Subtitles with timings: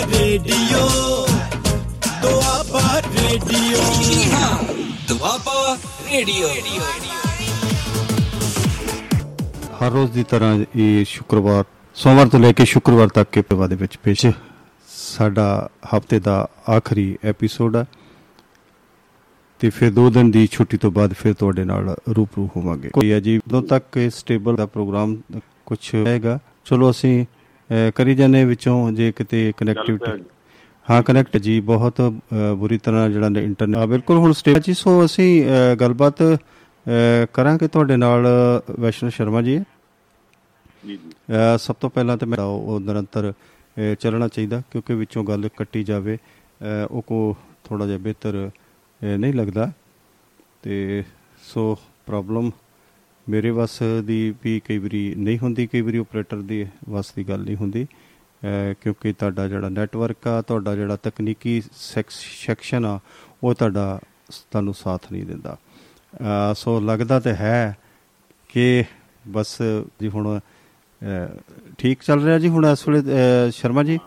[0.00, 0.88] Radio
[2.22, 3.78] Doaba radio.
[5.08, 5.76] Doaba
[6.12, 6.48] radio.
[9.82, 13.74] ਹਰ ਰੋਜ਼ ਦੀ ਤਰ੍ਹਾਂ ਇਹ ਸ਼ੁੱਕਰਵਾਰ ਸੋਮਵਾਰ ਤੋਂ ਲੈ ਕੇ ਸ਼ੁੱਕਰਵਾਰ ਤੱਕ ਕੇ ਪ੍ਰਵਾ ਦੇ
[13.74, 14.26] ਵਿੱਚ ਪੇਸ਼
[14.88, 17.84] ਸਾਡਾ ਹਫ਼ਤੇ ਦਾ ਆਖਰੀ ਐਪੀਸੋਡ ਹੈ
[19.60, 23.40] ਤੇ ਫਿਰ ਦੋ ਦਿਨ ਦੀ ਛੁੱਟੀ ਤੋਂ ਬਾਅਦ ਫਿਰ ਤੁਹਾਡੇ ਨਾਲ ਰੂਪਰੂ ਹੋਵਾਂਗੇ। ਕੋਈ ਅਜੀਬ
[23.46, 25.16] ਉਦੋਂ ਤੱਕ ਸਟੇਬਲ ਦਾ ਪ੍ਰੋਗਰਾਮ
[25.66, 27.41] ਕੁਝ ਹੈਗਾ ਚਲੋ ਅਸੀਂ ਅਹ,
[27.94, 30.24] ਕਰੀ ਜਾਂਦੇ ਵਿੱਚੋਂ ਜੇ ਕਿਤੇ ਕਨੈਕਟੀਵਿਟੀ
[30.90, 32.00] ਹਾਂ ਕਨੈਕਟ ਜੀ ਬਹੁਤ
[32.58, 35.44] ਬੁਰੀ ਤਰ੍ਹਾਂ ਜਿਹੜਾ ਇੰਟਰਨੈਟ ਬਿਲਕੁਲ ਹੁਣ ਸਟੇਜ ਜੀ ਸੋ ਅਸੀਂ
[35.80, 36.22] ਗੱਲਬਾਤ
[37.32, 38.26] ਕਰਾਂਗੇ ਤੁਹਾਡੇ ਨਾਲ
[38.80, 39.58] ਵੈਸ਼ਨੂ ਸ਼ਰਮਾ ਜੀ।
[40.86, 41.10] ਜੀ ਜੀ।
[41.58, 43.32] ਸਭ ਤੋਂ ਪਹਿਲਾਂ ਤੇ ਮੇਰਾ ਉਹ ਨਿਰੰਤਰ
[44.00, 46.18] ਚੱਲਣਾ ਚਾਹੀਦਾ ਕਿਉਂਕਿ ਵਿੱਚੋਂ ਗੱਲ ਕੱਟੀ ਜਾਵੇ।
[46.90, 48.50] ਉਹ ਕੋ ਥੋੜਾ ਜਿਹਾ ਬਿਹਤਰ
[49.18, 49.72] ਨਹੀਂ ਲੱਗਦਾ।
[50.62, 51.04] ਤੇ
[51.42, 52.50] ਸੋ ਪ੍ਰੋਬਲਮ
[53.28, 57.40] ਮੇਰੇ ਵੱਸ ਦੀ ਵੀ ਕਈ ਵਾਰੀ ਨਹੀਂ ਹੁੰਦੀ ਕਈ ਵਾਰੀ ਆਪਰੇਟਰ ਦੀ ਵੱਸ ਦੀ ਗੱਲ
[57.40, 61.62] ਨਹੀਂ ਹੁੰਦੀ। ਅਹ ਕਿਉਂਕਿ ਤੁਹਾਡਾ ਜਿਹੜਾ ਨੈਟਵਰਕ ਆ ਤੁਹਾਡਾ ਜਿਹੜਾ ਤਕਨੀਕੀ
[62.46, 63.00] ਸੈਕਸ਼ਨ ਆ
[63.44, 64.00] ਉਹ ਤੁਹਾਡਾ
[64.50, 65.56] ਤੁਹਾਨੂੰ ਸਾਥ ਨਹੀਂ ਦਿੰਦਾ।
[66.20, 67.76] ਅਹ ਸੋ ਲੱਗਦਾ ਤੇ ਹੈ
[68.48, 68.84] ਕਿ
[69.28, 69.58] ਬਸ
[70.02, 71.38] ਜੀ ਹੁਣ ਅਹ,
[71.78, 73.98] ਠੀਕ ਚੱਲ ਰਿਹਾ ਜੀ ਹੁਣ ਇਸ ਵੇਲੇ ਅਹ, ਸ਼ਰਮਾ ਜੀ?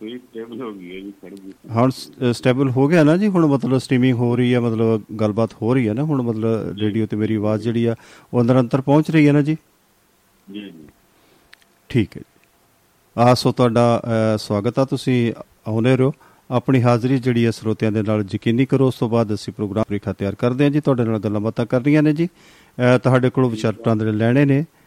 [0.00, 1.90] ਸੂਈ ਟੇਬਲ ਹੋ ਗਈ ਹੈ ਜੀ ਖੜ ਗਈ ਹੁਣ
[2.32, 5.88] ਸਟੇਬਲ ਹੋ ਗਿਆ ਨਾ ਜੀ ਹੁਣ ਮਤਲਬ ਸਟ੍ਰੀਮਿੰਗ ਹੋ ਰਹੀ ਹੈ ਮਤਲਬ ਗੱਲਬਾਤ ਹੋ ਰਹੀ
[5.88, 7.94] ਹੈ ਨਾ ਹੁਣ ਮਤਲਬ ਰੇਡੀਓ ਤੇ ਮੇਰੀ ਆਵਾਜ਼ ਜਿਹੜੀ ਆ
[8.34, 9.56] ਉਹ ਨਿਰੰਤਰ ਪਹੁੰਚ ਰਹੀ ਹੈ ਨਾ ਜੀ?
[10.52, 10.88] ਜੀ ਜੀ।
[11.88, 12.22] ਠੀਕ ਹੈ
[13.18, 14.02] ਆ ਸੋ ਤੁਹਾਡਾ
[14.38, 15.32] ਸਵਾਗਤ ਆ ਤੁਸੀਂ
[15.66, 16.12] ਆਉਨੇ ਰਹੋ।
[16.50, 20.12] ਆਪਣੀ ਹਾਜ਼ਰੀ ਜਿਹੜੀ ਹੈ ਸਰੋਤਿਆਂ ਦੇ ਨਾਲ ਯਕੀਨੀ ਕਰੋ ਉਸ ਤੋਂ ਬਾਅਦ ਅਸੀਂ ਪ੍ਰੋਗਰਾਮ ਰੇਖਾ
[20.12, 22.28] ਤਿਆਰ ਕਰਦੇ ਹਾਂ ਜੀ ਤੁਹਾਡੇ ਨਾਲ ਗੱਲਾਂ ਬਾਤਾਂ ਕਰ ਰਹੀਆਂ ਨੇ ਜੀ।
[23.02, 24.79] ਤੁਹਾਡੇ ਕੋਲੋਂ ਵਿਚਾਰਾਂ ਦੇ ਲੈਣੇ ਨੇ। ਅਹ,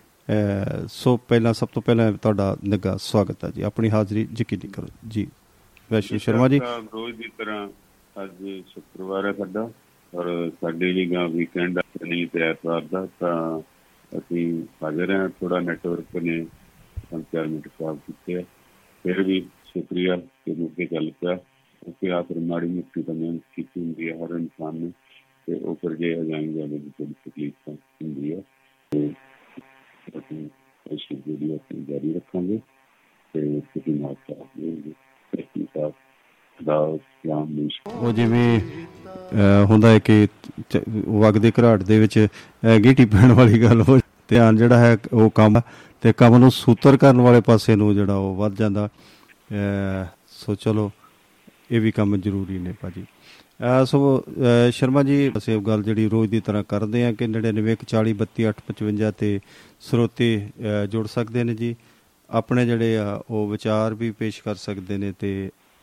[0.88, 5.28] ਸੋ ਪਹਿਲਾਂ ਸਭ ਤੋਂ ਪਹਿਲਾਂ ਤੁਹਾਡਾ ਨਿੱਘਾ ਸਵਾਗਤ ਹੈ ਜੀ। ਆਪਣੀ ਹਾਜ਼ਰੀ ਯਕੀਨੀ ਕਰੋ। ਜੀ
[5.92, 6.60] ਵੈਸ਼ਨੂ ਸ਼ਰਮਾ ਜੀ।
[6.94, 7.70] ਰੋਜ਼ ਦੀ ਤਰ੍ਹਾਂ
[8.24, 9.72] ਅੱਜ ਸ਼ੁੱਕਰਵਾਰ ਹੈ ਸਾਡਾ
[10.16, 13.62] ਔਰ ਸਾਡੇ ਲਈ ਗਾ ਵੀਕਐਂਡ ਨਹੀਂ ਤੇ ਐਤਵਾਰ ਦਾ ਤਾਂ
[14.18, 16.46] ਅਸੀਂ ਹਾਜ਼ਰ ਹਾਂ। ਥੋੜਾ ਨੈਟਵਰਕ ਨੇ
[17.12, 18.42] ਪੰਜ ਚਾਰ ਮਿੰਟ ਖਰਾਬ ਕੀਤੇ ਆ।
[19.04, 24.10] ਫਿਰ ਵੀ ਸ਼ੁਕਰੀਆ ਕਿ ਮੁੱਕੇ ਚੱਲ ਪਿਆ। ਕਿਉਂਕਿ ਆਖਰ ਮਾੜੀ ਮੁੱਕੀ ਤਾਂ ਮਿਹਨਤ ਕੀਤੀ ਹੁੰਦੀ
[24.10, 24.92] ਹੈ ਹਰ ਇਨਸਾਨ ਨੇ।
[25.48, 28.42] ਤੇ ਉਹ ਫਿਰ ਜੇ ਹੋ ਜਾਏਗਾ ਉਹਦੀ ਤਕਲੀਫ ਹੁੰਦੀ ਹੈ।
[30.08, 30.50] ਅਸੀਂ
[30.92, 32.60] ਇਸ ਵੀਡੀਓ ਨੂੰ ਜਾਰੀ ਰੱਖਾਂਗੇ
[33.34, 34.92] ਤੇ ਤੁਸੀਂ ਨਾਲ ਸਾਥ ਦਿਓਗੇ
[35.34, 35.92] ਸਤਿ ਸਾਹਿਬ
[36.66, 40.28] ਦਾ ਸਲਾਮ ਨੂੰ ਉਹ ਜਿਵੇਂ ਅਹ, ਹੁੰਦਾ ਹੈ ਕਿ
[40.70, 42.28] ਚ- ਵਗਦੇ ਘਰਾਟ ਦੇ ਵਿੱਚ
[42.66, 45.62] ਅਹ, ਗੀਟੀ ਪੈਣ ਵਾਲੀ ਗੱਲ ਹੋ ਧਿਆਨ ਜਿਹੜਾ ਹੈ ਉਹ ਕੰਮ
[46.02, 50.92] ਤੇ ਕੰਮ ਨੂੰ ਸੂਤਰ ਕਰਨ ਵਾਲੇ ਪਾਸੇ ਨੂੰ ਜਿਹੜਾ ਉਹ ਵੱਧ ਜਾਂਦਾ। ਅਹ, ਸੋ ਚਲੋ
[51.72, 53.43] ਇਹ ਵੀ ਕੰਮ ਜ਼ਰੂਰੀ ਨੇ ਭਾਜੀ। ਅਹ,
[53.86, 54.00] ਸੋ
[54.72, 58.54] ਸ਼ਰਮਾ ਜੀ ਅਸੀਂ ਗੱਲ ਜਿਹੜੀ ਰੋਜ਼ ਦੀ ਤਰ੍ਹਾਂ ਕਰਦੇ ਆ ਕਿ 99 40 32 8
[58.70, 59.30] 55 ਤੇ
[59.82, 60.28] ਸਰੋਤੇ
[60.92, 61.76] ਜੁੜ ਸਕਦੇ ਨੇ ਜੀ।
[62.30, 65.32] ਆਪਣੇ ਜਿਹੜੇ ਆ ਉਹ ਵਿਚਾਰ ਵੀ ਪੇਸ਼ ਕਰ ਸਕਦੇ ਨੇ ਤੇ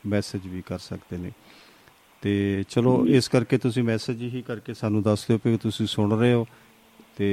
[0.05, 1.31] ਮੈਸੇਜ ਵੀ ਕਰ ਸਕਦੇ ਨੇ।
[2.23, 2.33] ਤੇ
[2.69, 6.47] ਚਲੋ ਇਸ ਕਰਕੇ ਤੁਸੀਂ ਮੈਸੇਜ ਹੀ ਕਰਕੇ ਸਾਨੂੰ ਦੱਸ ਦਿਓ ਕਿ ਤੁਸੀਂ ਸੁਣ ਰਹੇ ਹੋ
[7.17, 7.29] ਤੇ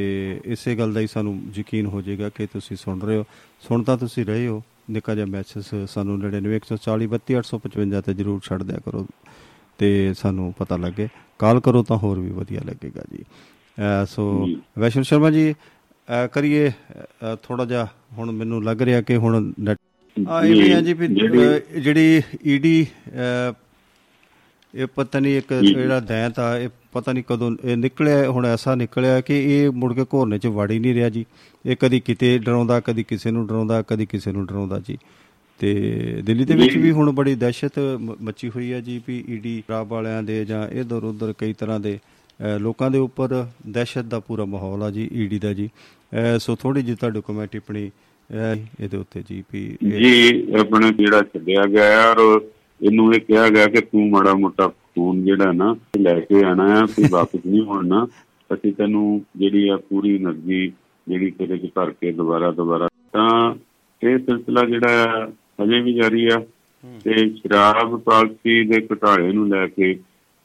[0.46, 3.24] ਇਸੇ ਗੱਲ ਦਾ ਹੀ ਸਾਨੂੰ ਯਕੀਨ ਹੋ ਜਾਏਗਾ ਕਿ ਤੁਸੀਂ ਸੁਣ ਰਹੇ ਹੋ।
[3.68, 8.80] ਸੁਣ ਤਾਂ ਤੁਸੀਂ ਰਹੇ ਹੋ। ਨਿੱਕਾ ਜਿਹਾ ਮੈਸੇਜ ਸਾਨੂੰ 99140 32855 ਤੇ ਜਰੂਰ ਛੱਡ ਦਿਆ
[8.86, 9.06] ਕਰੋ।
[9.78, 11.08] ਤੇ ਸਾਨੂੰ ਪਤਾ ਲੱਗੇ।
[11.40, 13.24] ਕਾਲ ਕਰੋ ਤਾਂ ਹੋਰ ਵੀ ਵਧੀਆ ਲੱਗੇਗਾ ਜੀ।
[14.06, 14.48] ਸੋ।
[14.80, 15.56] ਵੈਸ਼ਨ ਸ਼ਰਮਾ ਜੀ
[16.34, 16.72] ਕਰੀਏ
[17.44, 19.54] ਥੋੜਾ ਜਿਹਾ ਹੁਣ ਮੈਨੂੰ ਲੱਗ ਰਿਹਾ ਕਿ ਹੁਣ
[20.30, 20.94] ਆ ਇਹ ਵੀ ਹੈ ਜੀ
[21.82, 22.88] ਜਿਹੜੀ- ਈਡੀ
[24.76, 28.76] ਇਹ ਪਤਾ ਨਹੀਂ ਇੱਕ। ਜਿਹੜਾ ਦੈਂਤ ਆ ਇਹ ਪਤਾ ਨਹੀਂ ਕਦੋਂ ਇਹ ਨਿਕਲਿਆ ਹੁਣ ਐਸਾ
[28.76, 31.26] ਨਿਕਲਿਆ ਕਿ ਇਹ ਮੁੜ ਕੇ ਘੋਰਨੇ ਚ ਵੜ ਹੀ ਨਹੀਂ ਰਿਹਾ ਜੀ।
[31.66, 34.98] ਇਹ ਕਦੀ ਕਿਤੇ ਡਰਾਉਂਦਾ ਕਦੀ ਕਿਸੇ ਨੂੰ ਡਰਾਉਂਦਾ ਕਦੀ ਕਿਸੇ ਨੂੰ ਡਰਾਉਂਦਾ ਜੀ।
[35.60, 39.88] ਤੇ ਦਿੱਲੀ ਦੇ ਵਿੱਚ ਵੀ ਹੁਣ ਬੜੀ ਦਹਿਸ਼ਤ ਮੱਚੀ ਹੋਈ ਹੈ ਜੀ ਵੀ ਈਡੀ ਰਾਬ
[39.88, 41.98] ਵਾਲਿਆਂ ਦੇ ਜਾਂ ਇਧਰ ਉਧਰ ਕਈ ਤਰ੍ਹਾਂ ਦੇ
[42.60, 45.70] ਲੋਕਾਂ ਦੇ ਉੱਪਰ ਦਹਿਸ਼ਤ ਦਾ ਪੂਰਾ ਮਾਹੌਲ ਆ ਜੀ ਈਡੀ ਦਾ ਜੀ।
[46.40, 47.90] ਸੋ ਥੋੜੀ ਜਿਹੀ ਤੁਹਾਡੇ ਕਮੈਂਟ ਟਿੱਪਣੀ
[48.30, 52.40] ਇਹਦੇ ਉੱਤੇ ਜੀ ਵੀ ਜੀ ਆਪਣਾ ਜਿਹੜਾ ਛੱਡਿਆ ਗਿਆ ਔਰ
[52.82, 56.86] ਇਹਨੂੰ ਇਹ ਕਿਹਾ ਗਿਆ ਕਿ ਤੂੰ ਮਾੜਾ ਮੋਟਾ ਫੋਨ ਜਿਹੜਾ ਨਾ ਲੈ ਕੇ ਆਣਾ ਹੈ
[56.88, 58.06] ਤੇ ਵਾਪਸ ਨਹੀਂ ਮੁੜਨਾ
[58.50, 60.68] ਅਸੀਂ ਤੈਨੂੰ ਜਿਹੜੀ ਆ ਪੂਰੀ એનર્ਜੀ
[61.08, 63.30] ਜਿਹੜੀ ਤੇਰੇ ਚ ਭਰ ਕੇ ਦੁਬਾਰਾ ਦੁਬਾਰਾ ਤਾਂ
[64.02, 65.28] ਇਹ ਸਿਲਸਿਲਾ ਜਿਹੜਾ
[65.60, 66.40] ਹਜੇ ਵੀ ਜਾਰੀ ਆ
[67.06, 69.94] ਤੇ ਸ਼ਰਾਬ ਪਾਲਸੀ ਦੇ ਘਟਾਲੇ ਨੂੰ ਲੈ ਕੇ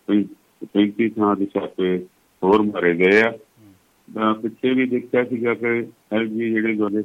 [0.09, 1.97] 35 ਥਾਂ ਦੇ ਛਾਪੇ
[2.43, 3.31] ਹੋਰ ਮਾਰੇ ਗਏ ਆ।
[4.09, 7.03] ਤਾਂ ਪਿੱਛੇ ਵੀ ਦੇਖਿਆ ਸੀਗਾ ਕਿ ਐਲਜੀ ਜਿਹੜੇ ਗੋਲੇ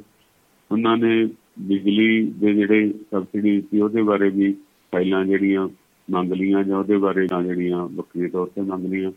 [0.70, 1.24] ਉਹਨਾਂ ਨੇ
[1.58, 4.52] ਬਿਜਲੀ ਦੇ ਜਿਹੜੇ ਸਬਸਿਡੀ ਸੀ ਉਹਦੇ ਬਾਰੇ ਵੀ
[4.92, 5.68] ਫਾਈਲਾਂ ਜਿਹੜੀਆਂ
[6.10, 9.12] ਮੰਗ ਲੀਆਂ ਜਾਂ ਉਹਦੇ ਬਾਰੇ ਜਾਂ ਜਿਹੜੀਆਂ ਵੱਖਰੀ ਤੌਰ ਤੇ ਮੰਗ ਲੀਆਂ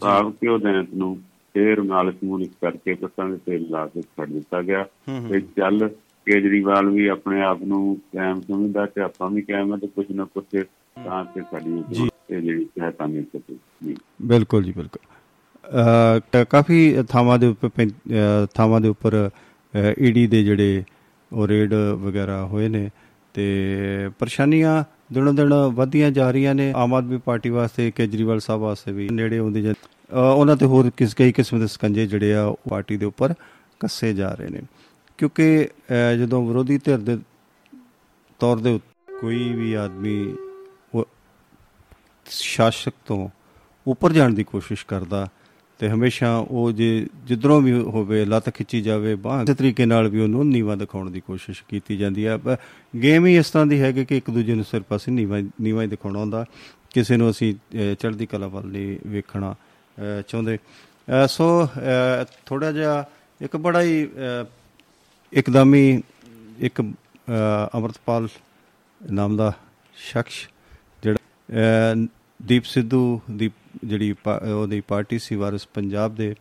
[0.00, 1.16] ਭਾਵ ਕਿ ਉਹ ਦੈਂਤ ਨੂੰ
[1.54, 4.84] ਫੇਰ ਮਾਲਕ ਮੂਲਿਕ ਕਰਕੇ ਪੱਤਾਂ ਦੇ ਤੇਲ ਲਾ ਕੇ ਛੱਡ ਦਿੱਤਾ ਗਿਆ
[5.30, 5.88] ਤੇ ਚੱਲ
[6.26, 10.24] ਕੇਜਰੀਵਾਲ ਵੀ ਆਪਣੇ ਆਪ ਨੂੰ ਕਾਇਮ ਸਮਝਦਾ ਤੇ ਆਪਾਂ ਵੀ ਕਾਇਮ ਹੈ ਤੇ ਕੁਝ ਨਾ
[10.24, 10.44] ਕੁਝ
[11.04, 11.82] ਤਾਂ ਕਿ ਸਾਡੀ
[12.30, 16.78] ਇਹ ਜਿਹੜੀ ਸਹਾਇਤਾ ਮਿਲ ਸਕੇ। ਜੀ। ਬਿਲਕੁਲ ਜੀ ਬਿਲਕੁਲ। ਕਾਫੀ
[17.08, 17.88] ਥਾਵਾਂ ਦੇ ਉੱਪਰ
[18.54, 19.28] ਥਾਵਾਂ ਦੇ ਉੱਪਰ
[19.98, 20.82] ਈਡੀ ਦੇ ਜਿਹੜੇ
[21.32, 22.88] ਉਹ ਰੇਡ ਵਗੈਰਾ ਹੋਏ ਨੇ
[23.34, 23.46] ਤੇ
[24.18, 24.82] ਪਰੇਸ਼ਾਨੀਆਂ
[25.14, 29.38] ਦਿਨੋਂ ਦਿਨ ਵਧੀਆਂ ਜਾ ਰਹੀਆਂ ਨੇ। ਆਮ ਆਦਮੀ ਪਾਰਟੀ ਵਾਸਤੇ ਕੇਜਰੀਵਾਲ ਸਾਹਿਬ ਵਾਸਤੇ ਵੀ ਨੇੜੇ
[29.38, 29.74] ਆਉਂਦੀ ਜਾਂ
[30.32, 33.34] ਉਹਨਾਂ ਤੇ ਹੋਰ ਕਿਸ ਕਈ ਕਿਸਮ ਦੇ ਸਕੰਜੇ ਜਿਹੜੇ ਆ ਪਾਰਟੀ ਦੇ ਉੱਪਰ
[33.80, 34.60] ਕੱਸੇ ਜਾ ਰਹੇ ਨੇ।
[35.18, 37.18] ਕਿਉਂਕਿ ਅਹ, ਜਦੋਂ ਵਿਰੋਧੀ ਧਿਰ ਦੇ
[38.38, 40.36] ਤੌਰ ਦੇ ਉੱਤੇ ਕੋਈ ਵੀ ਆਦਮੀ
[40.94, 41.08] ਉਹ
[42.30, 43.28] ਸ਼ਾਸਕ ਤੋਂ
[43.86, 45.28] ਉੱਪਰ ਜਾਣ ਦੀ ਕੋਸ਼ਿਸ਼ ਕਰਦਾ
[45.78, 50.20] ਤੇ ਹਮੇਸ਼ਾ ਉਹ ਜੇ ਜਿੱਧਰੋਂ ਵੀ ਹੋਵੇ ਲੱਤ ਖਿੱਚੀ ਜਾਵੇ ਬਾਹ ਦੇ ਤਰੀਕੇ ਨਾਲ ਵੀ
[50.20, 52.58] ਉਹਨੂੰ ਨੀਵਾ ਦਿਖਾਉਣ ਦੀ ਕੋਸ਼ਿਸ਼ ਕੀਤੀ ਜਾਂਦੀ ਹੈ। ਪ-
[53.02, 55.86] ਗੇਮ ਹੀ ਇਸ ਤਰ੍ਹਾਂ ਦੀ ਹੈ ਕਿ ਇੱਕ ਦੂਜੇ ਨੂੰ ਸਿਰ ਪਾਸੇ ਨੀਵਾ ਨੀਵਾ ਹੀ
[55.86, 56.44] ਦਿਖਾਉਣਾ ਹੁੰਦਾ।
[56.90, 61.68] ਕਿਸੇ ਨੂੰ ਅਸੀਂ ਅਹ, ਚੜ੍ਹਦੀ ਕਲਾ ਵੱਲ ਨਹੀਂ ਵੇਖਣਾ ਅਹ, ਚਾਹੁੰਦੇ। ਅਹ, ਸੋ
[62.46, 63.04] ਥੋੜਾ ਜਿਹਾ
[63.42, 64.46] ਇੱਕ ਬੜਾ ਹੀ ਅਹ,
[65.36, 66.02] ਇੱਕਦਮ ਹੀ
[66.60, 68.28] ਇੱਕ ਅਹ, ਅਮਰਤਪਾਲ
[69.12, 69.52] ਨਾਮ ਦਾ
[69.96, 70.32] ਸ਼ਖਸ
[71.02, 71.18] ਜਿਹੜਾ
[71.48, 72.06] ਅਹ,
[72.46, 73.50] ਦੀਪ ਸਿੱਧੂ ਦੀ
[73.84, 76.34] ਜਿਹੜੀ ਪਾ- ਉਹਦੀ ਪਾਰਟੀ ਸੀ ਵਾਰਿਸ ਪੰਜਾਬ ਦੇ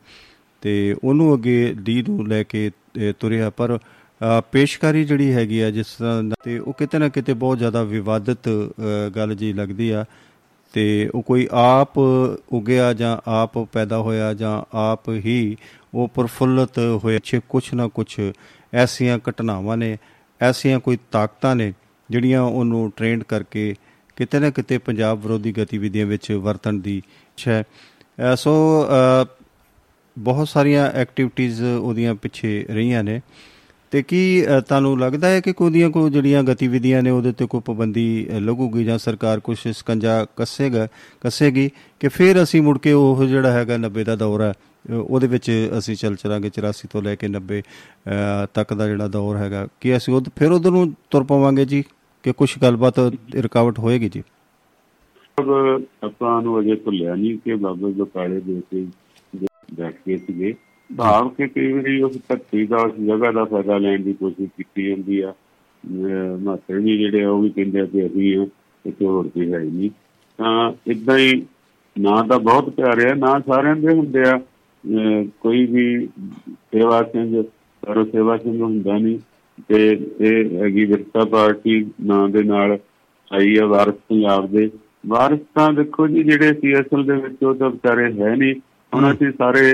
[0.62, 5.72] ਤੇ ਉਹਨੂੰ ਅੱਗੇ ਡੀ ਨੂੰ ਲੈ ਕੇ ਅਹ, ਤੁਰਿਆ। ਪਰ ਅਹ, ਪੇਸ਼ਕਾਰੀ ਜਿਹੜੀ ਹੈਗੀ ਆ
[5.72, 9.90] ਜਿਸ ਤਰ੍ਹਾਂ ਦਾ- ਤੇ ਉਹ ਕਿਤੇ ਨਾ ਕਿਤੇ ਬਹੁਤ ਜ਼ਿਆਦਾ ਵਿਵਾਦਤ ਅਹ, ਗੱਲ ਜੀ ਲੱਗਦੀ
[9.90, 10.06] ਆ।
[10.74, 11.98] ਤੇ ਉਹ ਕੋਈ ਆਪ
[12.52, 15.58] ਉਗਿਆ ਜਾਂ ਆਪ ਪੈਦਾ ਹੋਇਆ ਜਾਂ ਆਪ ਹੀ
[15.94, 18.20] ਉਹ ਪ੍ਰਫੁੱਲਤ ਹੋਏ ਛੇ ਕੁਛ ਨਾ ਕੁਛ
[18.76, 19.98] ਐਸੀਆਂ ਘਟਨਾਵਾਂ ਨੇ
[20.42, 21.72] ਐਸੀਆਂ ਕੋਈ ਤਾਕਤਾਂ ਨੇ
[22.10, 23.74] ਜਿਹੜੀਆਂ ਉਹਨੂੰ ਟ੍ਰੇਨਡ ਕਰਕੇ
[24.18, 27.64] ਕਿਤੇ ਨਾ ਕਿਤੇ ਪੰਜਾਬ ਵਿਰੋਧੀ ਗਤੀਵਿਧੀਆਂ ਵਿੱਚ ਵਰਤਣ ਦੀ ਇੱਛਾ ਹੈ।
[28.24, 29.26] ਅਹ ਸੋ ਅਹ,
[30.18, 33.20] ਬਹੁਤ ਸਾਰੀਆਂ ਐਕਟੀਵਿਟੀਆਂ ਉਹਦੀਆਂ ਪਿੱਛੇ ਰਹੀਆਂ ਨੇ
[33.92, 37.46] ਤੇ ਕੀ ਅ, ਤੁਹਾਨੂੰ ਲੱਗਦਾ ਹੈ ਕਿ ਕੋਈ ਦੀਆਂ ਕੋਈ ਜਿਹੜੀਆਂ ਗਤੀਵਿਧੀਆਂ ਨੇ ਉਹਦੇ ਤੇ
[37.46, 40.88] ਕੋਈ ਪਾਬੰਦੀ ਅ, ਲੱਗੂਗੀ ਜਾਂ ਸਰਕਾਰ ਕੁਝ ਸਕੰਜਾ ਕੱਸੇਗਾ
[41.22, 41.70] ਕੱਸੇਗੀ
[42.02, 44.54] ਕਿ ਫਿਰ ਅਸੀਂ ਮੁੜ ਕੇ ਉਹ ਜਿਹੜਾ ਹੈਗਾ 90 ਦਾ ਦੌਰ ਹੈ ਅ,
[44.94, 49.38] ਉਹਦੇ ਵਿੱਚ ਅਸੀਂ ਚੱਲ ਚਲਾਂਗੇ 84 ਤੋਂ ਲੈ ਕੇ 90 ਅ, ਤੱਕ ਦਾ ਜਿਹੜਾ ਦੌਰ
[49.38, 51.84] ਹੈਗਾ। ਕਿ ਅਸੀਂ ਉਹ ਫਿਰ ਉਧਰ ਨੂੰ ਤੁਰ ਪਾਵਾਂਗੇ ਜੀ
[52.24, 53.00] ਕਿ ਕੁਝ ਗੱਲਬਾਤ
[53.36, 54.24] ਰੁਕਾਵਟ ਹੋਏਗੀ ਜੀ।
[55.40, 58.86] ਅਬ ਆਪਾਂ ਨੂੰ ਅਜੇ ਭੁੱਲਿਆ ਨਹੀਂ ਕਿ ਬਾਬਾ ਬਕਾਲੇ ਦੇ ਕੇ
[59.74, 60.54] ਬੈਠ ਕੇ ਸੀਗੇ।
[60.98, 64.88] ਭਾਵ ਕਿ ਕਈ ਵਾਰੀ ਉਸ ਧਰਤੀ ਦਾ ਉਸ ਜਗ੍ਹਾ ਦਾ ਫਾਇਦਾ ਲੈਣ ਦੀ ਕੋਸ਼ਿਸ਼ ਕੀਤੀ
[64.88, 65.34] ਜਾਂਦੀ ਆ।
[66.40, 68.46] ਮਾਤਰ ਵੀ ਜਿਹੜੇ ਆ ਉਹ ਵੀ ਕਹਿੰਦੇ ਆ ਕਿ ਅਸੀਂ ਹਾਂ
[68.86, 69.90] ਇੱਥੇ ਹੋਰ ਕੋਈ ਹੈ ਹੀ ਨਹੀਂ।
[70.38, 71.46] ਤਾਂ ਇਦਾਂ ਹੀ
[72.00, 74.40] ਨਾ ਤਾਂ ਬਹੁਤ ਪਿਆਰੇ ਆ ਨਾ ਸਾਰਿਆਂ ਦੇ ਹੁੰਦੇ ਆ। ਅਹ
[75.42, 75.86] ਕੋਈ ਵੀ
[76.48, 79.18] ਸੇਵਾ ਸਿੰਘ ਸਰੋ ਸੇਵਾ ਸਿੰਘ ਹੁੰਦਾ ਨਹੀਂ
[79.70, 79.86] ਤੇ
[80.20, 82.78] ਇਹ ਹੈਗੀ ਵਿਰਸਾ ਪਾਰਟੀ ਨਾਂ ਦੇ ਨਾਲ
[83.32, 84.70] ਆਈ ਆ ਵਾਰਸ ਪੰਜਾਬ ਦੇ।
[85.08, 88.54] ਵਾਰਸ ਤਾਂ ਦੇਖੋ ਜੀ ਜਿਹੜੇ ਸੀ ਅਸਲ ਦੇ ਵਿੱਚ ਉਹ ਤਾਂ ਵਿਚਾਰੇ ਹੈ ਨਹੀਂ।
[88.92, 89.72] ਹੁਣ ਅਸੀਂ ਸਾਰੇ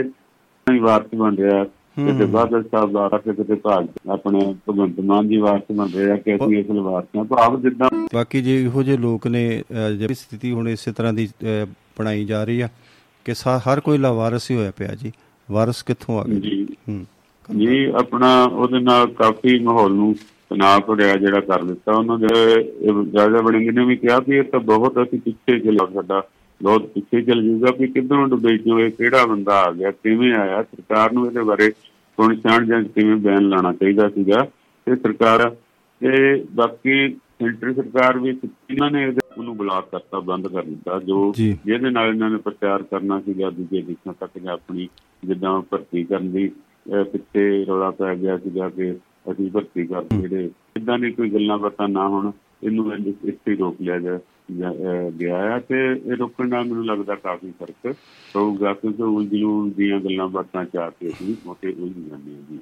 [0.68, 1.64] ਹੀ ਵਾਰਸ ਬਣ ਰਿਹਾ।
[1.98, 6.36] ਕਿਤੇ ਬਾਦਲ ਸਾਹਿਬ ਦਾ ਤੇ ਕਿਤੇ ਭਾਗ ਆਪਣੇ ਭਗਵੰਤ ਮਾਨ ਜੀ ਵਾਰਸ ਬਣ ਰਿਹਾ ਕਿ
[6.36, 9.44] ਅਸੀਂ ਅਸਲ ਵਾਰਸ ਹਾਂ। ਭਾਵ ਜਿੱਦਾਂ ਬਾਕੀ ਜੇ ਇਹੋ ਜਿਹੇ ਲੋਕ ਨੇ
[9.98, 11.28] ਜਿਹੜੀ ਸਥਿਤੀ ਹੁਣ ਇਸੇ ਤਰ੍ਹਾਂ ਦੀ
[12.00, 12.68] ਬਣਾਈ ਜਾ ਰਹੀ ਆ
[13.26, 15.12] ਕਿ ਹਰ ਕੋਈ ਲਾਵਾਰਸ ਹੀ ਹੋਇਆ ਪਿਆ ਜੀ।
[15.52, 16.36] ਵਾਰਸ ਕਿੱਥੋਂ ਆ ਗਏ?
[16.36, 17.06] ਜੀ। ਹੂੰ।
[17.60, 20.16] ਜੀ ਆਪਣਾ ਉਹਦੇ ਨਾਲ ਕਾਫੀ ਮਾਹੌਲ ਨੂੰ
[20.50, 22.28] ਤਣਾਅ ਭਰਿਆ ਜਿਹੜਾ ਕਰ ਦਿੱਤਾ ਉਹਨਾਂ ਦੇ।
[23.18, 26.24] ਰਾਜਾ ਵੜਿੰਗ ਨੇ ਵੀ ਕਿਹਾ ਕਿ ਇਹ ਤਾਂ ਬਹੁਤ ਅਸੀਂ ਪਿੱਛੇ ਚਲਾ ਸਾਡਾ
[26.64, 30.64] ਬਹੁਤ ਪਿੱਛੇ ਚਲ ਜਾਊਗਾ ਕਿ ਕਿੱਧਰੋਂ ਡੁੱਬੇ ਇਹ ਕਿਹੜਾ ਬੰਦਾ ਆ ਗਿਆ ਕਿਵੇਂ ਆਇਆ?
[30.64, 32.36] ਸਰਕਾਰ ਨੂੰ ਇਹਦੇ ਬਾਰੇ ਸੁਣ
[32.66, 34.48] ਜਾਂ ਕਿਵੇਂ ਬਿਆਨ ਲਾਣਾ ਚਾਹੀਦਾ ਸੀਗਾ?
[34.86, 35.56] ਤੇ ਸਰਕਾਰ
[36.00, 37.08] ਤੇ ਬਾਕੀ
[37.42, 39.06] ਸੈਂਟਰ ਸਰਕਾਰ ਵੀ ਇਹਨਾਂ ਨੇ
[39.38, 43.82] ਉਹਨੂੰ ਬਲਾਕ ਕਰਤਾ ਬੰਦ ਕਰ ਦਿੱਤਾ ਜੋ। ਜਿਹਦੇ ਨਾਲ ਇਹਨਾਂ ਨੇ ਪ੍ਰਚਾਰ ਕਰਨਾ ਸੀਗਾ ਦੂਜੇ
[43.82, 44.90] ਦੇਸ਼ਾਂ ਤੱਕ ਜਾਂ ਆਪਣੀ
[45.26, 46.52] ਜਿੱਦਾਂ ਭਰਤੀ ਕਰਨ ਦੀ
[47.12, 48.92] ਪਿੱਛੇ ਰੌਲਾ ਪੈ ਗਿਆ ਸੀਗਾ ਕਿ
[49.32, 52.32] ਅਸੀਂ ਭਰਤੀ ਕਰ ਜਿਹੜੇ ਇਦਾਂ ਦੀ ਕੋਈ ਗੱਲਾਂ ਬਾਤਾਂ ਨਾ ਹੋਣ
[52.64, 52.94] ਇਹਨੂੰ
[53.26, 54.20] ਇੱਥੇ ਰੋਕ ਲਿਆ ਜਾ
[55.10, 57.96] ਗਿਆ ਹੈ ਤੇ ਇਹ ਰੋਕਣ ਨਾਲ ਮੈਨੂੰ ਲੱਗਦਾ ਕਾਫੀ ਫ਼ਰਕ
[58.34, 62.60] ਪਊਗਾ ਕਿਉਂਕਿ ਉਲਝਣ ਦੀਆਂ ਗੱਲਾਂ ਬਾਤਾਂ ਚਾਹ ਕੇ ਅਸੀਂ ਮੋਟੇ ਉਲਝ ਜਾਂਦੇ ਹਾਂ ਜੀ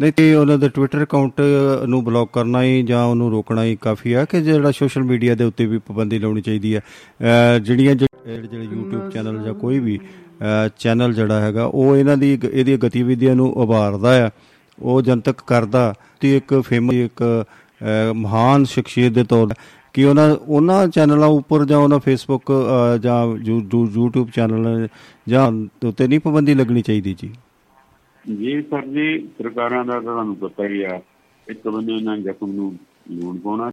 [0.00, 1.40] ਨਹੀਂ ਤੇ ਉਹਨਾਂ ਦੇ ਟਵਿੱਟਰ ਅਕਾਊਂਟ
[1.86, 5.44] ਨੂੰ ਬਲੌਕ ਕਰਨਾ ਹੀ ਜਾਂ ਉਹਨੂੰ ਰੋਕਣਾ ਹੀ ਕਾਫੀ ਆ ਕਿ ਜਿਹੜਾ ਸੋਸ਼ਲ ਮੀਡੀਆ ਦੇ
[5.44, 9.98] ਉੱਤੇ ਵੀ ਪਾਬੰਦੀ ਲਾਉਣੀ ਚਾਹੀਦੀ ਹੈ। ਅਹ ਜਿਹੜੀਆਂ ਜਿਹੜੇ ਜਿਹੜੇ YouTube ਚੈਨਲ ਜਾਂ ਕੋਈ ਵੀ
[10.78, 14.30] ਚੈਨਲ ਜਿਹੜਾ ਹੈਗਾ ਉਹ ਇਹਨਾਂ ਦੀ ਗ- ਇਹਦੀਆਂ ਗਤੀਵਿਧੀਆਂ ਨੂੰ ਉਭਾਰਦਾ ਆ।
[14.82, 17.44] ਉਹ ਜਨਤਕ ਕਰਦਾ ਤੇ ਇੱਕ ਫੇਮਸ ਇੱਕ
[17.82, 19.54] ਅਹ, ਮਹਾਨ ਸ਼ਖਸੀਅਤ ਦੇ ਤੌਰ
[19.94, 24.88] ਕਿ ਉਹਨਾਂ ਉਹਨਾਂ ਚੈਨਲਾਂ ਉੱਪਰ ਜਾਂ ਉਹਨਾਂ ਫੇਸਬੁੱਕ ਅਹ, ਜਾਂ ਯੂ- ਯੂ- YouTube ਚੈਨਲ
[25.28, 25.52] ਜਾਂ
[25.88, 27.30] ਉੱਤੇ ਨਹੀਂ ਪਾਬੰਦੀ ਲੱਗਣੀ ਚਾਹੀਦੀ ਜੀ।
[28.28, 31.00] ਜੀ ਸਰ ਜੀ ਸਰਕਾਰਾਂ ਦਾ ਤੁਹਾਨੂੰ ਪਤਾ ਹੀ ਆ
[31.46, 32.74] ਇੱਕ ਬੰਦੇ ਇਹਨਾਂ ਜ਼ਖਮ ਨੂੰ
[33.12, 33.70] ਲੂਣ ਪਾਉਣਾ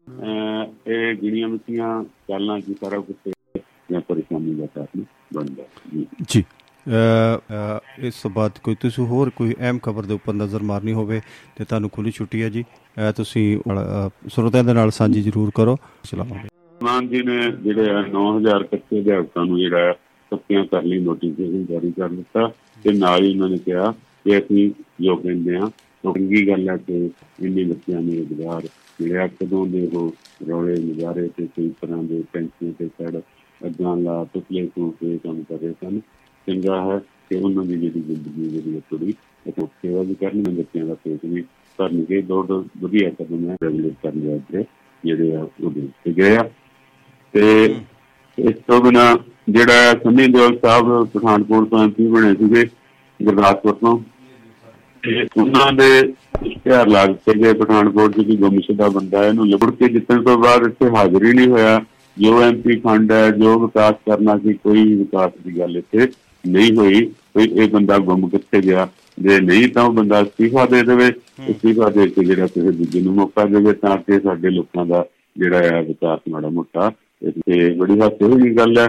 [0.88, 3.16] ਇਹ ਗਿਣੀਆਂ ਮਿੱਠੀਆਂ ਗੱਲਾਂ ਕੀ ਸਾਰਾ ਕੁਝ
[3.92, 6.44] ਜਾਂ ਪਰੇਸ਼ਾਨੀ ਦਾ ਕਾਰਨ ਬਣਦਾ ਜੀ। ਜੀ
[8.08, 11.20] ਇਸ ਤੋਂ ਬਾਅਦ ਕੋਈ ਤੁਸੀਂ ਹੋਰ ਕੋਈ ਅਹਿਮ ਖਬਰ ਦੇ ਉੱਪਰ ਨਜ਼ਰ ਮਾਰਨੀ ਹੋਵੇ
[11.58, 12.64] ਤੇ ਤੁਹਾਨੂੰ ਖੁੱਲੀ ਛੁੱਟੀ ਹੈ ਜੀ
[13.18, 13.46] ਤੁਸੀਂ
[14.30, 16.50] ਸਰੋਤਿਆਂ ਦੇ ਨਾਲ ਸਾਂਝੀ ਜ਼ਰੂਰ ਕਰੋ। ਚਲਾਵਾਂਗੇ
[16.82, 19.94] ਮਾਨ ਜੀ ਨੇ ਜਿਹੜੇ ਆ 9000 ਕੱਚੇ ਅਧਿਆਪਕਾਂ ਨੂੰ ਜਿਹੜਾ
[20.32, 22.48] ਸੱਤਿਆਂ ਕਰ ਲਈ ਨੋਟੀਫਿਕੇਸ਼ਨ ਜਾਰੀ ਕਰ ਦਿੱਤਾ
[22.86, 23.94] ਤੇ ਨਾਲ ਹੀ ਉਹਨਾਂ ਨੇ ਕਿਹਾ
[24.26, 24.70] ਕਿ ਅਸੀਂ
[25.02, 25.70] ਜੋ ਕਹਿੰਦੇ ਆ
[26.04, 27.10] ਚੰਗੀ ਗੱਲ ਹੈ ਕਿ
[27.42, 28.68] ਇੰਨੇ ਬੱਚਿਆਂ ਨੂੰ ਰੁਜ਼ਗਾਰ
[29.02, 30.12] ਮਿਲਿਆ। ਕਦੋਂ ਦੇ ਉਹ
[30.50, 33.18] ਰੌਲੇ ਨਜ਼ਾਰੇ ਤੇ ਕਈ ਤਰ੍ਹਾਂ ਦੇ ਪੈਂਸ਼ਨ ਤੇ ਚੜ
[33.62, 36.00] ਅੱਗਾਂ ਲਾ ਤੁਕਲੇ ਤੋਂ ਕੇ ਕੰਮ ਕਰ ਰਹੇ ਸਨ।
[36.48, 36.98] ਚੰਗਾ ਹੈ
[37.30, 39.14] ਕਿ ਉਹਨਾਂ ਦੀ ਜਿਹੜੀ ਜ਼ਿੰਦਗੀ ਜਿਹੜੀ ਹੈ ਥੋੜੀ
[39.46, 41.44] ਇੱਕ ਸੇਵਾ ਵੀ ਕਰਨੀ ਬੱਚਿਆਂ ਦਾ ਪੇਟ ਵੀ
[41.80, 44.64] ਭਰਨਗੇ। ਦੋ ਦੋ ਵਧੀਆ ਕਦਮ ਹੈ ਰੈਗੂਲੇਟ ਕਰਨ ਦੇ ਉੱਤੇ
[45.04, 46.50] ਜਿਹੜੇ ਆ ਉਹ ਦਿੱਤੇ ਗਏ ਆ।
[47.34, 47.76] ਤੇ
[48.38, 49.18] ਇਸ ਤੋਂ ਬਿਨਾ
[49.50, 52.64] ਜਿਹੜਾ ਸੰਨੀ ਦਿਓਲ ਸਾਹਿਬ ਪਠਾਨਕੋਟ ਤੋਂ ਐਮਪੀ ਬਣੇ ਸੀਗੇ,
[53.20, 54.00] ਗੁਰਦਾਸਪੁਰ ਤੋਂ
[55.06, 55.88] ਤੇ ਉਹਨਾਂ ਦੇ
[56.46, 60.66] ਇਸ਼ਤਿਹਾਰ ਲਾ ਦਿੱਤੇ ਗਏ। ਪਠਾਨਕੋਟ ਜਿਹੜੀ ਗੁੰਮਸ਼ੁਦਾ ਬੰਦਾ ਹੈ ਇਹਨੂੰ ਲੱਭੜ ਕੇ ਜਿੱਤਣ ਤੋਂ ਬਾਅਦ
[60.68, 61.80] ਇੱਥੇ ਹਾਜ਼ਰ ਨਹੀਂ ਹੋਇਆ।
[62.18, 66.08] ਜੋ ਐਮਪੀ ਫੰਡ ਹੈ ਜੋ ਵਿਕਾਸ ਕਰਨਾ ਸੀ ਕੋਈ ਵਿਕਾਸ ਦੀ ਗੱਲ ਇੱਥੇ
[66.44, 67.02] ਨਹੀਂ ਹੋਈ।
[67.34, 68.88] ਕੋਈ ਇਹ ਬੰਦਾ ਗੁੰਮ ਕਿੱਥੇ ਗਿਆ?
[69.20, 71.10] ਜੇ ਨਹੀਂ ਤਾਂ ਉਹ ਬੰਦਾ ਅਸਤੀਫਾ ਦੇ ਦੇਵੇ।
[71.52, 75.06] ਅਸਤੀਫਾ ਦੇ ਕੇ ਜਿਹੜਾ ਕਿਸੇ ਦੂਜੇ ਨੂੰ ਮੌਕਾ ਦੇਵੇ ਤਾਂ ਕਿ ਸਾਡੇ ਲੋਕਾਂ ਦਾ
[75.38, 76.90] ਜਿਹੜਾ ਹੈ ਵਿਕਾਸ ਮਾੜਾ ਮੋਟਾ
[77.22, 78.88] ਤੇ ਬੜੀ ਹਾਸੇ ਦੀ ਗੱਲ ਹੈ।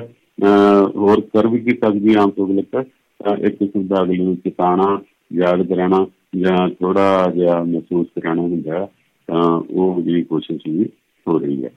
[0.96, 4.98] ਹੋਰ ਕਰ ਵੀ ਕੀ ਸਕਦੀ ਆਮ ਤਾਂ ਇੱਕ ਕਿਸਮ ਦਾ ਅਗਲੇ ਨੂੰ ਚਿਤਾਣਾ
[5.32, 6.06] ਯਾਦ ਕਰਾਉਣਾ
[6.36, 8.86] ਜਾਂ ਥੋੜਾ ਜਿਹਾ ਮਹਿਸੂਸ ਕਰਾਉਣਾ ਹੁੰਦਾ ਹੈ,
[9.28, 10.84] ਤਾਂ ਉਹ ਜਿਹੜੀ ਕੋਸ਼ਿਸ਼ ਵੀ
[11.28, 11.70] ਹੋ ਰਹੀ ਹੈ।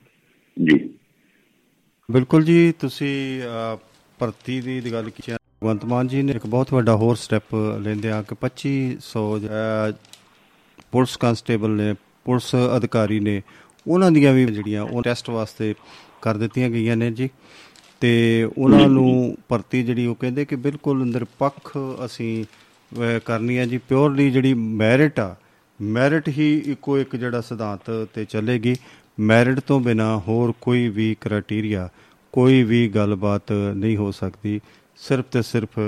[0.64, 0.90] ਜੀ।
[2.12, 3.78] ਬਿਲਕੁਲ ਜੀ ਤੁਸੀਂ ਅ,
[4.20, 7.56] ਭਰਤੀ ਦੀ ਦੀ ਗੱਲ ਕੀਤੀ ਹੈ। ਭਗਵੰਤ ਮਾਨ ਜੀ ਨੇ ਇੱਕ ਬਹੁਤ ਵੱਡਾ ਹੋਰ ਸਟੈਪ
[7.82, 9.92] ਲੈਂਦੇ ਆ ਕਿ 2500 ਅ,
[10.92, 11.94] ਪੁਲਿਸ ਕਾਂਸਟੇਬਲ ਨੇ
[12.26, 13.42] ਪੁਲਿਸ ਅਧਿਕਾਰੀ ਨੇ
[13.88, 15.74] ਉਹਨਾਂ ਦੀਆਂ ਵੀ ਜਿਹੜੀਆਂ ਉਹ ਟੈਸਟ ਵਾਸਤੇ
[16.22, 17.30] ਕਰ ਦਿੱਤੀਆਂ ਗਈਆਂ ਨੇ ਜੀ।
[18.02, 22.48] ਤੇ ਉਹਨਾਂ ਨੂੰ ਭਰਤੀ ਜਿਹੜੀ ਉਹ ਕਹਿੰਦੇ ਕਿ ਬਿਲਕੁਲ ਨਿਰਪੱਖ ਅਸੀਂ ਅ,
[23.26, 25.36] ਕਰਨੀ ਹੈ ਜੀ। ਪਿਓਰਲੀ ਜਿਹੜੀ ਮੈਰਿਟ ਆ
[25.80, 28.76] ਮੈਰਿਟ ਹੀ ਇੱਕੋ ਇੱਕ ਜਿਹੜਾ ਸਿਧਾਂਤ ਤੇ ਚੱਲੇਗੀ।
[29.20, 31.88] ਮੈਰਿਟ ਤੋਂ ਬਿਨਾ ਹੋਰ ਕੋਈ ਵੀ ਕ੍ਰਾਈਟੇਰੀਆ
[32.34, 34.60] ਕੋਈ ਵੀ ਗੱਲਬਾਤ ਨਹੀਂ ਹੋ ਸਕਦੀ।
[34.98, 35.80] ਸਿਰਫ ਤੇ ਸਿਰਫ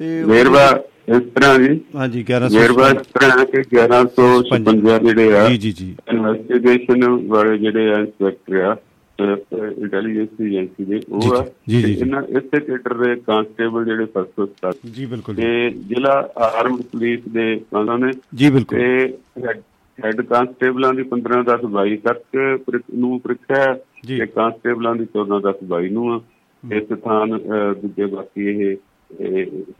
[0.00, 0.68] ਤੇ ਵੇਰਵਾ
[1.08, 5.94] ਇਸ ਤਰ੍ਹਾਂ ਜੀ। ਹਾਂਜੀ ਵੇਰਵਾ 1100 ਇਸ ਤਰ੍ਹਾਂ ਕਿ 1156 ਜਿਹੜੇ ਆ ਜੀ ਜੀ ਜੀ।
[6.12, 8.76] ਇਨਵੈਸਟੀਗੇਸ਼ਨ ਵਾਲੇ ਜਿਹੜੇ ਆ ਇੰਸਪੈਕਟਰ ਆ
[9.20, 15.34] ਇੰਟੈਲੀਜੈਂਸ ਏਜੰਸੀ ਦੇ ਉਹ ਆ। ਇਹਨਾਂ ਇਸੇ ਕੇਟਰ ਦੇ ਕਾਂਸਟੇਬਲ ਜਿਹੜੇ ਫਸਟ ਕਲਾਸ ਜੀ ਬਿਲਕੁਲ
[15.34, 19.14] ਤੇ ਜ਼ਿਲ੍ਹਾ ਆਰਮਡ ਪੁਲਿਸ ਦੇ ਉਹਨਾਂ ਨੇ। ਜੀ ਬਿਲਕੁਲ। ਤੇ
[19.98, 23.72] ਹੈਡ ਕਾਂਸਟੇਬਲਾਂ ਦੀ 15 10 22 ਤੱਕ ਨੂੰ ਪ੍ਰੀਖਿਆ।
[24.08, 26.20] ਤੇ ਕਾਂਸਟੇਬਲਾਂ ਦੀ 14 10 22 ਨੂੰ ਆ।
[26.72, 27.38] ਇਸ ਸਥਾਨ
[27.80, 28.76] ਦੂਜੇ ਬਾਕੀ ਇਹ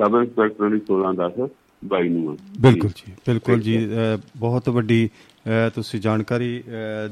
[0.00, 1.46] ਸਬ ਇੰਸਪੈਕਟਰਾਂ ਦੀ 16 10
[1.82, 3.76] 22 ਨੂੰ ਆ। ਬਿਲਕੁਲ ਜੀ ਬਿਲਕੁਲ ਜੀ।
[4.36, 5.08] ਬਹੁਤ ਵੱਡੀ
[5.74, 6.62] ਤੁਸੀਂ ਜਾਣਕਾਰੀ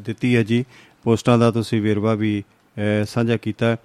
[0.07, 0.65] ਦਿੱਤੀ ਹੈ ਜੀ।
[1.05, 2.43] ਪੋਸਟਾਂ ਦਾ ਤੁਸੀਂ ਵੇਰਵਾ ਵੀ
[2.77, 3.77] ਅ, ਸਾਂਝਾ ਕੀਤਾ ਹੈ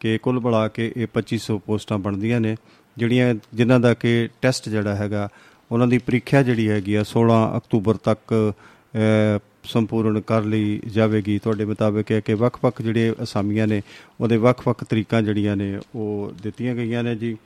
[0.00, 2.56] ਕਿ ਕੁੱਲ ਮਿਲਾ ਕੇ ਇਹ 2500 ਪੋਸਟਾਂ ਬਣਦੀਆਂ ਨੇ
[2.96, 5.28] ਜਿਹੜੀਆਂ ਜਿਨ੍ਹਾਂ ਦਾ ਕਿ ਟੈਸਟ ਜਿਹੜਾ ਹੈਗਾ
[5.70, 11.64] ਉਹਨਾਂ ਦੀ ਪ੍ਰੀਖਿਆ ਜਿਹੜੀ ਹੈਗੀ ਆ 16 ਅਕਤੂਬਰ ਤੱਕ ਅ, ਸੰਪੂਰਨ ਕਰ ਲਈ ਜਾਵੇਗੀ। ਤੁਹਾਡੇ
[11.64, 13.80] ਮੁਤਾਬਕ ਹੈ ਕਿ ਵੱਖ-ਵੱਖ ਜਿਹੜੇ ਅਸਾਮੀਆਂ ਨੇ
[14.20, 17.36] ਉਹਦੇ ਵੱਖ-ਵੱਖ ਤਰੀਕਾਂ ਜਿਹੜੀਆਂ ਨੇ ਉਹ ਦਿੱਤੀਆਂ ਗਈਆਂ ਨੇ ਜੀ।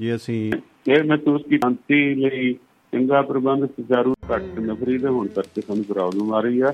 [0.00, 0.38] ਜੀ ਅਸੀਂ
[0.88, 2.52] ਇਹ ਮਹਿਸੂਸ ਕੀ ਸ਼ਾਂਤੀ ਲਈ
[2.92, 6.72] ਚੰਗਾ ਪ੍ਰਬੰਧ ਸੁਚਾਰੂ ਘੱਟ ਨਫਰੀ ਦੇ ਹੋਣ ਕਰਕੇ ਸਾਨੂੰ ਪ੍ਰੋਬਲਮ ਆ ਰਹੀ ਆ।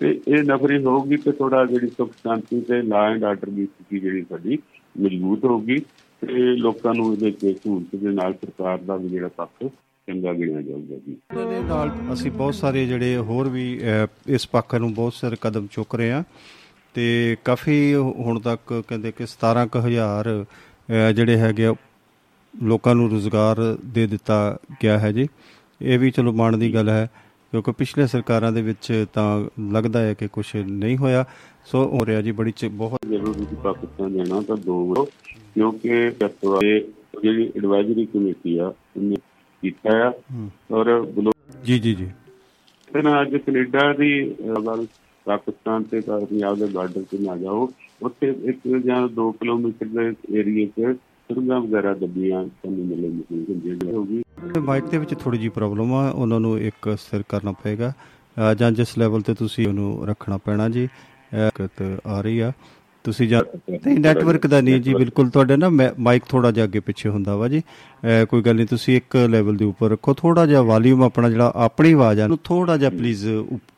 [0.00, 4.00] ਤੇ ਇਹ ਨਫਰੀ ਹੋਊਗੀ ਤੇ ਥੋੜਾ ਜਿਹੜੀ ਸੁਖ ਸ਼ਾਂਤੀ ਤੇ ਲਾ ਐਂਡ ਆਰਡਰ ਦੀ ਸਥਿਤੀ
[4.00, 4.58] ਜਿਹੜੀ ਸਾਡੀ
[5.00, 5.78] ਮਜ਼ਬੂਤ ਹੋਊਗੀ
[6.20, 9.68] ਤੇ ਲੋਕਾਂ ਨੂੰ ਇਹਦੇ ਤੇ ਸਹੂਲਤ ਦੇ ਨਾਲ ਸਰਕਾਰ ਦਾ ਵੀ ਜਿਹੜਾ ਪੱਖ
[10.08, 14.48] ਚੰਗਾ ਗਿਣਿਆ ਜਾਊਗਾ ਜੀ। ਇਹਨਾਂ ਦੇ ਨਾਲ ਅਸੀਂ ਬਹੁਤ ਸਾਰੇ ਜਿਹੜੇ ਹੋਰ ਵੀ ਅਹ, ਇਸ
[14.48, 16.24] ਪੱਖ ਨੂੰ ਬਹੁਤ ਸਾਰੇ ਕਦਮ ਚੁੱਕ ਰਹੇ ਆ
[16.94, 20.44] ਤੇ ਕਾਫੀ ਹੁਣ ਤੱਕ ਕਹਿੰਦੇ ਕਿ 17000
[21.14, 21.74] ਜਿਹੜੇ ਹੈਗੇ ਆ,
[22.62, 25.26] ਲੋਕਾਂ ਨੂੰ ਰੋਜ਼ਗਾਰ ਦੇ ਦਿੱਤਾ ਗਿਆ ਹੈ ਜੀ।
[25.82, 27.08] ਇਹ ਵੀ ਚਲੋ ਮਾਣ ਦੀ ਗੱਲ ਹੈ।
[27.54, 29.26] ਕਿਉਂਕਿ ਪਿਛਲੇ ਸਰਕਾਰਾਂ ਦੇ ਵਿੱਚ ਤਾਂ
[29.72, 31.24] ਲੱਗਦਾ ਹੈ ਕਿ ਕੁਝ ਨਹੀਂ ਹੋਇਆ।
[31.64, 34.78] ਸੋ ਹੋ ਰਿਹਾ ਜੀ ਬੜੀ ਬਹੁਤ ਜ਼ਰੂਰ ਤੁਸੀਂ ਪਾਕਿਸਤਾਨ ਜਾਣਾ ਤਾਂ ਦੋ
[35.54, 36.80] ਕਿਉਂਕਿ ਦੇ
[37.22, 39.16] ਜਿਹੜੀ ਐਡਵਾਈਜ਼ਰੀ ਕਮੇਟੀ ਆ ਉਹਨੇ
[39.62, 40.12] ਕੀਤਾ ਆ
[40.72, 40.90] ਔਰ
[41.64, 42.10] ਜੀ ਜੀ ਜੀ।
[42.92, 44.86] ਤੇ ਨਾ ਅੱਜ ਕੈਨੇਡਾ ਦੀ ਵੱਲ
[45.26, 47.70] ਪਾਕਿਸਤਾਨ ਤੇ ਪੰਜਾਬ ਦੇ ਬਾਰਡਰ ਤੇ ਨਾ ਜਾਓ।
[48.02, 50.96] ਉੱਥੇ ਇੱਕ ਜਾਂ 2 ਕਿਲੋਮੀਟਰ ਦੇ ਏਰੀਏ 'ਚ
[51.28, 54.22] ਸੁਰੰਗਾਂ ਵਗੈਰਾ ਦੱਬੀਆਂ, ਤੁਹਾਨੂੰ ਮਿਲੇ ਮਹਿਸੂਸ ਹੁੰਦੀਆਂ ਜਿਹੜੀ ਹੋਗੀ
[54.58, 57.92] ਮਾਈਕ ਦੇ ਵਿੱਚ ਥੋੜੀ ਜੀ ਪ੍ਰੋਬਲਮ ਆ, ਉਹਨਾਂ ਨੂੰ ਇੱਕ ਸਿਰ ਕਰਨਾ ਪਏਗਾ।
[58.36, 62.52] ਅਹ ਜਾਂ ਜਿਸ ਲੈਵਲ ਤੇ ਤੁਸੀਂ ਉਹਨੂੰ ਰੱਖਣਾ ਪੈਣਾ ਜੀ ਅਹ ਦਿੱਕਤ ਆ ਰਹੀ ਆ।
[63.04, 67.08] ਤੁਸੀਂ ਜਾਂ ਨਹੀਂ ਨੈਟਵਰਕ ਦਾ ਨਹੀਂ ਜੀ, ਬਿਲਕੁਲ ਤੁਹਾਡੇ ਨਾ ਮਾਈਕ ਥੋੜਾ ਜਿਹਾ ਅੱਗੇ ਪਿੱਛੇ
[67.08, 70.62] ਹੁੰਦਾ ਵਾ ਜੀ। ਅਹ ਕੋਈ ਗੱਲ ਨਹੀਂ, ਤੁਸੀਂ ਇੱਕ ਲੈਵਲ ਦੇ ਉੱਪਰ ਰੱਖੋ ਥੋੜਾ ਜਿਹਾ
[70.62, 73.26] ਵਾਲੀਅਮ ਆਪਣਾ ਜਿਹੜਾ, ਆਪਣੀ ਆਵਾਜ਼ ਆ ਨੂੰ ਥੋੜਾ ਜਿਹਾ ਪਲੀਜ਼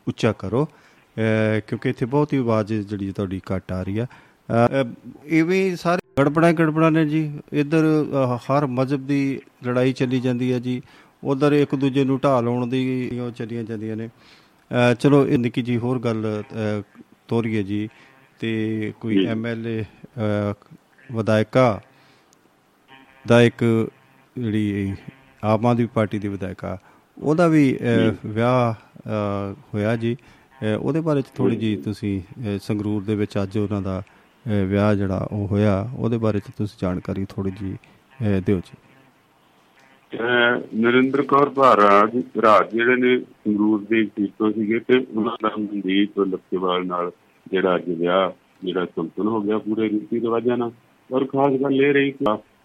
[0.09, 4.91] ਉੱਚਾ ਕਰੋ। ਅਹ ਕਿਉਂਕਿ ਇੱਥੇ ਬਹੁਤ ਹੀ ਆਵਾਜ਼ ਜਿਹੜੀ ਤੁਹਾਡੀ ਘੱਟ ਆ ਰਹੀ ਆ। ਅਹ
[5.26, 7.20] ਇਵੇਂ ਸਾਰੇ ਗੜਬੜਾਂ ਗੜਬੜਾਂ ਨੇ ਜੀ।
[7.52, 7.85] ਇੱਧਰ
[8.44, 10.80] ਹਰ ਮਜ਼ਹਬ ਦੀ ਲੜਾਈ ਚੱਲੀ ਜਾਂਦੀ ਹੈ ਜੀ।
[11.25, 14.08] ਉਧਰ ਇੱਕ ਦੂਜੇ ਨੂੰ ਢਾਹ ਲਾਉਣ ਦੀ ਉਹ ਚੱਲੀਆਂ ਜਾਂਦੀਆਂ ਨੇ।
[15.00, 16.42] ਚਲੋ ਇਹ ਨਿੱਕੀ ਜੀ ਹੋਰ ਗੱਲ
[17.28, 17.88] ਤੋਰੀਏ ਜੀ।
[18.40, 19.85] ਤੇ ਕੋਈ ਐਮਐਲਏ
[21.11, 21.80] ਵਿਧਾਇਕਾ
[23.28, 23.64] ਦਾ ਇੱਕ
[24.37, 24.94] ਜਿਹੜੀ
[25.42, 26.76] ਆਮ ਆਦਮੀ ਪਾਰਟੀ ਦੀ ਵਿਧਾਇਕਾ
[27.16, 27.76] ਉਹਦਾ ਵੀ
[28.26, 28.75] ਵਿਆਹ
[29.75, 30.16] ਹੋਇਆ ਜੀ।
[30.80, 32.20] ਉਹਦੇ ਬਾਰੇ ਚ ਥੋੜੀ ਜੀ। ਤੁਸੀਂ
[32.62, 34.02] ਸੰਗਰੂਰ ਦੇ ਵਿੱਚ ਅੱਜ ਉਹਨਾਂ ਦਾ
[34.47, 38.76] ਵਿਆਹ ਜਿਹੜਾ ਉਹ ਹੋਇਆ ਉਹਦੇ ਬਾਰੇ ਚ ਤੁਸੀਂ ਜਾਣਕਾਰੀ ਥੋੜੀ ਜੀ ਅਹ, ਦਿਓ ਜੀ।
[40.19, 45.50] ਅਹ ਨਰਿੰਦਰ ਕੌਰ ਭਾਰਾਜ ਰਾਜ ਜਿਹੜੇ ਨੇ ਸੰਗਰੂਰ ਦੇ ਸੀਟ ਤੋਂ ਸੀਗੇ ਤੇ ਉਹਨਾਂ ਦਾ
[45.59, 47.11] ਮਨਦੀਪ ਲੱਖੇਵਾਲ ਨਾਲ
[47.50, 48.31] ਜਿਹੜਾ ਅੱਜ ਵਿਆਹ
[48.65, 50.71] ਜਿਹੜਾ ਸੰਪਨ ਹੋ ਗਿਆ ਪੂਰੇ ਰੀਤੀ ਰਿਵਾਜਾਂ ਨਾਲ।
[51.12, 52.25] ਔਰ ਖਾਸ ਗੱਲ ਇਹ ਰਹੀ ਕਿ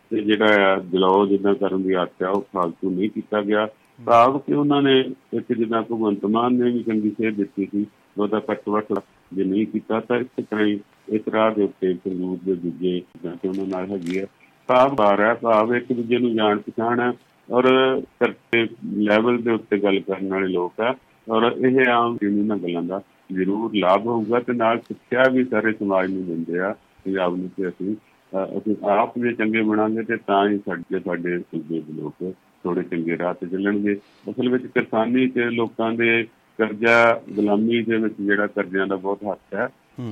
[0.10, 3.68] ਤੇ ਜਿਹੜਾ ਆ ਦਿਲਾਓ ਜਿੱਦਾਂ ਕਰਨ ਦੀ ਆਦਤ ਆ ਉਹ ਫਾਲਤੂ ਨਹੀਂ ਕੀਤਾ ਗਿਆ।
[4.06, 5.00] ਭਾਵ ਕਿ ਉਹਨਾਂ ਨੇ
[5.34, 7.86] ਇੱਕ ਜਿੱਦਾਂ ਭਗਵੰਤ ਮਾਨ ਨੇ ਵੀ ਚੰਗੀ ਸੇਧ ਦਿੱਤੀ ਸੀ
[8.18, 8.94] ਉਹਦਾ ਕੱਟ ਵੱਟ
[9.34, 10.80] ਜੇ ਨਹੀਂ ਕੀਤਾ ਤਾਂ ਇਸ ਤਰ੍ਹਾਂ ਹੀ
[11.12, 14.28] ਇਸ ਰਾਹ ਦੇ ਉੱਤੇ ਸੰਗਰੂਰ ਦੇ ਦੂਜੇ ਜਿੱਦਾਂ ਕਿ ਉਹਨਾਂ ਨਾਲ ਹੈਗੀ ਆ।
[14.68, 17.12] ਭਾਵ ਬਾਰ ਹੈ, ਭਾਵ ਇੱਕ ਦੂਜੇ ਨੂੰ ਜਾਣ ਪਛਾਣ ਹੈ।
[17.52, 17.66] ਔਰ
[18.02, 20.96] ਕਰਤੇ ਲੈਵਲ ਦੇ ਉੱਤੇ ਗੱਲ ਕਰਨ ਵਾਲੇ ਲੋਕ ਆ।
[21.30, 23.02] ਔਰ ਇਹ ਆਮ ਇਹਨਾਂ ਗੱਲਾਂ ਦਾ
[23.34, 27.68] ਜ਼ਰੂਰ ਲਾਭ ਹੋਊਗਾ ਤੇ ਨਾਲ ਸਿੱਖਿਆ ਵੀ ਸਾਰੇ ਸਮਾਜ ਨੂੰ ਦਿੰਦੇ ਆ। ਪੰਜਾਬ ਨੂੰ ਤੇ
[27.68, 32.34] ਅਸੀਂ, ਅਹ ਅਸੀਂ ਆਪ ਵੀ ਚੰਗੇ ਬਣਾਂਗੇ ਤੇ ਤਾਂ ਹੀ ਸਾਡੇ ਸਾਡੇ ਸੂਬੇ ਦੇ ਲੋਕ
[32.64, 33.96] ਥੋੜੇ ਚੰਗੇ ਰਾਹ ਤੇ ਚੱਲਣਗੇ।
[34.30, 36.28] ਅਸਲ ਵਿੱਚ ਕਿਸਾਨੀ ਤੇ ਲੋਕਾਂ ਦੇ
[36.58, 39.68] ਕਰਜ਼ਾ, ਗੁਲਾਮੀ ਦੇ ਵਿੱਚ ਜਿਹੜਾ ਕਰਜ਼ਿਆਂ ਦਾ ਬਹੁਤ ਹੱਥ ਹੈ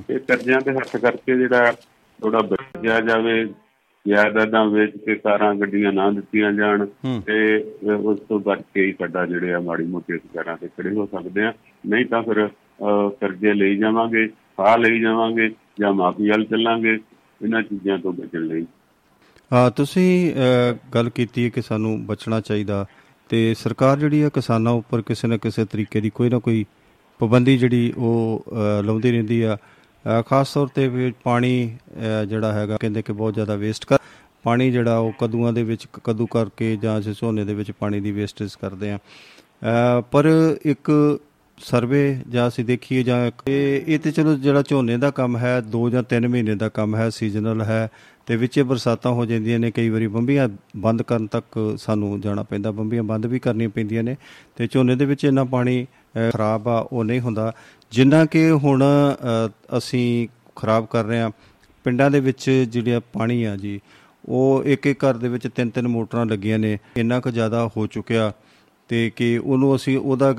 [0.10, 1.72] ਇਹ ਕਰਜ਼ਿਆਂ ਦੇ ਹੱਥ ਕਰਕੇ ਜਿਹੜਾ
[2.20, 3.46] ਥੋੜਾ ਬਚਿਆ ਜਾਵੇ
[4.06, 6.86] ਜਾਇਦਾਦਾਂ ਵੇਚ ਕੇ ਕਾਰਾਂ ਗੱਡੀਆਂ ਨਾ ਦਿੱਤੀਆਂ ਜਾਣ
[7.26, 7.58] ਤੇ
[7.94, 11.44] ਉਸ ਤੋਂ ਬਚ ਕੇ ਹੀ ਸਾਡਾ ਜਿਹੜੇ ਆ ਮਾੜੀ ਮੋਟੀ ਸਰਕਾਰਾਂ ਤੇ ਖੜੇ ਹੋ ਸਕਦੇ
[11.44, 11.54] ਆ।
[11.86, 12.48] ਨਹੀਂ ਤਾਂ ਫਿਰ
[13.22, 16.94] ਕਰਜ਼ੇ ਲਈ ਜਾਵਾਂਗੇ ਫਾਹ ਲਈ ਜਾਵਾਂਗੇ ਜਾਂ ਮਾਫੀ ਵੱਲ ਚੱਲਾਂਗੇ।
[17.42, 18.66] ਇਹਨਾਂ ਚੀਜ਼ਾਂ ਤੋਂ ਬਚਣ ਲਈ।
[19.54, 20.34] ਹਾਂ ਤੁਸੀਂ
[20.94, 22.86] ਗੱਲ ਕੀਤੀ ਹੈ ਕਿ ਸਾਨੂੰ ਬਚਣਾ ਚਾਹੀਦਾ
[23.30, 26.66] ਤੇ ਸਰਕਾਰ ਜਿਹੜੀ ਹੈ ਕਿਸਾਨਾਂ ਉੱਪਰ ਕਿਸੇ ਨਾ ਕਿਸੇ ਤਰੀਕੇ ਦੀ ਕੋਈ ਨਾ ਕੋਈ
[27.20, 31.54] ਪਾਬੰਦੀ ਜਿਹੜੀ ਉਹ ਅ, ਲਾਉਂਦੀ ਰਹਿੰਦੀ ਆ। ਅ, ਖਾਸ ਤੌਰ ਤੇ ਵੀ ਪਾਣੀ
[31.92, 33.98] ਅ, ਜਿਹੜਾ ਹੈਗਾ ਕਹਿੰਦੇ ਕਿ ਬਹੁਤ ਜ਼ਿਆਦਾ ਵੇਸਟ ਕਰ
[34.44, 38.12] ਪਾਣੀ ਜਿਹੜਾ ਉਹ ਕਦੂਆਂ ਦੇ ਵਿੱਚ ਕਦੂ ਕਰਕੇ ਜਾਂ ਅਸੀਂ ਝੋਨੇ ਦੇ ਵਿੱਚ ਪਾਣੀ ਦੀ
[38.12, 39.00] ਵੇਸਟੇਜ ਕਰਦੇ ਆ।
[40.12, 40.26] ਪਰ
[40.66, 40.92] ਇੱਕ
[41.58, 45.90] ਸਰਵੇ ਜਾਂ ਅਸੀਂ ਦੇਖੀਏ ਜਾਂ ਇਹ ਇਹ ਤੇ ਚਲੋ ਜਿਹੜਾ ਝੋਨੇ ਦਾ ਕੰਮ ਹੈ 2
[45.90, 47.90] ਜਾਂ 3 ਮਹੀਨੇ ਦਾ ਕੰਮ ਹੈ ਸੀਜ਼ਨਲ ਹੈ
[48.26, 52.72] ਤੇ ਵਿੱਚੇ ਬਰਸਾਤਾਂ ਹੋ ਜਾਂਦੀਆਂ ਨੇ ਕਈ ਵਾਰੀ ਬੰਬੀਆਂ ਬੰਦ ਕਰਨ ਤੱਕ ਸਾਨੂੰ ਜਾਣਾ ਪੈਂਦਾ
[52.72, 54.16] ਬੰਬੀਆਂ ਬੰਦ ਵੀ ਕਰਨੀਆਂ ਪੈਂਦੀਆਂ ਨੇ
[54.56, 57.52] ਤੇ ਝੋਨੇ ਦੇ ਵਿੱਚ ਇੰਨਾ ਪਾਣੀ ਅ, ਖਰਾਬ ਆ ਉਹ ਨਹੀਂ ਹੁੰਦਾ।
[57.92, 61.32] ਜਿੰਨਾ ਕਿ ਹੁਣ ਅ, ਅਸੀਂ ਖਰਾਬ ਕਰ ਰਹੇ ਆ
[61.86, 63.80] ਪਿੰਡਾਂ ਦੇ ਵਿੱਚ ਜਿਹੜਾ ਪਾਣੀ ਆ ਜੀ
[64.30, 67.88] ਉਹ ਇੱਕ ਇੱਕ ਘਰ ਦੇ ਵਿੱਚ ਤਿੰਨ ਤਿੰਨ ਮੋਟਰਾਂ ਲੱਗੀਆਂ ਨੇ। ਇੰਨਾ ਕੁ ਜ਼ਿਆਦਾ ਹੋ
[67.88, 68.32] ਚੁੱਕਿਆ
[68.90, 70.34] ਤੇ ਕਿ ਉਹਨੂੰ ਅਸੀਂ ਉਹਦਾ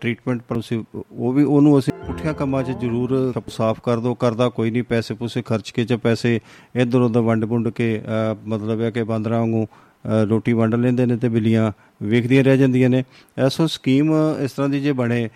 [0.00, 0.82] ਟ੍ਰੀਟਮੈਂਟ ਪਰ ਅਸੀਂ
[1.12, 5.14] ਉਹ ਵੀ ਉਹਨੂੰ ਅਸੀਂ ਪੁੱਠਿਆਂ ਕੰਮਾਂ 'ਚ ਜ਼ਰੂਰ ਸਾਫ਼ ਕਰ ਦੋ ਕਰਦਾ ਕੋਈ ਨਹੀਂ ਪੈਸੇ
[5.14, 6.40] ਪੂਸੇ ਖਰਚ ਕੇ ਚ ਪੈਸੇ
[6.76, 9.66] ਇਧਰ ਉਧਰ ਵੰਡ ਵੁੰਡ ਕੇ ਅ, ਮਤਲਬ ਹੈ ਕਿ ਬਾਂਦਰਾਂ ਵਾਂਗੂ ਅ,
[10.04, 11.70] ਰੋਟੀ ਵੰਡ ਲੈਂਦੇ ਨੇ ਤੇ ਬਿੱਲੀਆਂ
[12.02, 13.02] ਵੇਖਦੀਆਂ ਰਹਿ ਜਾਂਦੀਆਂ ਨੇ।
[13.38, 15.28] ਐਸੋ ਸਕੀਮ ਇਸ ਤਰ੍ਹਾਂ ਦੀ ਜੇ ਬਣੇ,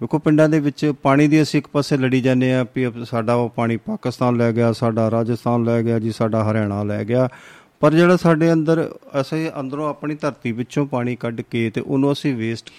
[0.00, 3.48] ਵੇਖੋ ਪਿੰਡਾਂ ਦੇ ਵਿੱਚ ਪਾਣੀ ਦੀ ਅਸੀਂ ਇੱਕ ਪਾਸੇ ਲੜੀ ਜਾਂਦੇ ਆ ਵੀ ਸਾਡਾ ਉਹ
[3.48, 7.28] ਪਾਣੀ ਪਾਕਿਸਤਾਨ ਲੈ ਗਿਆ, ਸਾਡਾ ਰਾਜਸਥਾਨ ਲੈ ਗਿਆ ਜੀ, ਸਾਡਾ ਹਰਿਆਣਾ ਲੈ ਗਿਆ।
[7.80, 8.88] ਪਰ ਜਿਹੜਾ ਸਾਡੇ ਅੰਦਰ,
[9.20, 12.70] ਅਸੀਂ ਅੰਦਰੋਂ ਆਪਣੀ ਧਰਤੀ ਵਿੱਚੋਂ ਪਾਣੀ ਕੱਢ ਕੇ ਤੇ ਉਹਨੂੰ ਅਸੀਂ ਵੇਸਟ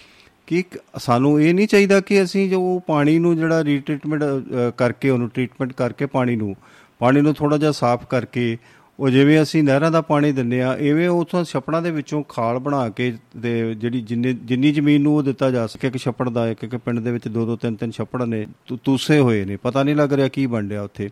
[0.46, 0.62] ਕਿ
[0.98, 4.22] ਸਾਨੂੰ ਇਹ ਨਹੀਂ ਚਾਹੀਦਾ ਕਿ ਅਸੀਂ ਜੋ ਉਹ ਪਾਣੀ ਨੂੰ ਜਿਹੜਾ ਰੀਟ੍ਰੀਟਮੈਂਟ
[4.76, 6.54] ਕਰਕੇ, ਉਹਨੂੰ ਟ੍ਰੀਟਮੈਂਟ ਕਰਕੇ ਪਾਣੀ ਨੂੰ
[6.98, 8.56] ਪਾਣੀ ਨੂੰ ਥੋੜਾ ਜਿਹਾ ਸਾਫ਼ ਕਰਕੇ
[9.00, 12.88] ਉਹ ਜਿਵੇਂ ਅਸੀਂ ਨਹਿਰਾਂ ਦਾ ਪਾਣੀ ਦਿੰਨੇ ਆ ਐਵੇਂ ਉਥੋਂ ਛੱਪੜਾਂ ਦੇ ਵਿੱਚੋਂ ਖਾਲ ਬਣਾ
[12.88, 16.64] ਕੇ ਤੇ ਜਿਹੜੀ ਜਿੰਨੀ ਜਿੰਨੀ ਜ਼ਮੀਨ ਨੂੰ ਉਹ ਦਿੱਤਾ ਜਾ ਸਕੇ। ਕਿ ਛੱਪੜ ਦਾ, ਇੱਕ
[16.64, 19.82] ਇੱਕ ਪਿੰਡ ਦੇ ਵਿੱਚ ਦੋ ਦੋ, ਤਿੰਨ ਤਿੰਨ ਛੱਪੜ ਨੇ, ਤੂ- ਤੂਸੇ ਹੋਏ ਨੇ। ਪਤਾ
[19.82, 21.10] ਨਹੀਂ ਲੱਗ ਰਿਹਾ ਕੀ ਬਣ ਰਿਹਾ ਉੱਥੇ।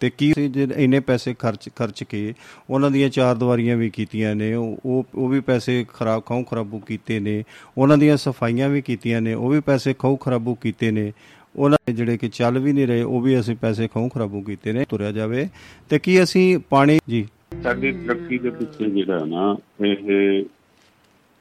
[0.00, 2.34] ਤੇ ਕੀ ਅਸੀਂ ਜੇ ਇੰਨੇ ਪੈਸੇ ਖਰਚ ਖਰਚ ਕੇ
[2.70, 6.78] ਉਹਨਾਂ ਦੀਆਂ ਚਾਰ ਦੀਵਾਰੀਆਂ ਵੀ ਕੀਤੀਆਂ ਨੇ, ਉਹ ਉਹ ਉਹ ਵੀ ਪੈਸੇ ਖਰਾਬ ਖਾਉ ਖਰਾਬੂ
[6.78, 7.44] ਕੀਤੇ ਨੇ।
[7.78, 11.12] ਉਹਨਾਂ ਦੀਆਂ ਸਫਾਈਆਂ ਵੀ ਕੀਤੀਆਂ ਨੇ, ਉਹ ਵੀ ਪੈਸੇ ਖਾਉ ਖਰਾਬੂ ਕੀਤੇ ਨੇ।
[11.56, 14.72] ਉਹਨਾਂ ਦੇ ਜਿਹੜੇ ਕਿ ਚੱਲ ਵੀ ਨਹੀਂ ਰਹੇ, ਉਹ ਵੀ ਅਸੀਂ ਪੈਸੇ ਖਾਉ ਖਰਾਬੂ ਕੀਤੇ
[14.72, 15.48] ਨੇ, ਤੁਰਿਆ ਜਾਵੇ।
[15.88, 17.28] ਤੇ ਕੀ ਅਸੀਂ ਪਾਣੀ, ਜੀ।
[17.62, 19.56] ਸਾਡੀ ਤਰੱਕੀ ਦੇ ਪਿੱਛੇ ਜਿਹੜਾ ਨਾ,
[19.86, 20.44] ਇਹ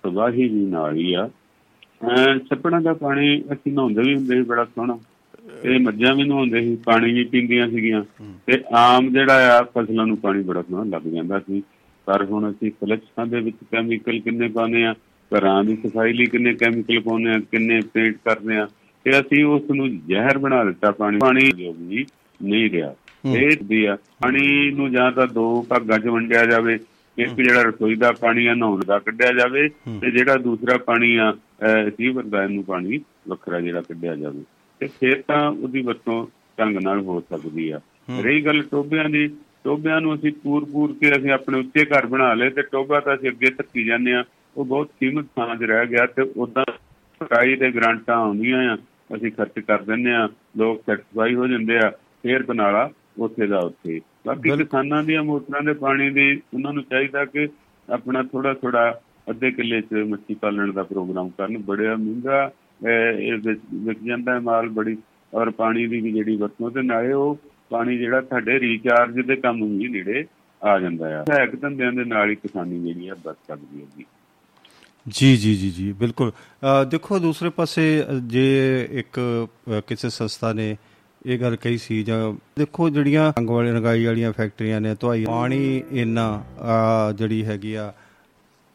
[0.03, 1.29] ਤਬਾਹੀ ਵੀ ਨਾਲ ਹੀ ਆ।
[2.03, 4.99] ਅਹ ਛੱਪੜਾਂ ਦਾ ਪਾਣੀ ਅਸੀਂ ਨਹਾਉਂਦੇ ਵੀ ਹੁੰਦੇ ਸੀ, ਬੜਾ ਸੋਹਣਾ।
[5.65, 8.03] ਇਹ ਮੱਝਾਂ ਵੀ ਨਹਾਉਂਦੇ ਸੀ, ਪਾਣੀ ਵੀ ਪੀਂਦੀਆਂ ਸੀਗੀਆਂ।
[8.45, 11.63] ਤੇ ਆਮ ਜਿਹੜਾ ਆ, ਫਸਲਾਂ ਨੂੰ ਪਾਣੀ ਬੜਾ ਸੋਹਣਾ ਲੱਗ ਜਾਂਦਾ ਸੀ।
[12.05, 14.95] ਪਰ ਹੁਣ ਅਸੀਂ ਫਲੈਕਸਾਂ ਦੇ ਵਿੱਚ ਕੈਮੀਕਲ ਕਿੰਨੇ ਪਾਉਂਦੇ ਆ,
[15.35, 18.67] ਘਰਾਂ ਦੀ ਸਫ਼ਾਈ ਲਈ ਕਿੰਨੇ ਕੈਮੀਕਲ ਪਾਉਂਦੇ ਆ, ਕਿੰਨੇ ਪੇਂਟ ਕਰਦੇ ਆ।
[19.07, 22.05] ਤੇ ਅਸੀਂ ਉਸ ਨੂੰ ਜ਼ਹਿਰ ਬਣਾ ਦਿੱਤਾ ਪਾਣੀ। ਪਾਣੀ ਜੋ ਵੀ
[22.39, 22.93] ਨਹੀਂ ਰਿਹਾ।
[23.35, 26.77] ਇਹ ਵੀ ਆ ਪਾਣੀ ਨੂੰ ਜਾਂ ਤਾਂ ਦੋ ਭਾਗਾਂ 'ਚ ਵੰਡਿਆ ਜਾਵੇ।
[27.17, 29.67] ਇੱਕ ਜਿਹੜਾ ਰਸੋਈ ਦਾ ਪਾਣੀ ਆ ਨਹਾਉਣ ਦਾ ਕੱਢਿਆ ਜਾਵੇ
[30.01, 31.31] ਤੇ ਜਿਹੜਾ ਦੂਸਰਾ ਪਾਣੀ ਆ
[31.63, 34.43] ਰਿਸੀਵਰ ਦਾ ਇਹਨੂੰ ਪਾਣੀ ਵੱਖਰਾ ਜਿਹੜਾ ਕੱਢਿਆ ਜਾਵੇ।
[34.81, 36.25] ਤੇ ਫਿਰ ਤਾਂ ਉਹਦੀ ਵਰਤੋਂ
[36.59, 37.79] ਢੰਗ ਨਾਲ ਹੋ ਸਕਦੀ ਆ।
[38.23, 39.27] ਰਹੀ ਗੱਲ ਟੋਬਿਆਂ ਦੀ
[39.63, 43.15] ਟੋਬਿਆਂ ਨੂੰ ਅਸੀਂ ਪੂਰ ਪੂਰ ਕੇ ਅਸੀਂ ਆਪਣੇ ਉੱਤੇ ਘਰ ਬਣਾ ਲਏ ਤੇ ਟੋਬਾ ਤਾਂ
[43.15, 44.23] ਅਸੀਂ ਅੱਗੇ ਧੱਕੀ ਜਾਂਦੇ ਆ।
[44.57, 46.65] ਉਹ ਬਹੁਤ ਕੀਮਤ ਥਾਂ 'ਚ ਰਹਿ ਗਿਆ ਤੇ ਉਦਾਂ
[47.21, 48.77] ਸਫ਼ਾਈ ਦੇ ਗਰੰਟਾਂ ਆਉਂਦੀਆਂ ਆ।
[49.15, 51.89] ਅਸੀਂ ਖਰਚ ਕਰ ਦਿੰਦੇ ਆ ਲੋਕ ਸੈਟੀਸਫਾਈ ਹੋ ਜਾਂਦੇ ਆ
[52.23, 52.89] ਫੇਰ ਬਨਾਲਾ
[53.19, 57.47] ਉੱਥੇ ਦਾ ਉੱਥੇ। ਬਾਕੀ ਕਿਸਾਨਾਂ ਦੀਆਂ ਮੋਟਰਾਂ ਦੇ ਪਾਣੀ ਦੀ ਉਹਨਾਂ ਨੂੰ ਚਾਹੀਦਾ ਕਿ
[57.87, 58.89] ਆਪਣਾ ਥੋੜਾ ਥੋੜਾ
[59.29, 62.51] ਅੱਧੇ ਕਿੱਲੇ 'ਚ ਮੱਛੀ ਪਾਲਣ ਦਾ ਪ੍ਰੋਗਰਾਮ ਕਰਨ। ਬੜਿਆ ਮਹਿੰਗਾ
[62.87, 63.37] ਇਹ
[63.73, 64.97] ਵਿਕ ਜਾਂਦਾ ਮਾਲ ਬੜੀ
[65.33, 67.39] ਔਰ ਪਾਣੀ ਦੀ ਵੀ ਜਿਹੜੀ ਵਰਤੋਂ ਤੇ ਨਾਲੇ ਉਹ
[67.69, 70.25] ਪਾਣੀ ਜਿਹੜਾ ਤੁਹਾਡੇ ਰੀਚਾਰਜ ਦੇ ਕੰਮ ਵੀ ਨੇੜੇ
[70.61, 74.05] ਆ ਜਾਂਦਾ ਆ। ਸਹਾਇਕ ਧੰਦਿਆਂ ਦੇ ਨਾਲ ਹੀ ਕਿਸਾਨੀ ਜਿਹੜੀ ਆ ਬਚ ਸਕਦੀ ਹੈ ਜੀ।
[75.07, 76.31] ਜੀ ਜੀ ਜੀ ਜੀ ਬਿਲਕੁਲ।
[76.87, 77.83] ਦੇਖੋ ਦੂਸਰੇ ਪਾਸੇ
[78.23, 78.47] ਜੇ
[78.91, 79.19] ਇੱਕ
[79.87, 80.75] ਕਿਸੇ ਸੰਸਥਾ ਨੇ
[81.25, 85.81] ਇਹ ਗੱਲ ਕਹੀ ਸੀ ਜਾਂ ਦੇਖੋ ਜਿਹੜੀਆਂ ਰੰਗ ਵਾਲੀ ਰੰਗਾਈ ਵਾਲੀਆਂ ਫੈਕਟਰੀਆਂ ਨੇ ਧੁਆਈ ਪਾਣੀ
[85.91, 86.25] ਇੰਨਾ
[87.15, 87.91] ਜਿਹੜੀ ਹੈਗੀ ਆ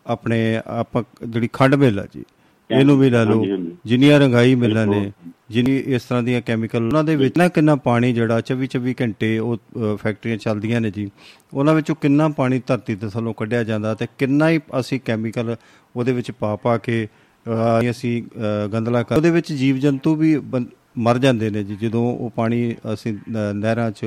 [0.07, 2.25] ਆਪਣੇ ਆਪਾਂ ਜਿਹੜੀ ਖੰਡ ਮਿੱਲ ਆ ਜੀ
[2.71, 3.45] ਇਹਨੂੰ ਵੀ ਲੈ ਲਓ।
[3.87, 5.11] ਜਿੰਨੀਆਂ ਰੰਗਾਈ ਮਿੱਲਾਂ ਨੇ
[5.53, 9.39] ਜਿੰਨੀ ਇਸ ਤਰ੍ਹਾਂ ਦੀਆਂ ਕੈਮੀਕਲ ਉਹਨਾਂ ਦੇ ਵਿੱਚ ਨਾ ਕਿੰਨਾ ਪਾਣੀ ਜਿਹੜਾ 24 24 ਘੰਟੇ
[9.39, 11.09] ਉਹ ਅ, ਫੈਕਟਰੀਆਂ ਚੱਲਦੀਆਂ ਨੇ ਜੀ
[11.55, 15.57] ਉਹਨਾਂ ਵਿੱਚੋਂ ਕਿੰਨਾ ਪਾਣੀ ਧਰਤੀ ਤੇ ਥੱਲੋਂ ਕੱਢਿਆ ਜਾਂਦਾ ਤੇ ਕਿੰਨਾ ਹੀ ਅਸੀਂ ਕੈਮੀਕਲ
[15.95, 20.37] ਉਹਦੇ ਵਿੱਚ ਪਾ ਪਾ ਕੇ ਅ, ਅਸੀਂ ਅ, ਗੰਦਲਾ ਕਰ ਉਹਦੇ ਵਿੱਚ ਜੀਵ ਜੰਤੂ ਵੀ
[20.47, 20.67] ਬੰ-
[20.99, 24.07] ਮਰ ਜਾਂਦੇ ਨੇ ਜੀ ਜਦੋਂ ਉਹ ਪਾਣੀ ਅਸੀਂ ਨ- ਨਹਿਰਾਂ 'ਚ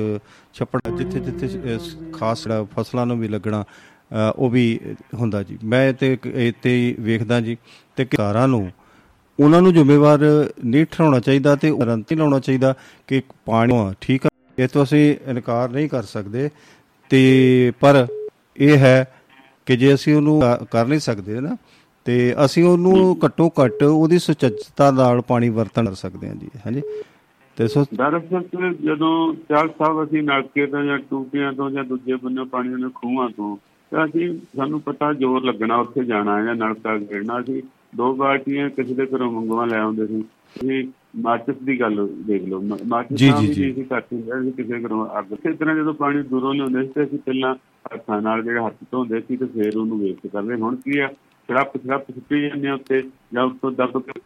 [0.54, 1.78] ਛੱਪੜ ਜਿੱਥੇ ਜਿੱਥੇ ਅ,
[2.12, 4.64] ਖਾਸ ਜਿਹੜਾ ਫਸਲਾਂ ਨੂੰ ਵੀ ਲੱਗਣਾ ਅ, ਉਹ ਵੀ
[5.14, 7.56] ਹੁੰਦਾ ਜੀ। ਮੈਂ ਤੇ ਇੱਕ ਇਹ ਤੇ ਹੀ ਵੇਖਦਾ ਜੀ
[7.96, 8.70] ਤੇ ਕਿਸਾਨਾਂ ਨੂੰ
[9.38, 10.20] ਉਹਨਾਂ ਨੂੰ ਜ਼ਿੰਮੇਵਾਰ
[10.64, 12.74] ਨਹੀਂ ਠਹਿਰਾਉਣਾ ਚਾਹੀਦਾ ਤੇ ਰੰਤੀ ਲਾਉਣਾ ਚਾਹੀਦਾ
[13.08, 16.48] ਕਿ ਪਾਣੀ ਹਾਂ, ਠੀਕ ਆ। ਇਹ ਤੋਂ ਅਸੀਂ ਇਨਕਾਰ ਨਹੀਂ ਕਰ ਸਕਦੇ
[17.10, 18.06] ਤੇ ਪਰ
[18.58, 19.04] ਇਹ ਹੈ
[19.66, 21.56] ਕਿ ਜੇ ਅਸੀਂ ਉਹਨੂੰ ਕਰ- ਕਰ ਨਹੀਂ ਸਕਦੇ ਨਾ
[22.06, 26.82] ਤੇ ਅਸੀਂ ਉਹਨੂੰ ਘੱਟੋ ਘੱਟ ਉਹਦੀ ਸੁਚੱਜਤਾ ਨਾਲ ਪਾਣੀ ਵਰਤਣ ਕਰ ਸਕਦੇ ਹਾਂ ਜੀ ਹਾਂਜੀ।
[27.56, 29.12] ਤੇ ਸੋ ਦਰਅਸਲ ਤੇ ਜਦੋਂ
[29.48, 33.56] ਚਾਲ ਸਾਹਿਬ ਅਸੀਂ ਨਲਕੇ ਤੋਂ ਜਾਂ ਟੂਟੀਆਂ ਤੋਂ ਜਾਂ ਦੂਜੇ ਬੰਨੇ ਪਾਣੀ ਦੇ ਖੂਹਾਂ ਤੋਂ
[33.92, 37.62] ਤਾਂ ਅਸੀਂ ਸਾਨੂੰ ਪਤਾ ਜ਼ੋਰ ਲੱਗਣਾ ਉੱਥੇ ਜਾਣਾ ਹੈ ਜਾਂ ਨਲਕਾ ਗੇੜਨਾ ਸੀ।
[37.96, 40.88] ਦੋ ਬਾਲਟੀਆਂ ਕਿਸੇ ਦੇ ਘਰੋਂ ਮੰਗਵਾ ਲੈ ਆਉਂਦੇ ਸੀ। ਤੁਸੀਂ
[41.20, 45.18] ਮਾਚਿਸ ਦੀ ਗੱਲ ਦੇਖ ਲਓ। ਮਾਚਿਸ ਜੀ, ਤਾਂ ਜੀ, ਜੀ। ਘੱਟ ਹੀ ਰਹਿ ਕਿਸੇ ਘਰੋਂ
[45.18, 47.54] ਅੱਗ। ਇਸੇ ਤਰ੍ਹਾਂ ਜਦੋਂ ਪਾਣੀ ਦੂਰੋਂ ਲਿਆਉਂਦੇ ਸੀ ਤੇ ਅਸੀਂ ਪਹਿਲਾਂ
[47.94, 51.08] ਹੱਥਾਂ ਨਾਲ ਜਿਹੜੇ ਹੱਥ ਧੋਂਦੇ ਸੀ ਤੇ ਫੇਰ ਉਹਨੂੰ ਵੇਸਟ ਕਰਦੇ ਹੁਣ ਕੀ ਆ?
[51.48, 53.02] ਛੜਪ ਛੜਪ ਸੁੱਟੀ ਜਾਂਦੇ ਆ ਉੱਤੇ
[53.34, 54.20] ਜਾਂ ਉੱਤੋਂ ਦੱਬ ਕੇ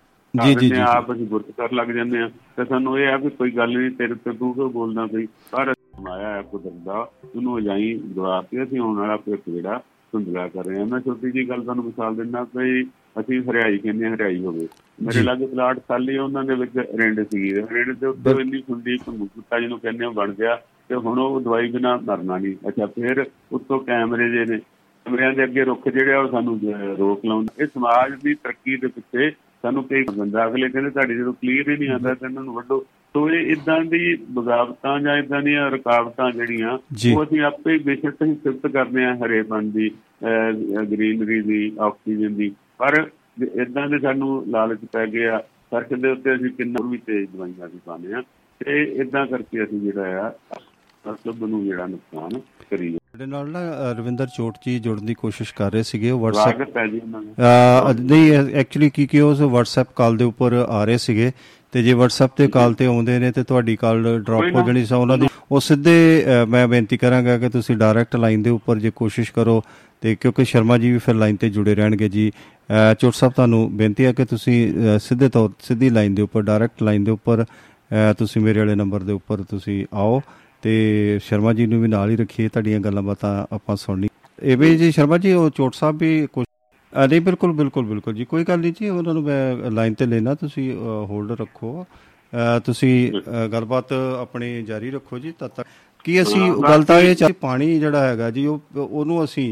[0.44, 3.08] ਜੀ, ਜੀ, ਜੀ, ਆ, ਜੀ। ਆਪ ਅਸੀਂ ਗੁਰਤ ਕਰ ਲੱਗ ਜਾਂਦੇ ਆ। ਤੇ ਸਾਨੂੰ ਇਹ
[3.08, 6.72] ਆ ਵੀ ਕੋਈ ਗੱਲ ਨਹੀਂ ਤੇਰੇ ਤੇ ਤੂੰ ਕਿਉਂ ਬੋਲਦਾ ਪਈ ਪਰ ਮਾਇਆ ਹੈ ਕੁਦਰਤ
[6.72, 9.80] ਦਾ ਉਹਨੂੰ ਅਜਾਈ ਦਵਾ ਕੇ ਅਸੀਂ ਆਉਣ ਵਾਲਾ ਭਵਿੱਖ ਜਿਹੜਾ
[10.12, 12.82] ਧੁੰਦਲਾ ਕਰ ਰਹੇ ਹਾਂ ਮੈਂ ਛੋਟੀ ਜੀ ਗੱਲ ਤੁਹਾਨੂੰ ਮਿਸਾਲ ਦਿੰਦਾ ਕਿ
[13.16, 14.66] ਅਸੀਂ ਹਰਿਆਈ ਕਹਿੰਦੇ ਹਾਂ ਹਰਿਆਈ ਹੋਵੇ।
[15.02, 18.96] ਮੇਰੇ ਲਾਗੇ ਪਲਾਟ ਖਾਲੀ ਉਹਨਾਂ ਦੇ ਵਿੱਚ ਰਿੰਡ ਸੀ ਰਿੰਡ ਦੇ ਉੱਤੇ ਉਹ ਇੰਨੀ ਸੁੰਡੀ
[18.98, 23.24] ਕੁੱਤਾ ਜਿਹਨੂੰ ਕਹਿੰਦੇ ਆ ਬਣ ਗਿਆ ਤੇ ਹੁਣ ਉਹ ਦਵਾਈ ਬਿਨਾ ਮਰਨਾ ਨਹੀਂ। ਅੱਛਾ ਫਿਰ
[23.52, 24.60] ਉੱਤੋਂ ਕੈਮਰੇ ਜੇ ਨੇ।
[25.06, 26.58] ਕਮਰਿਆਂ ਦੇ ਅੱਗੇ ਰੁੱਖ ਜਿਹੜੇ ਆ ਉਹ ਸਾਨੂੰ
[26.98, 29.30] ਰੋਕ ਲਾਉਂਦੇ। ਇਹ ਸਮਾਜ ਦੀ ਤਰੱਕੀ ਦੇ ਪਿੱਛੇ
[29.62, 32.80] ਸਾਨੂੰ ਕਈ ਬੰਦਾ ਅਗਲੇ ਕਹਿੰਦੇ ਤੁਹਾਡੀ ਜਦੋਂ ਕਲੀਅਰ ਹੀ ਨਹੀਂ ਆਉਂਦਾ ਤਾਂ ਇਹਨਾਂ ਨੂੰ ਵੱਢੋ।
[33.14, 36.78] ਸੋ ਇਹ ਇਦਾਂ ਦੀ ਬਗਾਵਤਾਂ ਜਾਂ ਇਦਾਂ ਦੀਆਂ ਰੁਕਾਵਟਾਂ ਜਿਹੜੀਆਂ।
[37.14, 39.90] ਉਹ ਅਸੀਂ ਆਪੇ ਬੇਸ਼ੱਕ ਹੀ ਸਿਫਤ ਕਰਦੇ ਆ ਹਰੇਪਣ ਦੀ
[40.92, 43.10] ਗ੍ਰੀਨਰੀ ਦੀ ਆਕਸੀਜਨ ਦੀ। ਪਰ
[43.60, 47.78] ਇਦਾਂ ਦੇ ਸਾਨੂੰ ਲਾਲਚ ਪੈ ਗਿਆ ਸੜਕ ਦੇ ਉੱਤੇ ਅਸੀਂ ਕਿੰਨਾ ਵੀ ਤੇਜ਼ ਦਵਾਈਆਂ ਵੀ
[47.86, 48.22] ਪਾਉਂਦੇ ਆ
[48.60, 50.32] ਤੇ ਇਦਾਂ ਕਰਕੇ ਅਸੀਂ ਜਿਹੜਾ ਆ
[51.04, 52.40] ਫਸਲ ਨੂੰ ਜਿਹੜਾ ਨੁਕਸਾਨ
[52.70, 58.00] ਕਰੀ ਸਾਡੇ ਨਾਲ ਨਾ ਰਵਿੰਦਰ ਚੋਟ ਜੀ ਜੁੜਨ ਦੀ ਕੋਸ਼ਿਸ਼ ਕਰ ਰਹੇ ਸੀਗੇ ਉਹ WhatsApp
[58.00, 61.32] ਨਹੀਂ ਐਕਚੁਅਲੀ ਕੀ ਕੀ ਉਹ WhatsApp ਕਾਲ ਦੇ ਉੱਪਰ ਆ ਰਹੇ ਸੀਗੇ।
[61.72, 64.96] ਤੇ ਜੇ WhatsApp ਤੇ ਕਾਲ ਤੇ ਆਉਂਦੇ ਨੇ ਤੇ ਤੁਹਾਡੀ ਕਾਲ ਡ੍ਰੌਪ ਹੋ। ਜਾਣੀ ਸਾ
[64.96, 69.32] ਉਹਨਾਂ ਦੀ। ਉਹ ਸਿੱਧੇ ਮੈਂ ਬੇਨਤੀ ਕਰਾਂਗਾ ਕਿ ਤੁਸੀਂ ਡਾਇਰੈਕਟ ਲਾਈਨ ਦੇ ਉੱਪਰ ਜੇ ਕੋਸ਼ਿਸ਼
[69.32, 69.62] ਕਰੋ
[70.02, 72.30] ਤੇ ਕਿਉਂਕਿ ਸ਼ਰਮਾ ਜੀ ਵੀ ਫਿਰ ਲਾਈਨ ਤੇ ਜੁੜੇ ਰਹਿਣਗੇ ਜੀ।
[73.00, 74.56] ਚੋਟ ਸਾਹਿਬ ਤੁਹਾਨੂੰ ਬੇਨਤੀ ਹੈ ਕਿ ਤੁਸੀਂ
[75.00, 77.44] ਸਿੱਧੇ ਤੌਰ ਸਿੱਧੀ ਲਾਈਨ ਦੇ ਉੱਪਰ ਡਾਇਰੈਕਟ ਲਾਈਨ ਦੇ ਉੱਪਰ
[78.18, 80.20] ਤੁਸੀਂ ਮੇਰੇ ਵਾਲੇ ਨੰਬਰ ਦੇ ਉੱਪਰ ਤੁਸੀਂ ਆਓ
[80.62, 84.08] ਤੇ ਸ਼ਰਮਾ ਜੀ ਨੂੰ ਵੀ ਨਾਲ ਹੀ ਰੱਖੀਏ ਤੁਹਾਡੀਆਂ ਗੱਲਾਂ ਬਾਤਾਂ ਆਪਾਂ ਸੁਣਨੀ
[84.42, 86.44] ਇਹ ਵੀ ਜੀ ਸ਼ਰਮਾ ਜੀ ਉਹ ਚੋਟ ਸਾਹਿਬ ਵੀ ਅ,
[86.92, 90.34] ਨਹੀਂ ਬਿਲਕੁਲ ਬਿਲਕੁਲ ਬਿਲਕੁਲ ਜੀ। ਕੋਈ ਗੱਲ ਨਹੀਂ ਜੀ ਉਹਨਾਂ ਨੂੰ ਮੈਂ ਲਾਈਨ ਤੇ ਲੈਣਾ
[90.34, 90.72] ਤੁਸੀਂ
[91.08, 91.84] ਹੋਲਡ ਰੱਖੋ।
[92.64, 93.12] ਤੁਸੀਂ
[93.52, 95.66] ਗੱਲਬਾਤ ਆਪਣੀ ਜਾਰੀ ਰੱਖੋ ਜੀ ਤਦ ਤੱਕ।
[96.04, 99.50] ਕੀ ਅਸੀਂ ਗੱਲ ਤਾਂ ਇਹ ਚ ਪਾਣੀ ਜਿਹੜਾ ਹੈਗਾ ਜੀ ਉਹ ਉਹਨੂੰ ਅਸੀਂ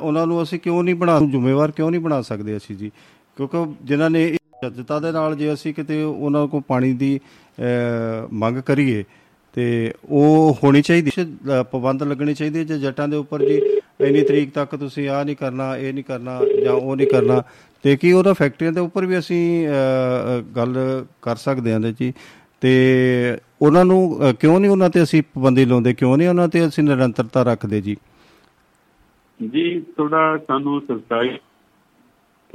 [0.00, 2.90] ਉਹਨਾਂ ਨੂੰ ਅਸੀਂ ਕਿਉਂ ਨਹੀਂ ਬਣਾ ਜ਼ਿੰਮੇਵਾਰ ਕਿਉਂ ਨਹੀਂ ਬਣਾ ਸਕਦੇ ਅਸੀਂ ਜੀ?
[3.38, 4.26] ਕਿਉਂਕਿ ਜਿਨ੍ਹਾਂ ਨੇ
[4.62, 7.18] ਜੱਜਤਾ ਦੇ ਨਾਲ ਜੇ ਅਸੀਂ ਕਿਤੇ ਉਹਨਾਂ ਕੋਲ ਪਾਣੀ ਦੀ
[8.32, 9.04] ਮੰਗ ਕਰੀਏ
[9.52, 13.60] ਤੇ ਉਹ ਹੋਣੀ ਚਾਹੀਦੀ ਅ, ਪਾਬੰਦ ਲੱਗਣੇ ਚਾਹੀਦੇ ਜੇ ਜੱਟਾਂ ਦੇ ਉੱਪਰ ਜੀ
[14.00, 17.42] ਇੰਨੀ ਤਰੀਕ ਤੱਕ ਤੁਸੀਂ ਆਹ ਨਹੀਂ ਕਰਨਾ ਇਹ ਨਹੀਂ ਕਰਨਾ ਜਾਂ ਉਹ ਨਹੀਂ ਕਰਨਾ
[17.82, 22.12] ਤੇ ਕੀ ਉਹਦਾ ਫੈਕਟਰੀਆਂ ਦੇ ਉੱਪਰ ਵੀ ਅਸੀਂ ਅ, ਅ, ਗੱਲ ਕਰ ਸਕਦੇ ਹਾਂ ਜੀ।
[22.60, 22.70] ਤੇ
[23.62, 26.84] ਉਹਨਾਂ ਨੂੰ ਅ, ਕਿਉਂ ਨਹੀਂ ਉਹਨਾਂ ਤੇ ਅਸੀਂ ਪਾਬੰਦੀ ਲਾਉਂਦੇ ਕਿਉਂ ਨਹੀਂ ਉਹਨਾਂ ਤੇ ਅਸੀਂ
[26.84, 27.96] ਨਿਰੰਤਰਤਾ ਰੱਖਦੇ ਜੀ?
[29.40, 31.28] ਜੀ ਥੋੜਾ ਸਾਨੂੰ ਸਰਕਾਰੀ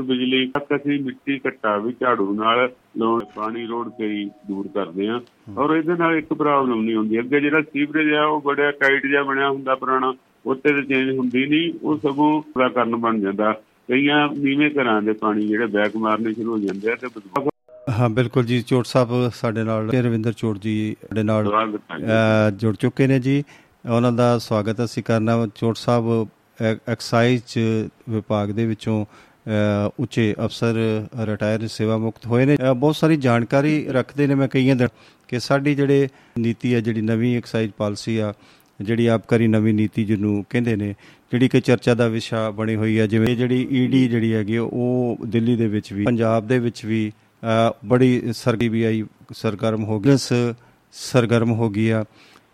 [0.02, 5.08] ਬਿਜਲੀ ਤੱਕ ਅਸੀਂ ਮਿੱਟੀ ਘੱਟਾ ਵੀ ਝਾੜੂ ਨਾਲ ਲਾਉਣ ਪਾਣੀ ਰੋੜ ਕੇ ਹੀ ਦੂਰ ਕਰਦੇ
[5.08, 5.20] ਆ
[5.58, 9.24] ਔਰ ਇਹਦੇ ਨਾਲ ਇੱਕ ਪ੍ਰੋਬਲਮ ਨਹੀਂ ਹੁੰਦੀ। ਅੱਗੇ ਜਿਹੜਾ ਸੀਵਰੇਜ ਆ ਉਹ ਬੜਾ ਟਾਈਟ ਜਿਹਾ
[9.24, 10.14] ਬਣਿਆ ਹੁੰਦਾ ਪੁਰਾਣਾ
[10.46, 13.52] ਉੱਤੇ ਤੇ ਚੇਂਜ ਹੁੰਦੀ ਨਹੀਂ ਉਹ ਸਗੋਂ ਪੂਰਾ ਕਰਨ ਬਣ ਜਾਂਦਾ।
[13.88, 17.08] ਕਈਆਂ ਨੀਵੇਂ ਘਰਾਂ ਦੇ ਪਾਣੀ ਜਿਹੜੇ ਬੈਕ ਮਾਰਨੇ ਸ਼ੁਰੂ ਹੋ ਜਾਂਦੇ ਆ ਤੇ
[18.00, 21.52] ਹਾਂ ਬਿਲਕੁਲ ਜੀ। ਚੋਟ ਸਾਹਿਬ ਸਾਡੇ ਨਾਲ ਰਵਿੰਦਰ ਚੋਟ ਜੀ ਸਾਡੇ ਨਾਲ
[22.60, 23.44] ਜੁੜ ਚੁੱਕੇ ਨੇ ਜੀ।
[23.90, 26.06] ਉਹਨਾਂ ਦਾ ਸਵਾਗਤ ਅਸੀਂ ਕਰਨਾ ਚੋਟ ਸਾਹਿਬ
[26.90, 27.58] ਐਕਸਾਈਜ਼
[28.10, 29.06] ਵਿਭਾਗ ਦੇ ਵਿੱਚੋਂ
[29.98, 30.76] ਉੱਚੇ ਅਫਸਰ
[31.20, 34.88] ਰਿਟਾਇਰ ਸੇਵਾ ਮੁਕਤ ਹੋਏ ਨੇ। ਅ, ਬਹੁਤ ਸਾਰੀ ਜਾਣਕਾਰੀ ਰੱਖਦੇ ਨੇ ਮੈਂ ਕਈਆਂ ਦਿਨ
[35.28, 36.08] ਕਿ ਸਾਡੀ ਜਿਹੜੇ
[36.40, 38.34] ਨੀਤੀ ਹੈ ਜਿਹੜੀ ਨਵੀਂ ਐਕਸਾਈਜ਼ ਪਾਲਿਸੀ ਆ
[38.82, 40.94] ਜਿਹੜੀ ਆਬਕਾਰੀ ਨਵੀਂ ਨੀਤੀ ਜਿਹਨੂੰ ਕਹਿੰਦੇ ਨੇ
[41.32, 45.18] ਜਿਹੜੀ ਕਿ ਚਰਚਾ ਦਾ ਵਿਸ਼ਾ ਬਣੀ ਹੋਈ ਹੈ ਜਿਵੇਂ ਜਿਹੜੀ ਈਡੀ ਜਿਹੜੀ ਹੈਗੀ ਆ, ਉਹ
[45.26, 47.12] ਦਿੱਲੀ ਦੇ ਵਿੱਚ ਵੀ ਪੰਜਾਬ ਦੇ ਵਿੱਚ ਵੀ
[47.44, 49.04] ਅ, ਬੜੀ ਸਰਗੀ ਵੀ ਆਈ
[49.34, 50.54] ਸਰਗਰਮ ਹੋ ਗਈ ਸ-
[50.92, 52.06] ਸਰਗਰਮ ਹੋ ਗਈ ਆ।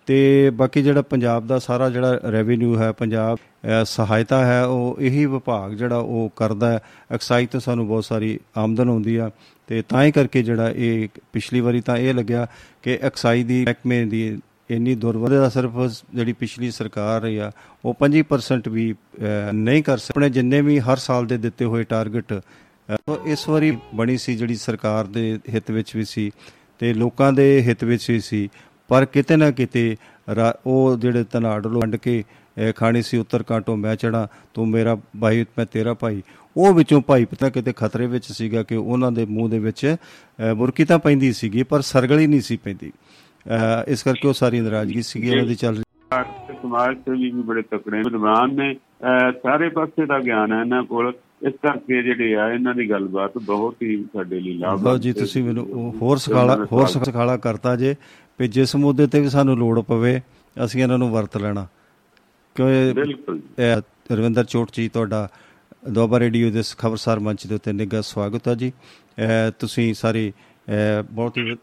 [0.09, 5.25] ਤੇ ਬਾਕੀ ਜਿਹੜਾ ਪੰਜਾਬ ਦਾ ਸਾਰਾ ਜਿਹੜਾ ਰੈਵਨਿਊ ਹੈ ਪੰਜਾਬ ਅ, ਸਹਾਇਤਾ ਹੈ ਉਹ ਇਹੀ
[5.25, 6.79] ਵਿਭਾਗ ਜਿਹੜਾ ਉਹ ਕਰਦਾ ਹੈ।
[7.11, 9.29] ਐਕਸਾਈਜ਼ ਤੋਂ ਸਾਨੂੰ ਬਹੁਤ ਸਾਰੀ ਆਮਦਨ ਆਉਂਦੀ ਆ
[9.69, 12.47] ਤੇ ਤਾਂ ਹੀ ਕਰਕੇ ਜਿਹੜਾ ਇਹ ਪਿਛਲੀ ਵਾਰੀ ਤਾਂ ਇਹ ਲੱਗਿਆ
[12.83, 14.37] ਕਿ ਐਕਸਾਈਜ਼ ਦੀ ਮਹਿਕਮੇ ਦੀ
[14.69, 15.71] ਇੰਨੀ ਦੁਰਵਰਤੋਂ ਦਾ ਸਿਰਫ
[16.15, 17.51] ਜਿਹੜੀ ਪਿਛਲੀ ਸਰਕਾਰ ਰਹੀ ਆ
[17.83, 21.83] ਉਹ 25% ਵੀ ਅ, ਨਹੀਂ ਕਰ ਸਕ ਆਪਣੇ ਜਿੰਨੇ ਵੀ ਹਰ ਸਾਲ ਦੇ ਦਿੱਤੇ ਹੋਏ
[21.83, 26.31] ਟਾਰਗੇਟ ਅ, ਇਸ ਵਾਰੀ ਬਣੀ ਸੀ ਜਿਹੜੀ ਸਰਕਾਰ ਦੇ ਹਿੱਤ ਵਿੱਚ ਵੀ ਸੀ
[26.81, 28.49] ਤੇ ਲੋਕਾਂ ਦੇ ਹਿੱਤ ਵਿੱਚ ਵੀ ਸੀ।
[28.89, 29.95] ਪਰ ਕਿਤੇ ਨਾ ਕਿਤੇ
[30.35, 34.69] ਰਾ- ਉਹ ਜਿਹੜੇ ਧਨਾੜ ਲੋ ਵੰਡ ਕੇ ਅ, ਖਾਣੀ ਸੀ ਉੱਤਰ ਕਾਂਟੋਂ ਮੈਂ ਚੜਾ ਤੂੰ
[34.69, 36.21] ਮੇਰਾ ਭਾਈ ਮੈਂ ਤੇਰਾ ਭਾਈ।
[36.57, 39.95] ਉਹ ਵਿੱਚੋਂ ਭਾਈ ਪਤਾ ਕਿਤੇ ਖਤਰੇ ਵਿੱਚ ਸੀਗਾ ਕਿ ਉਹਨਾਂ ਦੇ ਮੂੰਹ ਦੇ ਵਿੱਚ
[40.51, 44.59] ਅ, ਬੁਰਕੀ ਤਾਂ ਪੈਂਦੀ ਸੀਗੀ ਪਰ ਸਰਗਲੀ ਨਹੀਂ ਸੀ ਪੈਂਦੀ। ਅ, ਇਸ ਕਰਕੇ ਉਹ ਸਾਰੀ
[44.59, 45.83] ਨਾਰਾਜ਼ਗੀ ਸੀਗੀ ਉਹਨਾਂ ਦੀ ਚੱਲ ਰਹੀ।
[46.47, 50.83] ਤੇ ਸਮਾਜ ਸੇਵੀ ਵੀ ਬੜੇ ਤਕੜੇ ਵਿਦਵਾਨ ਨੇ ਅਹ ਸਾਰੇ ਪਾਸੇ ਦਾ ਗਿਆਨ ਹੈ ਇਹਨਾਂ
[50.83, 51.13] ਕੋਲ।
[51.47, 55.43] ਇਸ ਕਰਕੇ ਜਿਹੜੇ ਆ ਇਹਨਾਂ ਦੀ ਗੱਲਬਾਤ ਬਹੁਤ ਹੀ ਸਾਡੇ ਲਈ ਲਾਭ ਲਓ ਜੀ ਤੁਸੀਂ
[55.43, 57.95] ਮੈਨੂੰ ਹੋਰ ਸਖਾਲਾ ਹੋਰ ਸਖਾਲਾ ਕਰਤਾ ਜੇ
[58.39, 60.21] ਵੀ ਜਿਸ ਮੁੱਦੇ ਤੇ ਵੀ ਸਾਨੂੰ ਲੋੜ ਪਵੇ
[60.65, 61.67] ਅਸੀਂ ਇਹਨਾਂ ਨੂੰ ਵਰਤ ਲੈਣਾ।
[62.55, 65.29] ਕਿਉਂ ਬਿਲਕੁਲ ਇਹ ਰਵਿੰਦਰ ਚੋਟ ਜੀ ਤੁਹਾਡਾ
[65.89, 68.71] ਦੁਆਬਾ ਰੇਡੀਓ ਦੇ ਖਬਰਸਾਰ ਮੰਚ ਦੇ ਉੱਤੇ ਨਿੱਘਾ ਸਵਾਗਤ ਹੈ ਜੀ।
[69.59, 70.31] ਤੁਸੀਂ ਸਾਰੇ
[71.11, 71.55] ਬਹੁਤ ਹੀ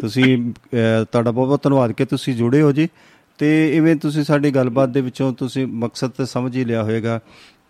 [0.00, 0.52] ਤੁਸੀਂ
[1.12, 2.88] ਤੁਹਾਡਾ ਬਹੁਤ ਬਹੁਤ ਧੰਨਵਾਦ ਕਿ ਤੁਸੀਂ ਜੁੜੇ ਹੋ ਜੀ।
[3.38, 7.20] ਤੇ ਇਵੇਂ ਤੁਸੀਂ ਸਾਡੀ ਗੱਲਬਾਤ ਦੇ ਵਿੱਚੋਂ ਤੁਸੀਂ ਮਕਸਦ ਤੇ ਸਮਝ ਹੀ ਲਿਆ ਹੋਵੇਗਾ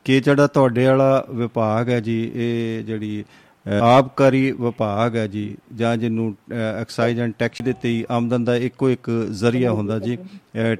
[0.04, 3.24] ਕਿ ਜਿਹੜਾ ਤੁਹਾਡੇ ਵਾਲਾ ਵਿਭਾਗ ਹੈ ਜੀ ਇਹ ਜਿਹੜੀ
[3.66, 6.34] ਅਹ, ਆਬਕਾਰੀ ਵਿਭਾਗ ਹੈ ਜੀ ਜਾਂ ਜਿਹਨੂੰ
[6.80, 10.18] ਐਕਸਾਈਜ਼ ਐਂਡ ਟੈਕਸ ਦੇ ਤੇ ਆਮਦਨ ਦਾ ਇੱਕੋ ਇੱਕ ਜ਼ਰੀਆ ਹੁੰਦਾ ਜੀ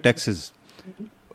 [0.03, 0.53] ਟੈਕਸਸ।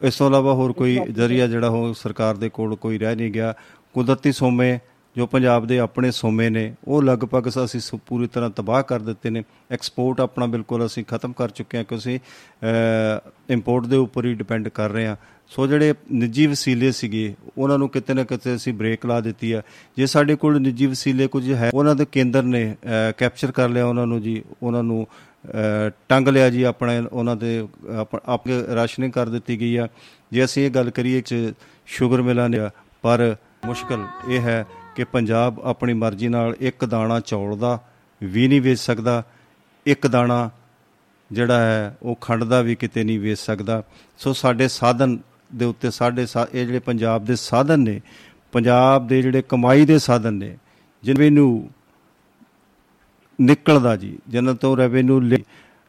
[0.02, 3.54] ਇਸ ਤੋਂ ਇਲਾਵਾ ਹੋਰ ਕੋਈ ਜ਼ਰੀਆ ਜਿਹੜਾ ਉਹ ਸਰਕਾਰ ਦੇ ਕੋਲ ਕੋਈ ਰਹਿ ਨਹੀਂ ਗਿਆ।
[3.94, 4.80] ਕੁਦਰਤੀ ਸੋਮੇ
[5.18, 9.30] ਜੋ ਪੰਜਾਬ ਦੇ ਆਪਣੇ ਸੋਮੇ ਨੇ ਉਹ ਲਗਭਗ ਅਸੀਂ ਸ- ਪੂਰੀ ਤਰ੍ਹਾਂ ਤਬਾਹ ਕਰ ਦਿੱਤੇ
[9.30, 14.34] ਨੇ। ਐਕਸਪੋਰਟ ਆਪਣਾ ਬਿਲਕੁਲ ਅਸੀਂ ਖਤਮ ਕਰ ਚੁੱਕੇ ਹਾਂ ਕਿਉਂਕਿ ਅਹ, ਇੰਪੋਰਟ ਦੇ ਉੱਪਰ ਹੀ
[14.34, 15.16] ਡਿਪੈਂਡ ਕਰ ਰਹੇ ਹਾਂ।
[15.48, 19.62] ਸੋ ਜਿਹੜੇ ਨਿੱਜੀ ਵਸੀਲੇ ਸੀਗੇ ਉਹਨਾਂ ਨੂੰ ਕਿਤੇ ਨਾ ਕਿਤੇ ਅਸੀਂ ਬ੍ਰੇਕ ਲਾ ਦਿੱਤੀ ਆ।
[19.98, 22.76] ਜੇ ਸਾਡੇ ਕੋਲ ਨਿੱਜੀ ਵਸੀਲੇ ਕੁਝ ਹੈ ਉਹਨਾਂ ਦੇ ਕੇਂਦਰ ਨੇ
[23.18, 25.08] ਕੈਪਚਰ ਕਰ ਲਿਆ ਉਹਨਾਂ ਨੂੰ ਜੀ ਉਹਨਾਂ ਨੂੰ
[25.46, 27.68] ਅਹ, ਟੰਗ ਲਿਆ ਜੀ ਆਪਣੇ ਉਹਨਾਂ ਦੇ
[28.00, 29.88] ਆਪ ਆਪ ਰਾਸ਼ਨਿੰਗ ਕਰ ਦਿੱਤੀ ਗਈ ਆ।
[30.32, 31.54] ਜੇ ਅਸੀਂ ਇਹ ਗੱਲ ਕਰੀਏ ਕਿ
[31.86, 32.60] ਸ਼ੂਗਰ ਮਿਲਾਂ ਨੇ
[33.02, 37.80] ਪਰ ਮੁਸ਼ਕਲ ਇਹ ਹੈ ਕਿ ਪੰਜਾਬ ਆਪਣੀ ਮਰਜ਼ੀ ਨਾਲ ਇੱਕ ਦਾਣਾ ਚੌਲ ਦਾ
[38.24, 39.24] ਵੀ ਨਹੀਂ ਵੇਚ ਸਕਦਾ।
[39.86, 40.50] ਇੱਕ ਦਾਣਾ
[41.32, 43.84] ਜਿਹੜਾ ਹੈ, ਉਹ ਖੰਡ ਦਾ ਵੀ ਕਿਤੇ ਨਹੀਂ ਵੇਚ ਸਕਦਾ।
[44.18, 45.20] ਸੋ ਸਾਡੇ ਸਾਧਨ
[45.56, 48.02] ਦੇ ਉੱਤੇ ਸਾਡੇ ਸਾ- ਇਹ ਜਿਹੜੇ ਪੰਜਾਬ ਦੇ ਸਾਧਨ ਨੇ,
[48.52, 50.58] ਪੰਜਾਬ ਦੇ ਜਿਹੜੇ ਕਮਾਈ ਦੇ ਸਾਧਨ ਨੇ,
[51.04, 51.70] ਜਿਨ੍ਹਾਂ
[53.42, 55.20] ਨਿਕਲਦਾ ਜੀ, ਜਿਨ੍ਹਾਂ ਤੋਂ ਰੈਵਨਿਊ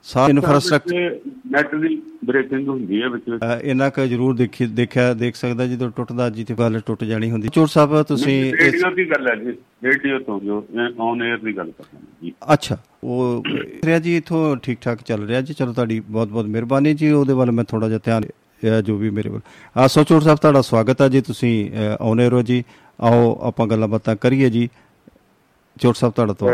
[0.06, 1.18] ਸਾਰਾ ਇਨਫਰਾਸਟ੍ਰਕਚਰ
[1.50, 5.90] ਨੈਟ ਦੀ ਬ੍ਰੇਕਿੰਗ ਹੁੰਦੀ ਹੈ ਵਿੱਚ ਵਿੱਚ। ਇਹਨਾਂ ਕ ਜ਼ਰੂਰ ਦੇਖੀ ਦੇਖਿਆ ਦੇਖ ਸਕਦਾ ਜਦੋਂ
[5.90, 9.34] ਟੁੱਟਦਾ ਜੀ ਤੇ ਗੱਲ ਟੁੱਟ ਜਾਣੀ ਹੁੰਦੀ। ਚੋਰ ਸਾਹਿਬ ਤੁਸੀਂ ਇਸ- ਰੇਡੀਓ ਦੀ ਗੱਲ ਹੈ
[9.36, 9.52] ਜੀ।
[9.84, 10.66] ਰੇਡੀਓ ਤੋਂ ਜੋ
[10.98, 13.42] ਔਨ 에ਅਰ ਦੀ ਗੱਲ ਕਰ ਰਹੇ ਹਾਂ ਜੀ। ਅੱਛਾ ਉਹ
[13.84, 17.32] ਰਿਹਾ ਜੀ ਇਥੋਂ ਠੀਕ ਠਾਕ ਚੱਲ ਰਿਹਾ ਜੀ। ਚਲੋ ਤੁਹਾਡੀ ਬਹੁਤ ਬਹੁਤ ਮਿਹਰਬਾਨੀ ਜੀ। ਉਹਦੇ
[17.32, 19.40] ਵੱਲ ਮੈਂ ਥੋੜਾ ਜਿਹਾ ਧਿਆਨ ਇਹ ਜੋ ਵੀ ਮੇਰੇ ਵੱਲ।
[19.76, 22.64] ਆ ਸੋ ਚੋਰ ਸਾਹਿਬ ਤੁਹਾਡਾ ਸਵਾਗਤ ਹੈ ਜੀ। ਤੁਸੀਂ ਆਉਨੇ ਰੋ ਜੀ।
[23.00, 24.68] ਆਓ ਆਪਾਂ ਗੱਲਾਂ ਬਾਤਾਂ ਕਰੀਏ ਜੀ।
[25.80, 26.48] ਚੋਰ ਸਾਹਿਬ ਤੁਹਾਡਾ ਤੋਂ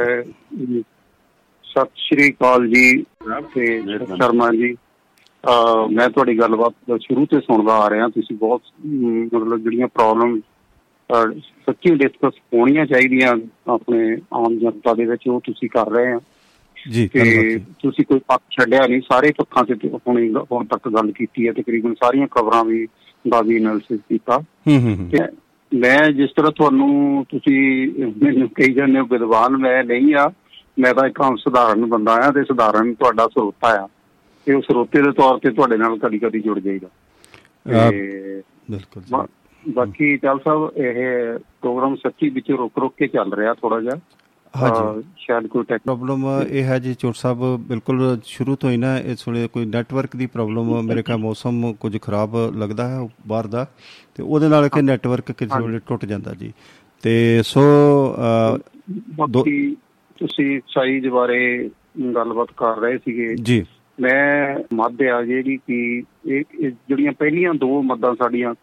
[1.73, 3.03] ਸਤਿ ਸ਼੍ਰੀ ਅਕਾਲ ਜੀ।
[3.55, 4.75] ਤੇ ਸ਼ਰਮਾ ਜੀ।
[5.93, 10.41] ਮੈਂ ਤੁਹਾਡੀ ਗੱਲਬਾਤ ਸ਼ੁਰੂ ਤੋਂ ਸੁਣਦਾ ਆ ਰਿਹਾ। ਤੁਸੀਂ ਬਹੁਤ ਮਤਲਬ ਜਿਹੜੀਆਂ ਪ੍ਰੋਬਲਮ
[11.67, 13.35] ਸੱਚੀ ਡਿਸਕਸ ਹੋਣੀਆਂ ਚਾਹੀਦੀਆਂ
[13.73, 16.21] ਆਪਣੇ ਆਮ ਜਨਤਾ ਦੇ ਵਿੱਚ ਉਹ ਤੁਸੀਂ ਕਰ ਰਹੇ ਆ।
[16.91, 21.53] ਜੀ ਤੁਸੀਂ ਕੋਈ ਪੱਖ ਛੱਡਿਆ ਨਹੀਂ। ਸਾਰੇ ਪੱਖਾਂ ਤੇ ਹੁਣੇ ਹੁਣ ਤੱਕ ਗੱਲ ਕੀਤੀ ਹੈ।
[21.53, 22.87] ਤਕਰੀਬਨ ਸਾਰੀਆਂ ਖਬਰਾਂ ਵੀ
[23.25, 25.11] ਦਾ ਵੀ ਐਨਾਲਿਸਿਸ ਕੀਤਾ। ਹੂੰ ਹੂੰ
[25.73, 27.61] ਮੈਂ ਜਿਸ ਤਰ੍ਹਾਂ ਤੁਹਾਨੂੰ ਤੁਸੀਂ
[28.23, 30.31] ਮੈਨੂੰ ਕਹੀ ਜਾਂਦੇ ਹੋ ਵਿਦਵਾਨ ਮੈਂ ਨਹੀਂ ਆ।
[30.79, 33.87] ਮੈਂ ਤਾਂ ਇੱਕ ਆਮ ਸਧਾਰਨ ਬੰਦਾ ਆ ਤੇ ਸਧਾਰਨ ਤੁਹਾਡਾ ਸਰੋਤਾ ਆ
[34.47, 36.89] ਤੇ ਉਹ ਸਰੋਤੇ ਦੇ ਤੌਰ ਤੇ ਤੁਹਾਡੇ ਨਾਲ ਕਦੀ ਕਦੀ ਜੁੜ ਜਾਈਦਾ।
[38.71, 39.27] ਬਿਲਕੁਲ
[39.65, 43.97] ਬਾਕੀ ਚੱਲ ਸਾਹਿਬ ਇਹ ਪ੍ਰੋਗਰਾਮ ਸੱਚੀ ਵਿੱਚ ਰੁਕ ਰੁਕ ਕੇ ਚੱਲ ਰਿਹਾ ਥੋੜਾ ਜਿਹਾ।
[44.55, 48.97] ਹਾਂਜੀ। ਸ਼ਾਇਦ ਕੋਈ ਟੈਕ ਪ੍ਰੋਬਲਮ ਇਹ ਹੈ ਜੀ ਚੋਟ ਸਾਹਿਬ ਬਿਲਕੁਲ ਸ਼ੁਰੂ ਤੋਂ ਹੀ ਨਾ
[48.99, 53.67] ਇਸ ਵੇਲੇ ਕੋਈ ਨੈਟਵਰਕ ਦੀ ਪ੍ਰੋਬਲਮ ਮੇਰੇ ਖਿਆਲ ਮੌਸਮ ਕੁਝ ਖਰਾਬ ਲੱਗਦਾ ਹੈ ਬਾਹਰ ਦਾ।
[54.15, 56.53] ਤੇ ਉਹਦੇ ਨਾਲ ਕਿ ਨੈਟਵਰਕ ਕਿਸੇ ਵੇਲੇ ਟੁੱਟ ਜਾਂਦਾ ਜੀ।
[57.03, 57.63] ਤੇ ਸੋ
[59.19, 59.77] ਬਾਕੀ
[60.23, 61.69] ਤੁਸੀਂ ਸਾਈਜ਼ ਬਾਰੇ
[62.15, 63.65] ਗੱਲਬਾਤ ਕਰ ਰਹੇ ਸੀਗੇ। ਜੀ।
[64.01, 65.79] ਮੈਂ ਮੱਧ ਆ ਜਿਹੜੀ ਕਿ
[66.27, 68.55] ਇਹ ਜਿਹੜੀਆਂ ਪਹਿਲੀਆਂ ਦੋ ਮੱਦਾਂ ਸਾਡੀਆਂ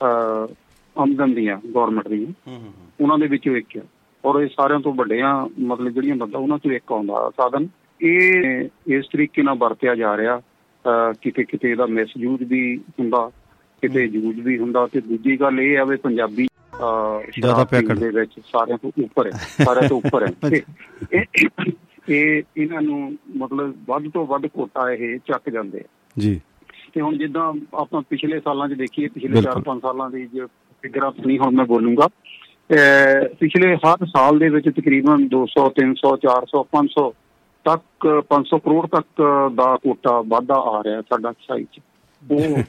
[0.00, 2.54] ਆਮਦਨ ਦੀਆਂ ਗਵਰਨਮੈਂਟ ਦੀਆਂ
[3.00, 3.82] ਉਹਨਾਂ ਦੇ ਵਿੱਚੋਂ ਇੱਕ ਆ।
[4.24, 7.68] ਔਰ ਇਹ ਸਾਰਿਆਂ ਤੋਂ ਵੱਡੀਆਂ ਮਤਲਬ ਜਿਹੜੀਆਂ ਮੱਦਾਂ ਉਹਨਾਂ ਚੋਂ ਇੱਕ ਆਉਂਦਾ ਸਾਧਨ।
[8.00, 10.40] ਇਹ ਇਸ ਤਰੀਕੇ ਨਾਲ ਵਰਤਿਆ ਜਾ ਰਿਹਾ
[11.22, 12.62] ਕਿਤੇ ਕਿਤੇ ਇਹਦਾ ਮਿਸਯੂਜ਼ ਵੀ
[13.00, 13.30] ਹੁੰਦਾ
[13.82, 16.46] ਕਿਤੇ ਯੂਜ਼ ਵੀ ਹੁੰਦਾ। ਤੇ ਦੂਜੀ ਗੱਲ ਇਹ ਆ ਵੀ ਪੰਜਾਬੀ
[16.80, 19.30] ਜ਼ਿਆਦਾ ਸ਼ਰਾਬ ਪਿਆ ਪੀਣ ਕਰਦੇ। ਦੇ ਵਿੱਚ ਸਾਰਿਆਂ ਤੋਂ ਉੱਪਰ ਹੈ
[19.64, 20.32] ਸਾਰਿਆਂ ਤੋਂ ਉੱਪਰ ਹੈ।
[21.12, 21.24] ਇਹ
[22.08, 25.84] ਇਹ ਇਹਨਾਂ ਨੂੰ ਮਤਲਬ ਵੱਧ ਤੋਂ ਵੱਧ ਕੋਟਾ ਇਹ ਚੱਕ ਜਾਂਦੇ ਆ।
[26.18, 26.40] ਜੀ।
[26.92, 30.46] ਤੇ ਹੁਣ ਜਿੱਦਾਂ ਆਪਾਂ ਪਿਛਲੇ ਸਾਲਾਂ 'ਚ ਦੇਖੀਏ ਪਿਛਲੇ ਬਿਲਕੁਲ। 4-5 ਸਾਲਾਂ ਦੀ ਜੇ
[30.82, 32.08] ਫਿਗਰਾਂ ਨਹੀਂ ਹੁਣ ਮੈਂ ਬੋਲੂੰਗਾ
[33.40, 37.04] ਪਿਛਲੇ ਹਰ ਸਾਲ ਦੇ ਵਿੱਚ ਤਕਰੀਬਨ 200 300 400 500
[37.64, 39.22] ਤੱਕ 500 ਕਰੋੜ ਤੱਕ
[39.54, 41.80] ਦਾ ਕੋਟਾ ਵਾਧਾ ਆ ਰਿਹਾ ਸਾਡਾ ਸਾਈ 'ਚ।
[42.22, 42.62] ਉਹ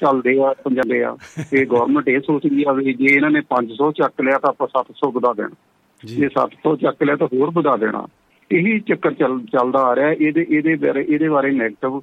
[0.00, 1.16] ਚੱਲਦੇ ਆ ਪੰਜਾਬੇ ਆ।
[1.50, 5.10] ਤੇ ਗਵਰਨਮੈਂਟ ਇਹ ਸੋਚਦੀ ਆ ਵੀ ਜੇ ਇਹਨਾਂ ਨੇ 500 ਚੱਕ ਲਿਆ ਤਾਂ ਆਪਾਂ 700
[5.10, 5.56] ਵਧਾ ਦੇਣਾ।
[6.04, 8.06] ਜੇ। 700 ਚੱਕ ਲਿਆ ਤਾਂ ਹੋਰ ਵਧਾ ਦੇਣਾ।
[8.52, 12.00] ਇਹੀ ਚੱਕਰ ਚੱਲ ਚੱਲਦਾ ਆ ਰਿਹਾ। ਇਹਦੇ ਇਹਦੇ ਬਾਰੇ ਇਹਦੇ ਬਾਰੇ ਨੈਗੇਟਿਵ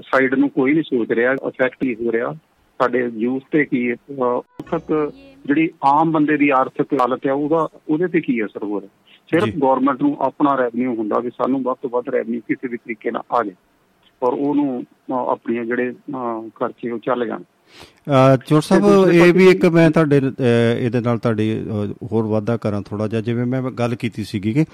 [0.00, 2.32] ਸਾਈਡ ਨੂੰ ਕੋਈ ਨਹੀਂ ਸੋਚ ਰਿਹਾ। ਇਫੈਕਟ ਹੀ ਹੋ ਰਿਹਾ।
[2.82, 5.12] ਸਾਡੇ ਯੂਥ ਤੇ ਕੀ ਆਰਥਿਕ
[5.46, 8.90] ਜਿਹੜੀ ਆਮ ਬੰਦੇ ਦੀ ਆਰਥਿਕ ਹਾਲਤ ਹੈ ਉਹਦਾ ਉਹਦੇ ਤੇ ਕੀ ਅਸਰ ਹੋ ਰਿਹਾ?
[9.30, 13.10] ਸਿਰਫ। ਗਵਰਨਮੈਂਟ ਨੂੰ ਆਪਣਾ ਰੈਵਨਿਊ ਹੁੰਦਾ ਵੀ ਸਾਨੂੰ ਵੱਧ ਤੋਂ ਵੱਧ ਰੈਵਨਿਊ ਕਿਸੇ ਵੀ ਤਰੀਕੇ
[13.10, 13.54] ਨਾਲ ਆ ਜਾਏ।
[14.22, 15.92] ਔਰ ਉਹਨੂੰ ਅਹ, ਆਪਣੀਆਂ ਜਿਹੜੇ
[16.54, 17.42] ਖਰਚੇ ਉਹ ਚੱਲ ਜਾਣ।
[18.46, 20.20] ਚੋਰ ਸਾਹਿਬ ਇਹ ਵੀ ਇੱਕ ਮੈਂ ਤੁਹਾਡੇ
[20.78, 21.46] ਇਹਦੇ ਨਾਲ ਤੁਹਾਡੀ
[22.12, 24.64] ਹੋਰ ਵਾਅਦਾ ਕਰਾਂ ਥੋੜਾ ਜਿਹਾ ਜਿਵੇਂ ਮੈਂ ਗੱਲ ਕੀਤੀ ਸੀਗੀ ਕਿ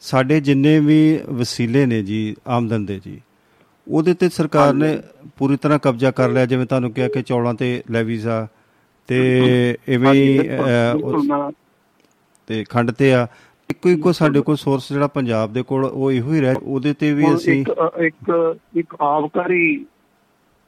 [0.00, 3.20] ਸਾਡੇ ਜਿੰਨੇ ਵੀ ਵਸੀਲੇ ਨੇ ਜੀ ਆਮਦਨ ਦੇ ਜੀ
[3.86, 4.96] ਉਹਦੇ ਤੇ ਸਰਕਾਰ ਨੇ
[5.36, 8.46] ਪੂਰੀ ਤਰ੍ਹਾਂ ਕਬਜ਼ਾ ਕਰ ਲਿਆ ਜਿਵੇਂ ਤੁਹਾਨੂੰ ਕਿਹਾ ਕਿ ਚੌਲਾਂ ਤੇ ਲੈਵੀਜ਼ ਆ
[9.08, 9.18] ਤੇ
[9.88, 10.12] ਇਵੇਂ
[12.48, 13.26] ਤੇ ਖੰਡ ਤੇ ਆ।
[13.72, 17.12] ਇੱਕੋ ਇੱਕੋ ਸਾਡੇ ਕੋਲ ਸੋਰਸ ਜਿਹੜਾ ਪੰਜਾਬ ਦੇ ਕੋਲ ਉਹ ਇਹੋ ਹੀ ਰਹਿ ਉਹਦੇ ਤੇ
[17.14, 17.70] ਵੀ ਅਸੀਂ ਇੱਕ
[18.02, 18.30] ਇੱਕ
[18.76, 19.64] ਇੱਕ ਆਬਕਾਰੀ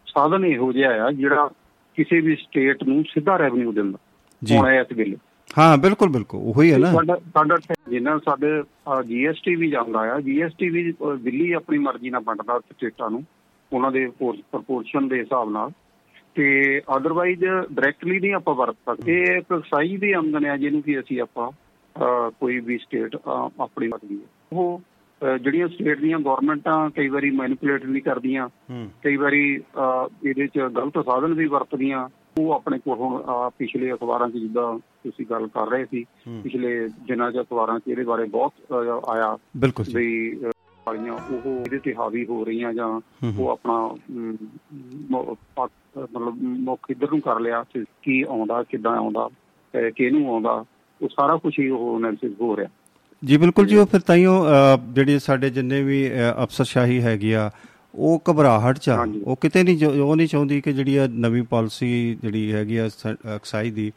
[0.06, 1.48] ਸਾਧਨ ਇਹੋ ਜਿਹਾ ਆ ਜਿਹੜਾ
[1.96, 3.98] ਕਿਸੇ ਵੀ ਸਟੇਟ ਨੂੰ ਸਿੱਧਾ ਰੈਵਨਿਊ ਦਿੰਦਾ
[4.42, 5.16] ਜੀ। ਹੁਣ ਇਸ ਵੇਲੇ।
[5.58, 7.56] ਹਾਂ ਬਿਲਕੁਲ ਬਿਲਕੁਲ ਉਹੀ ਹੈ ਨਾ। ਸਾਡਾ ਸਾਡਾ
[7.90, 8.62] ਜਿੰਨਾ ਸਾਡੇ
[9.06, 10.82] ਜੀਐਸਟੀ ਵੀ ਜਾਂਦਾ ਆ ਜੀਐਸਟੀ ਵੀ
[11.22, 13.24] ਦਿੱਲੀ ਆਪਣੀ ਮਰਜ਼ੀ ਨਾਲ ਵੰਡਦਾ ਸਟੇਟਾਂ ਨੂੰ
[13.72, 15.70] ਉਹਨਾਂ ਦੇ ਪ੍ਰਪੋਰਸ਼ਨ ਦੇ ਹਿਸਾਬ ਨਾਲ।
[16.34, 16.46] ਤੇ
[16.96, 21.20] ਅਦਰਵਾਈਜ਼ ਡਾਇਰੈਕਟਲੀ ਨਹੀਂ ਆਪਾਂ ਵਰਤ ਸਕਦੇ। ਇਹ ਇੱਕ ਸਾਈ ਦੀ ਆਮਦਨ ਆ ਜਿਹਨੂੰ ਕਿ ਅਸੀਂ
[21.20, 21.50] ਆਪਾਂ
[21.96, 24.80] ਕੋਈ ਵੀ ਸਟੇਟ ਆਪਣੀ ਹੈ। ਉਹ
[25.22, 28.48] ਜਿਹੜੀਆਂ ਸਟੇਟ ਦੀਆਂ ਗਵਰਨਮੈਂਟਾਂ ਕਈ ਵਾਰੀ ਮੈਨੀਪੂਲੇਟ ਨਹੀਂ ਕਰਦੀਆਂ।
[29.02, 29.42] ਕਈ ਵਾਰੀ
[30.24, 33.22] ਇਹਦੇ ਚ ਗਲਤ ਸਾਧਨ ਵੀ ਵਰਤਦੀਆਂ। ਉਹ ਆਪਣੇ ਕੋਲ ਹੁਣ
[33.58, 34.66] ਪਿਛਲੇ ਅਖਬਾਰਾਂ 'ਚ ਜਿੱਦਾਂ
[35.04, 36.04] ਤੁਸੀਂ ਗੱਲ ਕਰ ਰਹੇ ਸੀ।
[36.42, 38.52] ਪਿਛਲੇ ਦਿਨਾਂ 'ਚ ਅਖਬਾਰਾਂ 'ਚ ਇਹਦੇ ਬਾਰੇ ਬਹੁਤ
[39.08, 40.38] ਆਇਆ। ਬਿਲਕੁਲ ਵੀ
[40.86, 42.88] ਵਾਲੀਆਂ ਉਹ ਇਹਦੇ ਤੇ ਹਾਵੀ ਹੋ ਰਹੀਆਂ ਜਾਂ।
[43.28, 43.76] ਉਹ ਆਪਣਾ
[45.10, 47.64] ਮਤਲਬ ਮੁੱਖ ਇੱਧਰ ਨੂੰ ਕਰ ਲਿਆ
[48.02, 49.28] ਕੀ ਆਉਂਦਾ ਕਿੱਦਾਂ ਆਉਂਦਾ
[49.96, 50.64] ਕਿਹਨੂੰ ਆਉਂਦਾ।
[51.02, 52.68] ਉਹ ਸਾਰਾ ਕੁਝ ਹੀ ਉਹ ਐਨਾਲਿਸਿਸ ਹੋ ਰਿਹਾ।
[53.22, 54.34] ਜੀ ਬਿਲਕੁਲ ਜੀ ਉਹ ਫਿਰ ਤਾਈਓ
[54.94, 56.08] ਜਿਹੜੀ ਸਾਡੇ ਜਿੰਨੇ ਵੀ
[56.44, 57.50] ਅਫਸਰਸ਼ਾਹੀ ਹੈਗੀ ਆ
[57.94, 58.90] ਉਹ ਘਬਰਾਹਟ ਚ।
[59.24, 61.90] ਉਹ ਕਿਤੇ ਨਹੀਂ ਉਹ ਨਹੀਂ ਚਾਹੁੰਦੀ ਕਿ ਜਿਹੜੀ ਆ ਨਵੀਂ ਪਾਲਿਸੀ
[62.22, 62.88] ਜਿਹੜੀ ਹੈਗੀ ਆ
[63.34, 63.90] ਐਕਸਾਈਜ਼ ਦੀ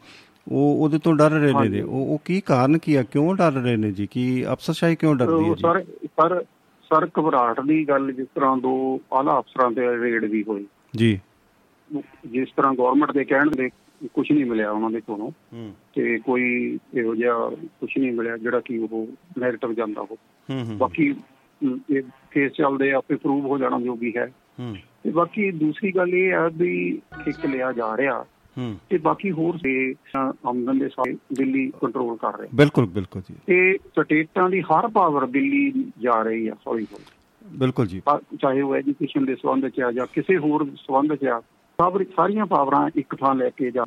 [0.48, 3.04] ਉਹ ਉਹਦੇ ਤੋਂ ਡਰ ਰਹੇ ਨੇ। ਉਹ ਉਹ ਕੀ ਕਾਰਨ ਕੀ ਆ?
[3.04, 4.08] ਕਿਉਂ ਡਰ ਰਹੇ ਨੇ ਜੀ?
[4.12, 5.62] ਕੀ ਅਫਸਰਸ਼ਾਹੀ ਕਿਉਂ ਡਰਦੀ ਹੈ ਜੀ?
[5.62, 6.44] ਸਰ ਸਰ
[6.92, 8.74] ਸਰ ਘਬਰਾਹਟ ਦੀ ਗੱਲ ਜਿਸ ਤਰ੍ਹਾਂ ਦੋ
[9.14, 11.20] ਆਲਾ ਅਫਸਰਾਂ ਤੇ ਰੇਡ ਵੀ ਹੋਈ। ਜੀ।
[12.32, 13.70] ਜਿਸ ਤਰ੍ਹਾਂ ਗਵਰਨਮੈਂਟ ਦੇ ਕਹਿਣ ਦੇ
[14.14, 15.32] ਕੁਝ ਨਹੀਂ ਮਿਲਿਆ ਉਹਨਾਂ ਦੇ ਕੋਲੋਂ।
[15.96, 19.08] ਤੇ ਕੋਈ ਇਹੋ ਜਿਹਾ ਕੁਝ ਨਹੀਂ ਮਿਲਿਆ ਜਿਹੜਾ ਕਿ ਉਹ
[19.40, 20.18] ਨੈਗੇਟਿਵ ਜਾਂਦਾ ਹੋ।
[20.78, 21.16] ਬਾਕੀ
[21.92, 24.32] ਇਹ ਕੇਸ ਚੱਲਦੇ ਆਪੇ ਪ੍ਰੂਵ ਹੋ ਜਾਣਾ ਜੋ ਵੀ ਹੈ।
[25.04, 28.26] ਤੇ ਬਾਕੀ ਦੂਸਰੀ ਗੱਲ ਇਹ ਆ ਵੀ ਠੇਕ ਲਿਆ ਜਾ ਰਿਹਾ।
[28.90, 33.78] ਤੇ ਬਾਕੀ ਹੋਰ ਤੇ ਆਮਦਨ ਦੇ ਸਾਰੇ ਦਿੱਲੀ ਕੰਟਰੋਲ ਕਰ ਰਹੇ। ਬਿਲਕੁਲ ਬਿਲਕੁਲ ਜੀ। ਤੇ
[33.78, 36.88] ਸਟੇਟਾਂ ਦੀ ਹਰ ਪਾਵਰ ਦਿੱਲੀ ਜਾ ਰਹੀ ਆ ਹੌਲੀ
[37.54, 38.02] ਬਿਲਕੁਲ ਜੀ।
[38.42, 41.42] ਚਾਹੇ ਉਹ ਐਜੂਕੇਸ਼ਨ ਦੇ ਸੰਬੰਧ ਚ ਆ ਜਾਂ ਕਿਸੇ ਹੋਰ ਸੰਬੰਧ ਚ ਆ
[41.82, 43.84] ਸਾਰੀਆਂ ਪਾਵਰਾਂ ਇੱਕ ਥਾਂ ਲੈ ਕੇ ਜਾ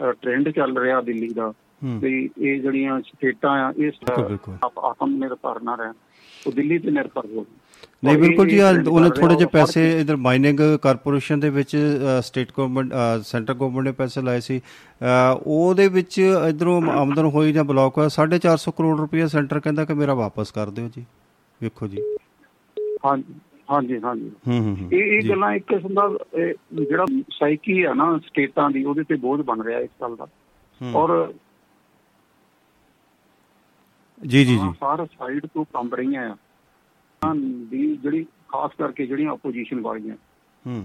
[0.00, 1.52] ਟ੍ਰੈਂਡ ਚੱਲ ਰਿਹਾ ਦਿੱਲੀ ਦਾ।
[2.00, 3.72] ਵੀ ਇਹ ਜਿਹੜੀਆਂ ਸਟੇਟਾਂ ਆ।
[4.64, 5.92] ਆਪ ਆਤਮ ਨਿਰਭਰ ਨਾ ਰਹਿਣ।
[6.46, 7.44] ਉਹ ਦਿੱਲੀ ਤੇ ਨਿਰਭਰ ਹੋ
[8.04, 11.76] ਨਹੀਂ ਬਿਲਕੁਲ ਜੀ ਉਹਨੇ ਥੋੜੇ ਜਿਹੇ ਪੈਸੇ ਇਧਰ ਮਾਈਨਿੰਗ ਕਾਰਪੋਰੇਸ਼ਨ ਦੇ ਵਿੱਚ
[12.22, 14.60] ਸਟੇਟ ਗਵਰਨਮੈਂਟ ਸੈਂਟਰ ਗਵਰਨਮੈਂਟ ਨੇ ਪੈਸੇ ਲਾਏ ਸੀ।
[15.46, 20.14] ਉਹਦੇ ਵਿੱਚ ਇਧਰੋਂ ਆਮਦਨ ਹੋਈ ਜਾਂ ਬਲੌਕ ਹੋਇਆ 450 ਕਰੋੜ ਰੁਪਏ ਸੈਂਟਰ ਕਹਿੰਦਾ ਕਿ ਮੇਰਾ
[20.14, 21.04] ਵਾਪਸ ਕਰ ਦਿਓ ਜੀ।
[21.60, 22.02] ਵੇਖੋ ਜੀ।
[23.06, 23.34] ਹਾਂਜੀ।
[23.68, 26.08] ਹਾਂਜੀ ਹਾਂਜੀ ਹੂੰ ਹੂੰ ਇਹ ਇਹ। ਗੱਲਾਂ ਇੱਕ ਕਿਸਮ ਦਾ
[26.74, 30.26] ਜਿਹੜਾ ਸਾਈਕੀ ਆ ਨਾ ਸਟੇਟਾਂ ਦੀ ਉਹਦੇ ਤੇ ਬੋਝ ਬਣ ਰਿਹਾ ਇਸ ਗੱਲ ਦਾ।
[30.80, 31.32] ਔਰ
[34.20, 36.36] ਜੀ ਜੀ ਜੀ ਸਾਰ ਸਾਈਡ ਤੋਂ ਕੰਬ ਰਹੀਆਂ ਆ
[37.22, 37.34] ਹਾਂ,
[37.70, 40.16] ਦੀ ਜਿਹੜੀ ਖਾਸ ਕਰਕੇ ਜਿਹੜੀਆਂ ਆਪੋਜੀਸ਼ਨ ਵਾਲੀਆਂ
[40.64, 40.82] ਹੂੰ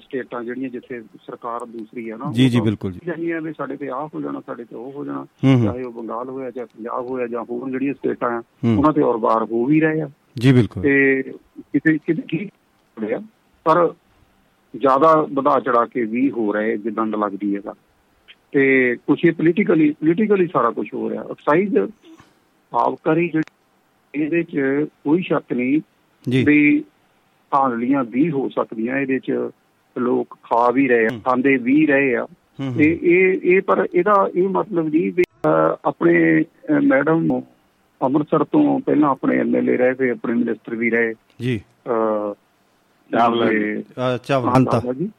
[0.00, 3.88] ਸਟੇਟਾਂ ਜਿਹੜੀਆਂ ਜਿੱਥੇ ਸਰਕਾਰ ਦੂਸਰੀ ਆ ਨਾ ਜੀ, ਜੀ, ਬਿਲਕੁਲ ਜੀ। ਜਾਂਦੀਆਂ ਵੀ ਸਾਡੇ ਤੇ
[3.88, 5.24] ਆਹ ਹੋ ਜਾਣਾ ਸਾਡੇ ਤੇ ਉਹ ਹੋ ਜਾਣਾ।
[5.64, 8.42] ਚਾਹੇ ਉਹ ਬੰਗਾਲ ਹੋਇਆ ਜਾਂ ਪੰਜਾਬ ਹੋਇਆ ਜਾਂ ਹੋਰ ਜਿਹੜੀਆਂ ਸਟੇਟਾਂ ਆ।
[8.76, 11.22] ਉਹਨਾਂ ਤੇ ਔਰ ਬਾਰ ਹੋ ਵੀ ਰਹੇ ਆ ਜੀ ਬਿਲਕੁਲ। ਤੇ
[11.58, 12.50] ਕਿਤੇ ਕਿਤੇ ਠੀਕ
[12.96, 13.18] ਹੋ ਰਿਹਾ
[13.64, 13.94] ਪਰ
[14.74, 17.74] ਜ਼ਿਆਦਾ ਵਧਾ ਚੜਾ ਕੇ ਵੀ ਹੋ ਰਹੇ ਜਿੱਦਾਂ ਦਾ ਲੱਗਦੀ ਹੈਗਾ।
[18.52, 21.78] ਤੇ ਕੁਛ ਇਹ ਪੋਲੀਟੀਕਲੀ ਪੋਲੀਟੀਕਲੀ ਸਾਰਾ ਕੁਝ ਹੋ ਰਿਹਾ। ਐਕਸਾਈਜ਼
[22.72, 24.60] ਆਬਕਾਰੀ ਜਿਹੜੀ ਇਹਦੇ ਚ
[25.04, 25.80] ਕੋਈ ਸ਼ੱਕ ਨਹੀਂ
[26.30, 26.80] ਜੀ। ਵੀ
[27.52, 29.32] ਧਾਂਦਲੀਆਂ ਵੀ ਹੋ ਸਕਦੀਆਂ। ਇਹਦੇ ਚ
[29.96, 32.26] ਲੋਕ ਖਾ ਵੀ ਰਹੇ ਆ। ਖਾਂਦੇ ਵੀ ਰਹੇ ਆ।
[32.78, 35.24] ਤੇ ਇਹ ਇਹ ਪਰ ਇਹਦਾ ਇਹ ਮਤਲਬ ਨਹੀਂ ਵੀ
[35.84, 36.44] ਆਪਣੇ
[36.82, 37.46] ਮੈਡਮ ਨੂੰ
[38.02, 41.60] ਅੰਮ੍ਰਿਤਸਰ ਤੋਂ ਪਹਿਲਾਂ ਆਪਣੇ ਐਮਐਲਏ ਰਹੇ ਫਿਰ ਆਪਣੇ ਮਿਨਿਸਟਰ ਵੀ ਰਹੇ। ਜੀ।
[43.10, 45.10] ਚਾਵਲਾ ਚਾਵਲਾ। ਜੀ।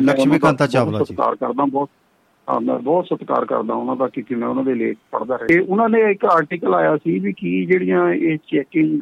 [0.00, 1.88] ਲక్ష్ਮੀ ਕਾਂਤਾ ਚਾਵਲਾ ਜੀ। ਸਤਿਕਾਰ ਕਰਦਾ ਬਹੁਤ
[2.62, 5.88] ਮੈਂ ਬਹੁਤ ਸਤਿਕਾਰ ਕਰਦਾ ਉਹਨਾਂ ਦਾ ਕਿ ਮੈਂ ਉਹਨਾਂ ਦੇ ਲੇਖ ਪੜ੍ਹਦਾ ਰਿਹਾ। ਤੇ ਉਹਨਾਂ
[5.88, 9.00] ਨੇ ਇੱਕ ਆਰਟੀਕਲ ਆਇਆ ਸੀ ਵੀ ਕੀ ਜਿਹੜੀਆਂ ਇਹ ਚੈਕਿੰਗ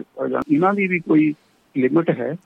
[0.53, 1.35] ਇਹਨਾਂ ਦੀ ਵੀ ਕੋਈ
[1.77, 2.37] ਲਿਮਿਟ ਹੈ?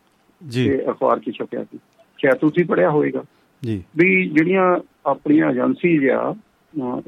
[0.49, 1.79] ਜੀ। ਤੇ ਅਖਬਾਰ 'ਚ ਛਪਿਆ ਸੀ।
[2.18, 3.23] ਸ਼ਾਇਦ ਤੁਸੀਂ ਪੜਿਆ ਹੋਵੇਗਾ।
[3.64, 6.35] ਜੀ। ਵੀ ਜਿਹੜੀਆਂ ਆਪਣੀਆਂ ਏਜੰਸੀਜ਼ ਆ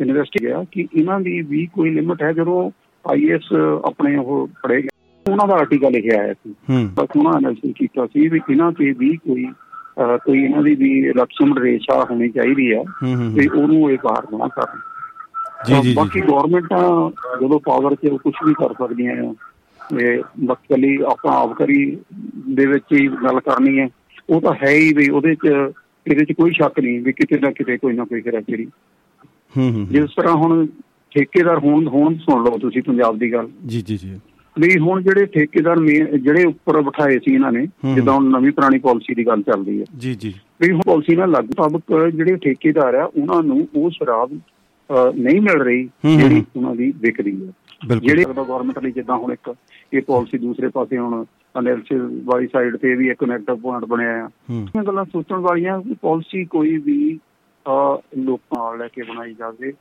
[0.01, 2.33] ਇਨਵੈਸਟੀ ਆ ਕਿ ਇਹਨਾਂ ਦੀ ਵੀ ਕੋਈ ਲਿਮਿਟ ਹੈ?
[2.33, 2.71] ਜਦੋਂ
[3.05, 3.53] ਆਈਐਸ
[3.85, 4.83] ਆਪਣੇ ਉਹ ਪੜੇ
[5.27, 6.55] ਉਹਨਾਂ ਦਾ ਆਰਟੀਕਲ ਲਿਖਿਆ ਆਇਆ ਸੀ।
[6.97, 9.47] ਬਸ ਉਹਨਾਂ ਐਨਾਲਿਸਿਸ ਕੀਤਾ ਸੀ ਵੀ ਇਹਨਾਂ ਤੇ ਵੀ ਕੋਈ
[10.25, 12.83] ਕੋਈ ਇਹਨਾਂ ਦੀ ਵੀ ਇਲੈਕਸ਼ਨ ਰੇਸ਼ਾ ਹੋਣੀ ਚਾਹੀਦੀ ਆ
[13.37, 14.81] ਤੇ ਉਹਨੂੰ ਇਹ ਬਾਹਰ ਨਾ ਕਰਨ
[15.67, 19.33] ਜੀ ਜੀ ਬਾਕੀ ਗਵਰਨਮੈਂਟਾਂ ਜਦੋਂ ਪਾਵਰ 'ਚ ਕੁਝ ਵੀ ਕਰ ਸਕਦੀਆਂ ਆ।
[20.01, 21.85] ਇਹ ਮਕਸਲੀ ਆਪਾਂ ਆਬਕਾਰੀ
[22.49, 23.89] ਦੇ ਵਿੱਚ ਹੀ ਗੱਲ ਕਰਨੀ ਹੈ
[24.31, 25.47] ਉਹ ਤਾਂ ਹੈ ਹੀ ਵੀ ਉਹਦੇ 'ਚ
[26.07, 28.65] ਇਹਦੇ 'ਚ ਕੋਈ ਸ਼ੱਕ ਨਹੀਂ ਵੀ ਕਿਤੇ ਨਾ ਕਿਤੇ ਕੋਈ ਨਾ ਕੋਈ ਹੈਰਾਫੇਰੀ
[29.55, 30.67] ਹੂੰ ਹੂੰ। ਜਿਸ ਤਰ੍ਹਾਂ ਹੁਣ
[31.15, 34.21] ਠੇਕੇਦਾਰ ਹੋਣ ਹੋਣ ਸੁਣ ਲਓ ਤੁਸੀਂ ਪੰਜਾਬ ਦੀ ਗੱਲ। ਜੀ ਜੀ ਜੀ।
[34.59, 35.79] ਵੀ ਹੁਣ ਜਿਹੜੇ ਠੇਕੇਦਾਰ
[36.19, 39.85] ਜਿਹੜੇ ਉੱਪਰ ਬਿਠਾਏ ਸੀ ਇਹਨਾਂ ਨੇ। ਜਿੱਦਾਂ ਹੁਣ ਨਵੀਂ ਪੁਰਾਣੀ ਪਾਲਿਸੀ ਦੀ ਗੱਲ ਚੱਲਦੀ ਹੈ।
[39.99, 44.33] ਜੀ ਜੀ। ਵੀ ਹੁਣ ਪਾਲਿਸੀ ਨਾਲ ਲਾਗੂ ਮੁਤਾਬਕ ਜਿਹੜੇ ਠੇਕੇਦਾਰ ਆ ਉਹਨਾਂ ਨੂੰ ਉਹ ਸ਼ਰਾਬ
[45.15, 47.53] ਨਹੀਂ ਮਿਲ ਰਹੀ। ਜਿਹੜੀ ਉਹਨਾਂ ਦੀ ਵਿਕਦੀ ਹੈ।
[47.97, 49.55] ਜਿਹੜੇ ਗਵਰਨਮੈਂਟ ਲਈ ਜਿੱਦਾਂ ਹੁਣ ਇੱਕ
[49.93, 51.25] ਇਹ ਪਾਲਿਸੀ ਦੂਸਰੇ ਪਾਸੇ ਹੁਣ
[51.59, 56.45] ਅਨੈਲਿਸਿਸ ਵਾਲੀ ਸਾਈਡ ਤੇ ਵੀ ਇੱਕ ਨੈਗੇਟਿਵ ਪੁਆਇੰਟ ਬਣਿਆ ਆ। ਇਹ ਗੱਲਾਂ ਸੋਚਣ ਵਾਲੀਆਂ ਪਾਲਿਸੀ
[56.45, 57.19] ਕੋਈ ਵੀ
[58.19, 59.73] ਲੋਕਾਂ ਨਾਲ ਲੈ ਕੇ ਬਣਾਈ ਜਾਵੇ।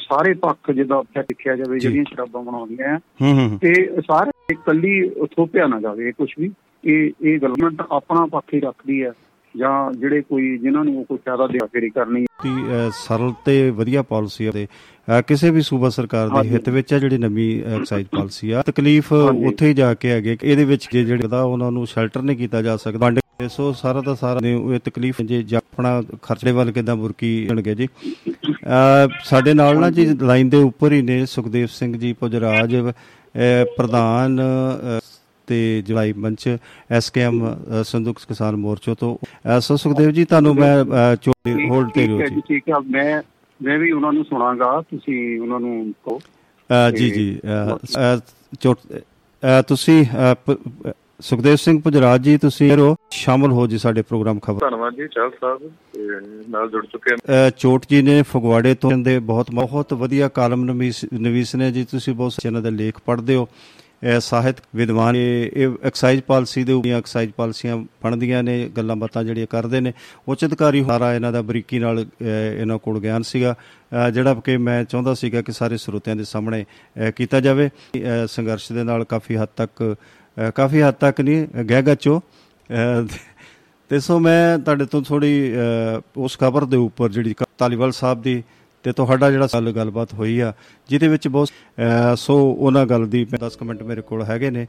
[0.00, 5.66] ਸਾਰੇ ਪੱਖ ਜਿੱਦਾਂ ਦੇਖਿਆ ਜਾਵੇ ਜਿਹੜੀਆਂ ਸ਼ਰਾਬਾਂ ਬਣਾਉਂਦੀਆਂ ਆ ਹੂੰ ਹੂੰ ਤੇ ਸਾਰੇ ਇਕੱਲੀ ਥੋਪਿਆ
[5.66, 6.50] ਨਾ ਜਾਵੇ ਕੁਝ ਵੀ
[6.84, 9.12] ਇਹ ਇਹ ਗਵਰਨਮੈਂਟ ਆਪਣਾ ਪੱਖ ਹੀ ਰੱਖਦੀ ਹੈ
[9.56, 14.46] ਜਾਂ ਜਿਹੜੇ ਕੋਈ ਜਿਨ੍ਹਾਂ ਨੂੰ ਕੋਈ ਫਾਇਦਾ ਦੇ ਫੇਰੀ ਕਰਨੀ ਹੈ। ਸਰਲ ਤੇ ਵਧੀਆ ਪਾਲਿਸੀ
[14.46, 14.66] ਆ ਤੇ
[15.28, 19.68] ਕਿਸੇ ਵੀ ਸੂਬਾ ਸਰਕਾਰ ਦੇ। ਹਿੱਤ ਵਿੱਚ ਆ ਜਿਹੜੀ ਨਵੀਂ ਐਕਸਾਈਜ਼ ਪਾਲਿਸੀ ਆ ਤਕਲੀਫ। ਉੱਥੇ
[19.68, 23.10] ਹੀ ਜਾ ਕੇ ਹੈਗੇ ਇਹਦੇ ਵਿੱਚ ਜਿਹੜੇ ਦਾ ਉਹਨਾਂ ਨੂੰ ਸ਼ੈਲਟਰ ਨਹੀਂ ਕੀਤਾ ਜਾ ਸਕਦਾ
[23.38, 27.88] ਸੋ ਸਾਰਾ ਦਾ ਸਾਰਾ ਨੇ ਇਹ ਤਕਲੀਫ ਜੇ ਆਪਣਾ ਖਰਚੇ ਵੱਲ ਕਿਦਾਂ ਬੁਰਕੀ ਜਾਣਗੇ ਜੀ।
[29.24, 32.76] ਸਾਡੇ ਨਾਲ ਨਾ ਜੀ ਲਾਈਨ ਦੇ ਉੱਪਰ ਹੀ ਨੇ ਸੁਖਦੇਵ ਸਿੰਘ ਜੀ ਪੁਜਰਾਜ
[33.76, 34.40] ਪ੍ਰਧਾਨ
[35.48, 36.48] ਤੇ ਜੁਲਾਈ ਮੰਚ
[36.98, 39.16] ਐਸਕੇਐਮ ਸੰਦੂਕ ਕਿਸਾਨ ਮੋਰਚਾ ਤੋਂ।
[39.60, 43.22] ਸੋ ਸੁਖਦੇਵ ਜੀ ਤੁਹਾਨੂੰ ਮੈਂ ਹੋਲਡ ਤੇ ਰਹੋ ਜੀ। ਠੀਕ ਹੈ। ਮੈਂ
[43.60, 46.20] ਮੈਂ ਵੀ ਉਹਨਾਂ ਨੂੰ ਸੁਣਾਗਾ ਤੁਸੀਂ ਉਹਨਾਂ ਨੂੰ ਕਹੋ।
[46.96, 47.26] ਜੀ ਜੀ
[49.68, 50.04] ਤੁਸੀਂ
[51.20, 55.30] ਸੁਖਦੇਵ ਸਿੰਘ ਪੁਜਰਾਜ ਜੀ ਤੁਸੀਂ ਰੋ ਸ਼ਾਮਲ ਹੋ ਜੀ ਸਾਡੇ ਪ੍ਰੋਗਰਾਮ ਖਬਰ। ਧੰਨਵਾਦ ਜੀ ਚਾਲ
[55.30, 55.72] ਸਾਹਿਬ
[56.48, 60.64] ਨਾਲ ਜੁੜ ਚੁੱਕੇ ਹਾਂ। ਅ, ਚੋਟ ਜੀ ਨੇ ਫਗਵਾੜੇ ਤੋਂ ਦੇ ਬਹੁਤ ਬਹੁਤ ਵਧੀਆ ਕਾਲਮ
[61.14, 63.48] ਨਵੀਸ ਨੇ ਜੀ ਤੁਸੀਂ ਬਹੁਤ ਇਹਨਾਂ ਦੇ ਲੇਖ ਪੜ੍ਹਦੇ ਹੋ।
[64.02, 69.46] ਇਹ ਸਾਹਿਤ ਵਿਦਵਾਨ ਇਹ ਐਕਸਾਈਜ਼ ਪਾਲਿਸੀ ਦੇ ਉੱਪਰ ਐਕਸਾਈਜ਼ ਪਾਲਿਸੀਆਂ ਬਣਦੀਆਂ ਨੇ ਗੱਲਾਂ ਬਾਤਾਂ ਜਿਹੜੀਆਂ
[69.50, 69.92] ਕਰਦੇ ਨੇ।
[70.28, 72.06] ਉੱਚ ਅਧਿਕਾਰੀ ਸਾਰਾ ਇਹਨਾਂ ਦਾ ਬਰੀਕੀ ਨਾਲ
[72.60, 73.54] ਇਹਨਾਂ ਕੋਲ ਗਿਆਨ ਸੀਗਾ।
[74.12, 76.64] ਜਿਹੜਾ ਕਿ ਮੈਂ ਚਾਹੁੰਦਾ ਸੀਗਾ ਕਿ ਸਾਰੇ ਸਰੋਤਿਆਂ ਦੇ ਸਾਹਮਣੇ
[77.16, 77.70] ਕੀਤਾ ਜਾਵੇ।
[78.26, 79.96] ਸੰਘਰਸ਼ ਦੇ ਨਾਲ ਕਾਫੀ ਹੱਦ ਤੱਕ
[80.54, 83.16] ਕਾਫੀ ਹੱਦ ਤੱਕ ਨਹੀਂ ਗਹਿ ਗੱਚੋ। ਅ,
[83.88, 85.52] ਤੇ ਸੋ ਮੈਂ ਤੁਹਾਡੇ ਤੋਂ ਥੋੜੀ
[86.16, 88.42] ਉਸ ਖਬਰ ਦੇ ਉੱਪਰ ਜਿਹੜੀ ਧਾਲੀਵਾਲ ਸਾਹਿਬ ਦੀ
[88.82, 90.52] ਤੇ ਤੁਹਾਡਾ ਜਿਹੜਾ ਸਾਲ ਗੱਲਬਾਤ ਹੋਈ ਆ
[90.88, 91.48] ਜਿਹਦੇ ਵਿੱਚ ਬਹੁਤ
[92.16, 94.66] ਸੋ ਉਹਨਾਂ ਗੱਲ ਦੀ 10 ਕਮੈਂਟ ਮੇਰੇ ਕੋਲ ਹੈਗੇ ਨੇ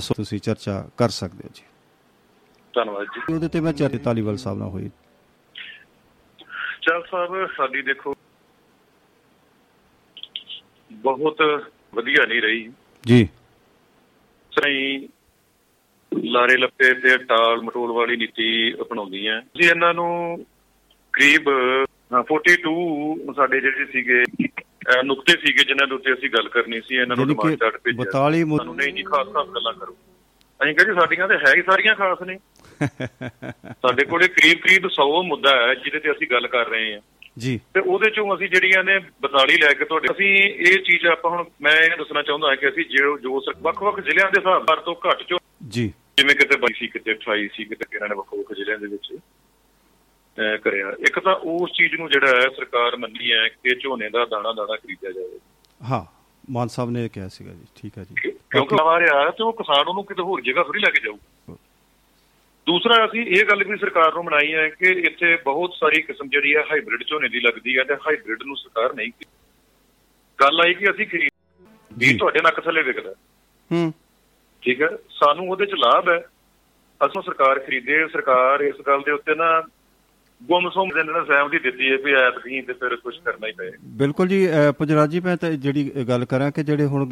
[0.00, 1.62] ਸੋ ਤੁਸੀਂ ਚਰਚਾ ਕਰ ਸਕਦੇ ਹੋ ਜੀ।
[2.74, 4.90] ਧੰਨਵਾਦ ਜੀ। ਉਹਦੇ ਤੇ ਮੈਂ ਚਰਚਾ ਧਾਲੀਵਾਲ ਸਾਹਿਬ ਨਾਲ ਹੋਈ।
[6.82, 8.14] ਚਲ ਸਾਹਿਬ ਸਾਡੀ ਦੇਖੋ
[10.92, 11.36] ਬਹੁਤ
[11.94, 12.72] ਵਧੀਆ ਨਹੀਂ ਰਹੀ।
[13.06, 13.28] ਜੀ।
[14.62, 15.08] ਸਹੀ
[16.24, 20.44] ਲਾਰੇ ਲੱਪੇ ਤੇ ਟਾਲ ਮਟੋਲ ਵਾਲੀ ਨੀਤੀ ਅਪਣਾਉਂਦੀਆਂ ਜੀ ਇਹਨਾਂ ਨੂੰ
[21.12, 24.24] ਕਰੀਬ ਅ, 42 ਸਾਡੇ ਜਿਹੜੇ ਸੀਗੇ
[25.04, 28.44] ਨੁਕਤੇ ਸੀਗੇ ਜਿਨ੍ਹਾਂ ਦੇ ਉੱਤੇ ਅਸੀਂ ਗੱਲ ਕਰਨੀ ਸੀ ਇਹਨਾਂ ਨੂੰ ਡਿਮਾਂਡ ਚਾਰਟ ਭੇਜਿਆ। 42
[28.44, 29.96] ਮੁੱਦ- ਸਾਨੂੰ ਨਹੀਂ ਜੀ ਖਾਸ ਖਾਸ ਗੱਲਾਂ ਕਰੋ।
[30.60, 32.38] ਅਸੀਂ ਕਹਿੰਦੇ ਸਾਡੀਆਂ ਤੇ ਹੈ ਹੀ ਸਾਰੀਆਂ ਖਾਸ ਨੇ।
[33.72, 37.00] ਸਾਡੇ ਕੋਲੇ ਕਰੀਬ ਕਰੀਬ 100 ਮੁੱਦਾ ਹੈ ਜਿਹਦੇ ਤੇ ਅਸੀਂ ਗੱਲ ਕਰ ਰਹੇ ਹਾਂ।
[37.38, 41.30] ਜੀ। ਤੇ ਉਹਦੇ ਚੋਂ ਅਸੀਂ ਜਿਹੜੀਆਂ ਨੇ 42 ਲੈ ਕੇ ਤੁਹਾਡੇ ਅਸੀਂ ਇਹ ਚੀਜ਼ ਆਪਾਂ
[41.30, 44.80] ਹੁਣ ਮੈਂ ਇਹ ਦੱਸਣਾ ਚਾਹੁੰਦਾ ਹਾਂ ਕਿ ਅਸੀਂ ਜੋ ਜੋ ਵੱਖ-ਵੱਖ ਜ਼ਿਲ੍ਹਿਆਂ ਦੇ ਹਿਸਾਬ ਨਾਲ
[44.80, 48.52] ਤੋਂ ਘੱਟ ਚੋਂ ਜੀ। ਜਿਵੇਂ ਕਿਤੇ 22 ਸੀ ਕਿਤੇ 28 ਸੀ ਕਿਤੇ ਇਹਨਾਂ ਨੇ ਵੱਖ-ਵੱਖ
[48.52, 49.16] ਜ਼ਿਲ੍ਹਿਆਂ ਦੇ ਵਿੱਚ
[50.64, 54.52] ਕਰਿਆ। ਇੱਕ ਤਾਂ ਉਸ ਚੀਜ਼ ਨੂੰ ਜਿਹੜਾ ਹੈ ਸਰਕਾਰ ਮੰਨੀ ਹੈ ਕਿ ਝੋਨੇ ਦਾ ਦਾਣਾ
[54.52, 55.40] ਦਾਣਾ ਖਰੀਦਿਆ ਜਾਵੇ।
[55.90, 56.04] ਹਾਂ
[56.50, 59.88] ਮਾਨ ਸਾਹਿਬ ਨੇ ਕਿਹਾ ਸੀਗਾ ਜੀ। ਠੀਕ ਹੈ ਜੀ। ਕਿਉਂਕਿ ਆ ਰਿਹਾ ਤੇ ਉਹ ਕਿਸਾਨ
[59.88, 61.16] ਉਹਨੂੰ ਕਿਤੇ ਹੋਰ ਜਗ੍ਹਾ ਥੋੜੀ ਲੈ ਕੇ ਜਾਊ।
[62.68, 66.54] ਦੂਸਰਾ ਅਸੀਂ ਇਹ ਗੱਲ ਵੀ ਸਰਕਾਰ ਨੂੰ ਮਨਾਈ ਹੈ ਕਿ ਇੱਥੇ ਬਹੁਤ ਸਾਰੀ ਕਿਸਮ ਜਿਹੜੀ
[66.56, 69.10] ਹੈ ਹਾਈਬ੍ਰਿਡ ਝੋਨੇ ਦੀ ਲੱਗਦੀ ਹੈ ਤੇ ਹਾਈਬ੍ਰਿਡ ਨੂੰ ਸਰਕਾਰ ਨਹੀਂ
[70.38, 71.30] ਗੱਲ ਆਈ ਕਿ ਅਸੀਂ ਖਰੀਦ।
[71.98, 73.14] ਵੀ ਤੁਹਾਡੇ ਨੱਕ ਥੱਲੇ ਵਿਕਦਾ।
[73.72, 73.92] ਹੂੰ।
[74.62, 74.88] ਠੀਕ ਹੈ?
[75.10, 76.18] ਸਾਨੂੰ ਉਹਦੇ ਚ ਲਾਭ ਹੈ।
[77.06, 79.62] ਅਸੋਂ ਸਰਕਾਰ ਖਰੀਦੇ ਸਰਕਾਰ ਇਸ ਗੱਲ ਦੇ ਉੱਤੇ ਨਾ
[80.42, 84.28] ਗੁੰਮਸੁੰਮ ਦੇ ਨਾਲ ਸਹਿਮਤੀ ਦਿੱਤੀ ਹੈ ਵੀ ਐਤਕੀ ਤੇ ਫਿਰ ਕੁਝ ਕਰਨਾ ਹੀ ਪਏ ਬਿਲਕੁਲ
[84.28, 84.48] ਜੀ
[84.78, 87.06] ਪੁਜਰਾਜ ਜੀ ਮੈਂ ਤਾਂ ਜਿਹੜੀ ਗੱਲ ਕਰਾਂ ਕਿ ਜਿਹੜੇ ਹੁਣ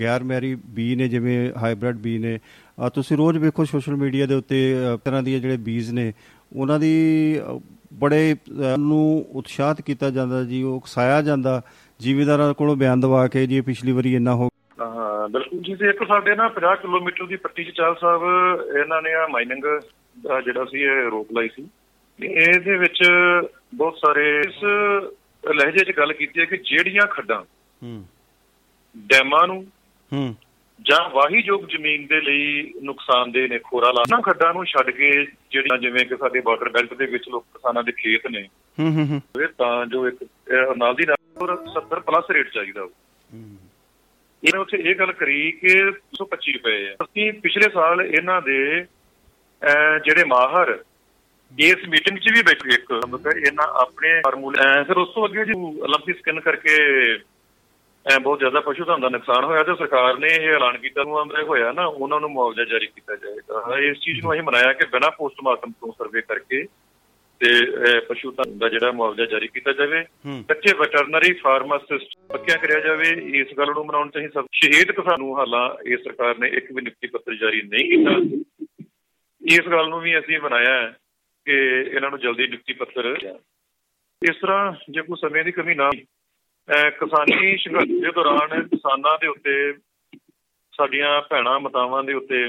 [0.00, 2.38] ਗੈਰ ਮੈਰੀ ਬੀ ਨੇ ਜਿਵੇਂ ਹਾਈਬ੍ਰਿਡ ਬੀ ਨੇ
[2.78, 6.12] ਤੁਸੀਂ ਰੋਜ਼ ਵੇਖੋ ਸੋਸ਼ਲ ਮੀਡੀਆ ਦੇ ਉੱਤੇ ਤਰ੍ਹਾਂ ਦੀਆਂ ਜਿਹੜੇ ਬੀਜ ਨੇ
[6.56, 6.94] ਉਹਨਾਂ ਦੀ
[7.94, 8.36] ਬੜੇ
[8.78, 11.62] ਨੂੰ ਉਤਸ਼ਾਹਿਤ ਕੀਤਾ ਜਾਂਦਾ ਜੀ ਉਹ ਉਕਸਾਇਆ ਜਾਂਦਾ
[11.98, 14.48] ਜ਼ਿਮੀਦਾਰਾਂ ਕੋਲੋਂ ਬਿਆਨ ਦਵਾ ਕੇ ਜੀ ਪਿਛਲੀ ਵਾਰੀ ਇੰਨਾ ਹੋ
[14.80, 18.22] ਹਾਂ ਬਿਲਕੁਲ ਜੀ ਤੇ ਇੱਕ ਸਾਡੇ ਨਾ 50 ਕਿਲੋਮੀਟਰ ਦੀ ਪੱਟੀ ਚ ਚਾਲ ਸਾਹਿਬ
[18.76, 19.64] ਇਹਨਾਂ ਨੇ ਆ ਮਾਈਨਿੰਗ
[20.22, 21.68] ਦਾ ਜਿਹੜਾ ਸੀ ਇਹ ਰੋਕ ਲਾਈ ਸੀ।
[22.24, 23.02] ਇਹਦੇ ਵਿੱਚ
[23.74, 24.64] ਬਹੁਤ ਸਾਰੇ ਇਸ
[25.50, 27.42] ਲਹਿਜੇ 'ਚ ਗੱਲ ਕੀਤੀ ਹੈ ਕਿ ਜਿਹੜੀਆਂ ਖੱਡਾਂ
[27.82, 28.04] ਹੂੰ।
[28.96, 29.66] ਡੈਮਾਂ ਨੂੰ
[30.12, 30.34] ਹੂੰ।
[30.84, 35.10] ਜਾਂ ਵਾਹੀਯੋਗ ਜ਼ਮੀਨ ਦੇ ਲਈ ਨੁਕਸਾਨਦੇ ਨੇ ਖੋਰਾ ਲਾਣਾ ਖੱਡਾਂ ਨੂੰ ਛੱਡ ਕੇ
[35.50, 38.42] ਜਿਹੜੀਆਂ ਜਿਵੇਂ ਕਿ ਸਾਡੇ ਬਾਰਡਰ ਬੈਲਟ ਦੇ ਵਿੱਚ ਲੋਕ ਕਿਸਾਨਾਂ ਦੇ ਖੇਤ ਨੇ
[38.80, 40.24] ਹੂੰ ਹੂੰ ਹੂੰ। ਇਹ ਤਾਂ ਜੋ ਇੱਕ
[40.76, 42.90] ਨਾਲ ਦੀ ਨਾਲ 70 ਪਲੱਸ ਰੇਟ ਚਾਹੀਦਾ ਉਹ
[44.42, 48.58] ਇਹਨੇ ਉੱਥੇ ਇਹ ਗੱਲ ਕਰੀ ਕਿ 125 ਰੁਪਏ ਆ। ਅਸੀਂ ਪਿਛਲੇ ਸਾਲ ਇਹਨਾਂ ਦੇ
[50.04, 50.84] ਜਿਹੜੇ ਮਾਹਰ
[51.58, 52.92] ਇਸ ਮੀਟਿੰਗ 'ਚ ਵੀ ਬੈਠੇ ਇੱਕ।
[53.46, 55.52] ਇਹਨਾਂ ਆਪਣੇ ਫਾਰਮੂਲੇ ਫਿਰ ਉਸ ਤੋਂ ਅੱਗੇ ਜੀ
[55.88, 56.76] ਲੰਬੀ ਸਕਿਨ ਕਰਕੇ
[58.22, 61.42] ਬਹੁਤ ਜ਼ਿਆਦਾ ਪਸ਼ੂ ਧਨ ਦਾ ਨੁਕਸਾਨ ਹੋਇਆ ਤੇ ਸਰਕਾਰ ਨੇ ਇਹ ਐਲਾਨ ਕੀਤਾ ਨੂੰ ਅੰਦਰ
[61.42, 65.10] ਹੋਇਆ ਨਾ ਉਹਨਾਂ ਨੂੰ ਮੁਆਵਜ਼ਾ ਜਾਰੀ ਕੀਤਾ ਜਾਏਗਾ ਇਸ ਚੀਜ਼ ਨੂੰ ਅਸੀਂ ਮਨਾਇਆ ਕਿ ਬਿਨਾਂ
[65.10, 66.62] ਪੋਸਟਮਾਰਟਮ ਤੋਂ ਸਰਵੇ ਕਰਕੇ
[67.40, 70.04] ਤੇ ਪਸ਼ੂ ਧਨ ਦਾ ਜਿਹੜਾ ਮੁਆਵਜ਼ਾ ਜਾਰੀ ਕੀਤਾ ਜਾਵੇ।
[70.48, 73.08] ਕੱਚੇ ਵੈਟਰਨਰੀ ਫਾਰਮਾਸਿਸਟ ਪੱਕਿਆ ਕਰਿਆ ਜਾਵੇ
[73.40, 76.82] ਇਸ ਗੱਲ ਨੂੰ ਮਨਾਉਣ ਚਾਹੀ ਸਭ ਸ਼ਹੀਦ ਕਿਸਾਨ ਨੂੰ ਹਾਲਾਂ ਇਹ ਸਰਕਾਰ ਨੇ ਇੱਕ ਵੀ
[76.82, 78.12] ਨਿਯੁਕਤੀ ਪੱਤਰ ਜਾਰੀ ਨਹੀਂ ਕੀਤਾ।
[79.42, 80.96] ਇਸ ਗੱਲ ਨੂੰ ਵੀ ਅਸੀਂ ਮਨਾਇਆ ਹੈ
[81.46, 81.54] ਕਿ
[81.94, 83.16] ਇਹਨਾਂ ਨੂੰ ਜਲਦੀ ਨਿਯੁਕਤੀ ਪੱਤਰ
[84.22, 85.90] ਇਸ ਤਰ੍ਹਾਂ ਜੇ ਕੋਈ ਸਮੇਂ ਦੀ ਕਮੀ ਨਾ
[86.68, 89.72] ਕਿਸਾਨੀ ਸੰਘਰਸ਼ ਦੇ ਦੌਰਾਨ ਕਿਸਾਨਾਂ ਦੇ ਉੱਤੇ
[90.74, 92.48] ਸਾਡੀਆਂ ਭੈਣਾਂ ਮਾਤਾਵਾਂ ਦੇ ਉੱਤੇ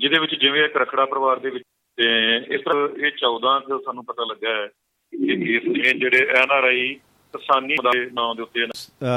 [0.00, 1.64] ਜਿਹਦੇ ਵਿੱਚ ਜਿਵੇਂ ਇੱਕ ਰਖੜਾ ਪਰਿਵਾਰ ਦੇ ਵਿੱਚ
[1.98, 4.66] ਤੇ ਇਸ ਤਰ੍ਹਾਂ ਇਹ 14 ਕੁ ਸਾਨੂੰ ਪਤਾ ਲੱਗਾ ਹੈ
[5.12, 6.94] ਕਿ ਇਸ ਨੇ ਜਿਹੜੇ ਐਨ ਆਰ ਆਈ
[7.34, 8.66] ਕਿਸਾਨੀ ਦੇ ਨਾਂ ਦੇ ਉੱਤੇ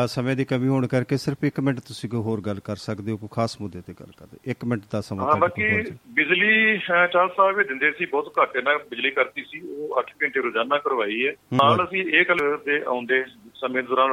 [0.07, 3.17] ਸਮੇਂ ਦੀ ਕਮੀ ਹੋਣ ਕਰਕੇ ਸਿਰਫ 1 ਮਿੰਟ ਤੁਸੀਂ ਕੋਈ ਹੋਰ ਗੱਲ ਕਰ ਸਕਦੇ ਹੋ
[3.17, 6.77] ਕੋਈ ਖਾਸ ਮੁੱਦੇ ਤੇ ਗੱਲ ਕਰਦੇ 1 ਮਿੰਟ ਦਾ ਸਮਾਂ ਹਾਂ ਬਾਕੀ ਜੀ। ਬਿਜਲੀ
[7.13, 10.77] ਚਾਲ ਸਾਹਿਬ ਇਹ ਦਿੰਦੇ ਸੀ ਬਹੁਤ ਘੱਟ ਇਹਨਾਂ ਬਿਜਲੀ ਕਰਤੀ ਸੀ ਉਹ 8 ਘੰਟੇ ਰੋਜ਼ਾਨਾ
[10.77, 13.23] ਕਰਵਾਈ ਹੈ। ਨਾਲ ਅਸੀਂ ਇਹ ਗੱਲ ਦੇ ਆਉਂਦੇ
[13.61, 14.09] ਸਮੇਂ ਦੌਰਾਨ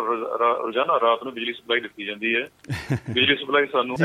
[0.62, 2.48] ਰੋਜ਼ਾਨਾ ਰਾਤ ਨੂੰ ਬਿਜਲੀ ਸਪਲਾਈ ਦਿੱਤੀ ਜਾਂਦੀ ਹੈ।
[3.14, 3.96] ਬਿਜਲੀ ਸਪਲਾਈ ਸਾਨੂੰ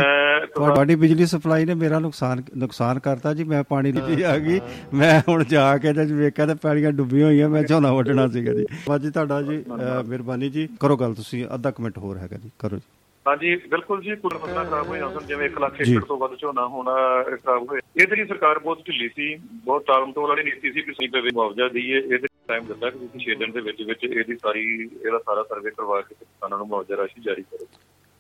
[0.56, 4.60] ਤੁਹਾਡੀ ਬਿਜਲੀ ਸਪਲਾਈ ਨੇ ਮੇਰਾ ਨੁਕਸਾਨ ਨੁਕਸਾਨ ਕਰਤਾ ਜੀ ਮੈਂ ਪਾਣੀ ਲਈ ਆ ਗਈ।
[4.94, 8.66] ਮੈਂ ਹੁਣ ਜਾ ਕੇ ਜਦ ਵੇਖਿਆ ਤੇ ਪੈਲੀਆਂ ਡੁੱਬੀਆਂ ਹੋਈਆਂ ਮੈਂ ਝੋਨਾ ਵੱਢਣਾ ਸੀਗਾ ਜੀ।
[8.88, 9.64] ਬਾਜੀ ਤੁਹਾਡਾ ਜੀ
[10.08, 14.16] ਮਿਹਰਬਾਨੀ ਜੀ। ਕਰੋ ਗੱਲ ਤੁਸੀਂ ਅੱਧਾ ਮਿੰਟ ਹੋਰ ਹੈਗਾ ਜੀ ਕਰੋ ਜੀ। ਹਾਂਜੀ ਬਿਲਕੁਲ ਜੀ
[14.22, 16.94] ਕੁਝ ਫਸਲਾਂ ਖਰਾਬ ਹੋਈਆਂ ਸਨ ਜਿਵੇਂ 1 ਲੱਖ। ਏਕੜ ਤੋਂ ਵੱਧ ਝੋਨਾ ਹੋਣਾ
[17.24, 21.32] ਖਰਾਬ ਹੋਇਆ। ਇਹਦੇ ਲਈ ਸਰਕਾਰ ਬਹੁਤ ਢਿੱਲੀ ਸੀ ਬਹੁਤ ਟਾਲਮਟੋਲ ਵਾਲੀ ਨੀਤੀ ਸੀ ਕਿ ਪਵੇ
[21.34, 25.20] ਮੁਆਵਜ਼ਾ ਦਈਏ ਇਹਦੇ ਟਾਈਮ ਦਿੱਤਾ ਕਿ ਤੁਸੀਂ 6 ਦਿਨ ਦੇ ਵਿੱਚ ਵਿੱਚ ਇਹਦੀ ਸਾਰੀ ਇਹਦਾ
[25.26, 27.68] ਸਾਰਾ ਸਰਵੇ ਕਰਵਾ ਕੇ ਕਿਸਾਨਾਂ ਨੂੰ ਮੁਆਵਜ਼ਾ ਰਾਸ਼ੀ ਜਾਰੀ ਕਰੋ।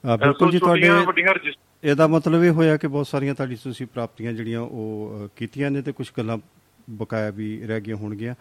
[0.04, 5.30] ਬਿਲਕੁਲ ਜੀ ਤੁਹਾਡੇ ਇਹਦਾ ਮਤਲਬ ਇਹ ਹੋਇਆ ਕਿ ਬਹੁਤ ਸਾਰੀਆਂ ਤੁਹਾਡੀ ਤੁਸੀਂ ਪ੍ਰਾਪਤੀਆਂ ਜਿਹੜੀਆਂ ਉਹ
[5.36, 6.38] ਕੀਤੀਆਂ ਨੇ ਤੇ ਕੁਝ ਗੱਲਾਂ
[7.00, 8.36] ਬਕਾਇਆ ਵੀ ਰਹਿ ਗਈਆਂ ਹੋਣਗੀਆਂ।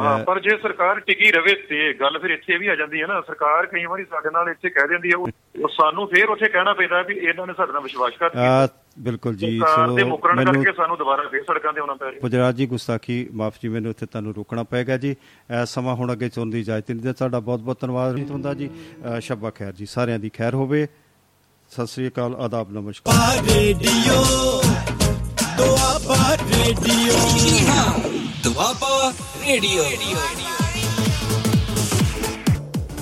[0.00, 3.20] ਹਾਂ ਪਰ ਜੇ ਸਰਕਾਰ ਟਿਕੀ ਰਵੇ ਤੇ ਗੱਲ ਫਿਰ ਇੱਥੇ ਵੀ ਆ ਜਾਂਦੀ ਹੈ ਨਾ।
[3.20, 7.02] ਸਰਕਾਰ ਕਈ ਵਾਰੀ ਸਾਡੇ ਨਾਲ ਇੱਥੇ ਕਹਿ ਦਿੰਦੀ ਹੈ ਉਹ ਸਾਨੂੰ ਫਿਰ ਉੱਥੇ ਕਹਿਣਾ ਪੈਂਦਾ
[7.02, 8.68] ਵੀ ਇਹਨਾਂ ਨੇ ਸਾਡੇ ਨਾਲ ਵਿਸ਼ਵਾਸ ਕਰ ਦਿੱਤਾ।
[8.98, 12.66] ਬਿਲਕੁਲ ਜੀ ਸੋ ਮੈਨੂੰ ਕਰਕੇ ਸਾਨੂੰ ਦੁਬਾਰਾ ਫੇਰ ਸੜਕਾਂ ਤੇ ਆਉਣਾ ਪੈ ਰਿਹਾ। ਗੁਜਰਾਤ ਜੀ
[12.66, 15.14] ਗੁਸਤਾਖੀ ਮਾਫ ਜੀ ਮੈਨੂੰ ਇੱਥੇ ਤੁਹਾਨੂੰ ਰੋਕਣਾ ਪੈਗਾ ਜੀ।
[15.66, 18.70] ਸਮਾਂ ਹੁਣ ਅੱਗੇ ਚੋਣ ਦੀ ਇਜਾਜ਼ਤ ਨਹੀਂ ਦਿੰਦਾ। ਸਾਡਾ ਬਹੁਤ ਬਹੁਤ ਧੰਨਵਾਦ ਹੁੰਦਾ ਜੀ।
[19.20, 20.86] ਸ਼ਬਾ ਖੈਰ ਜੀ ਸਾਰਿਆਂ ਦੀ ਖੈਰ ਹੋਵੇ।
[21.70, 24.22] ਸਤਿ ਸ੍ਰੀ ਅਕਾਲ ਆਦਾਬ ਨਮਸਕਾਰ। Radio
[25.58, 28.17] Doaba radio.
[28.37, 28.93] Doaba
[29.47, 30.46] radio दुआपा radio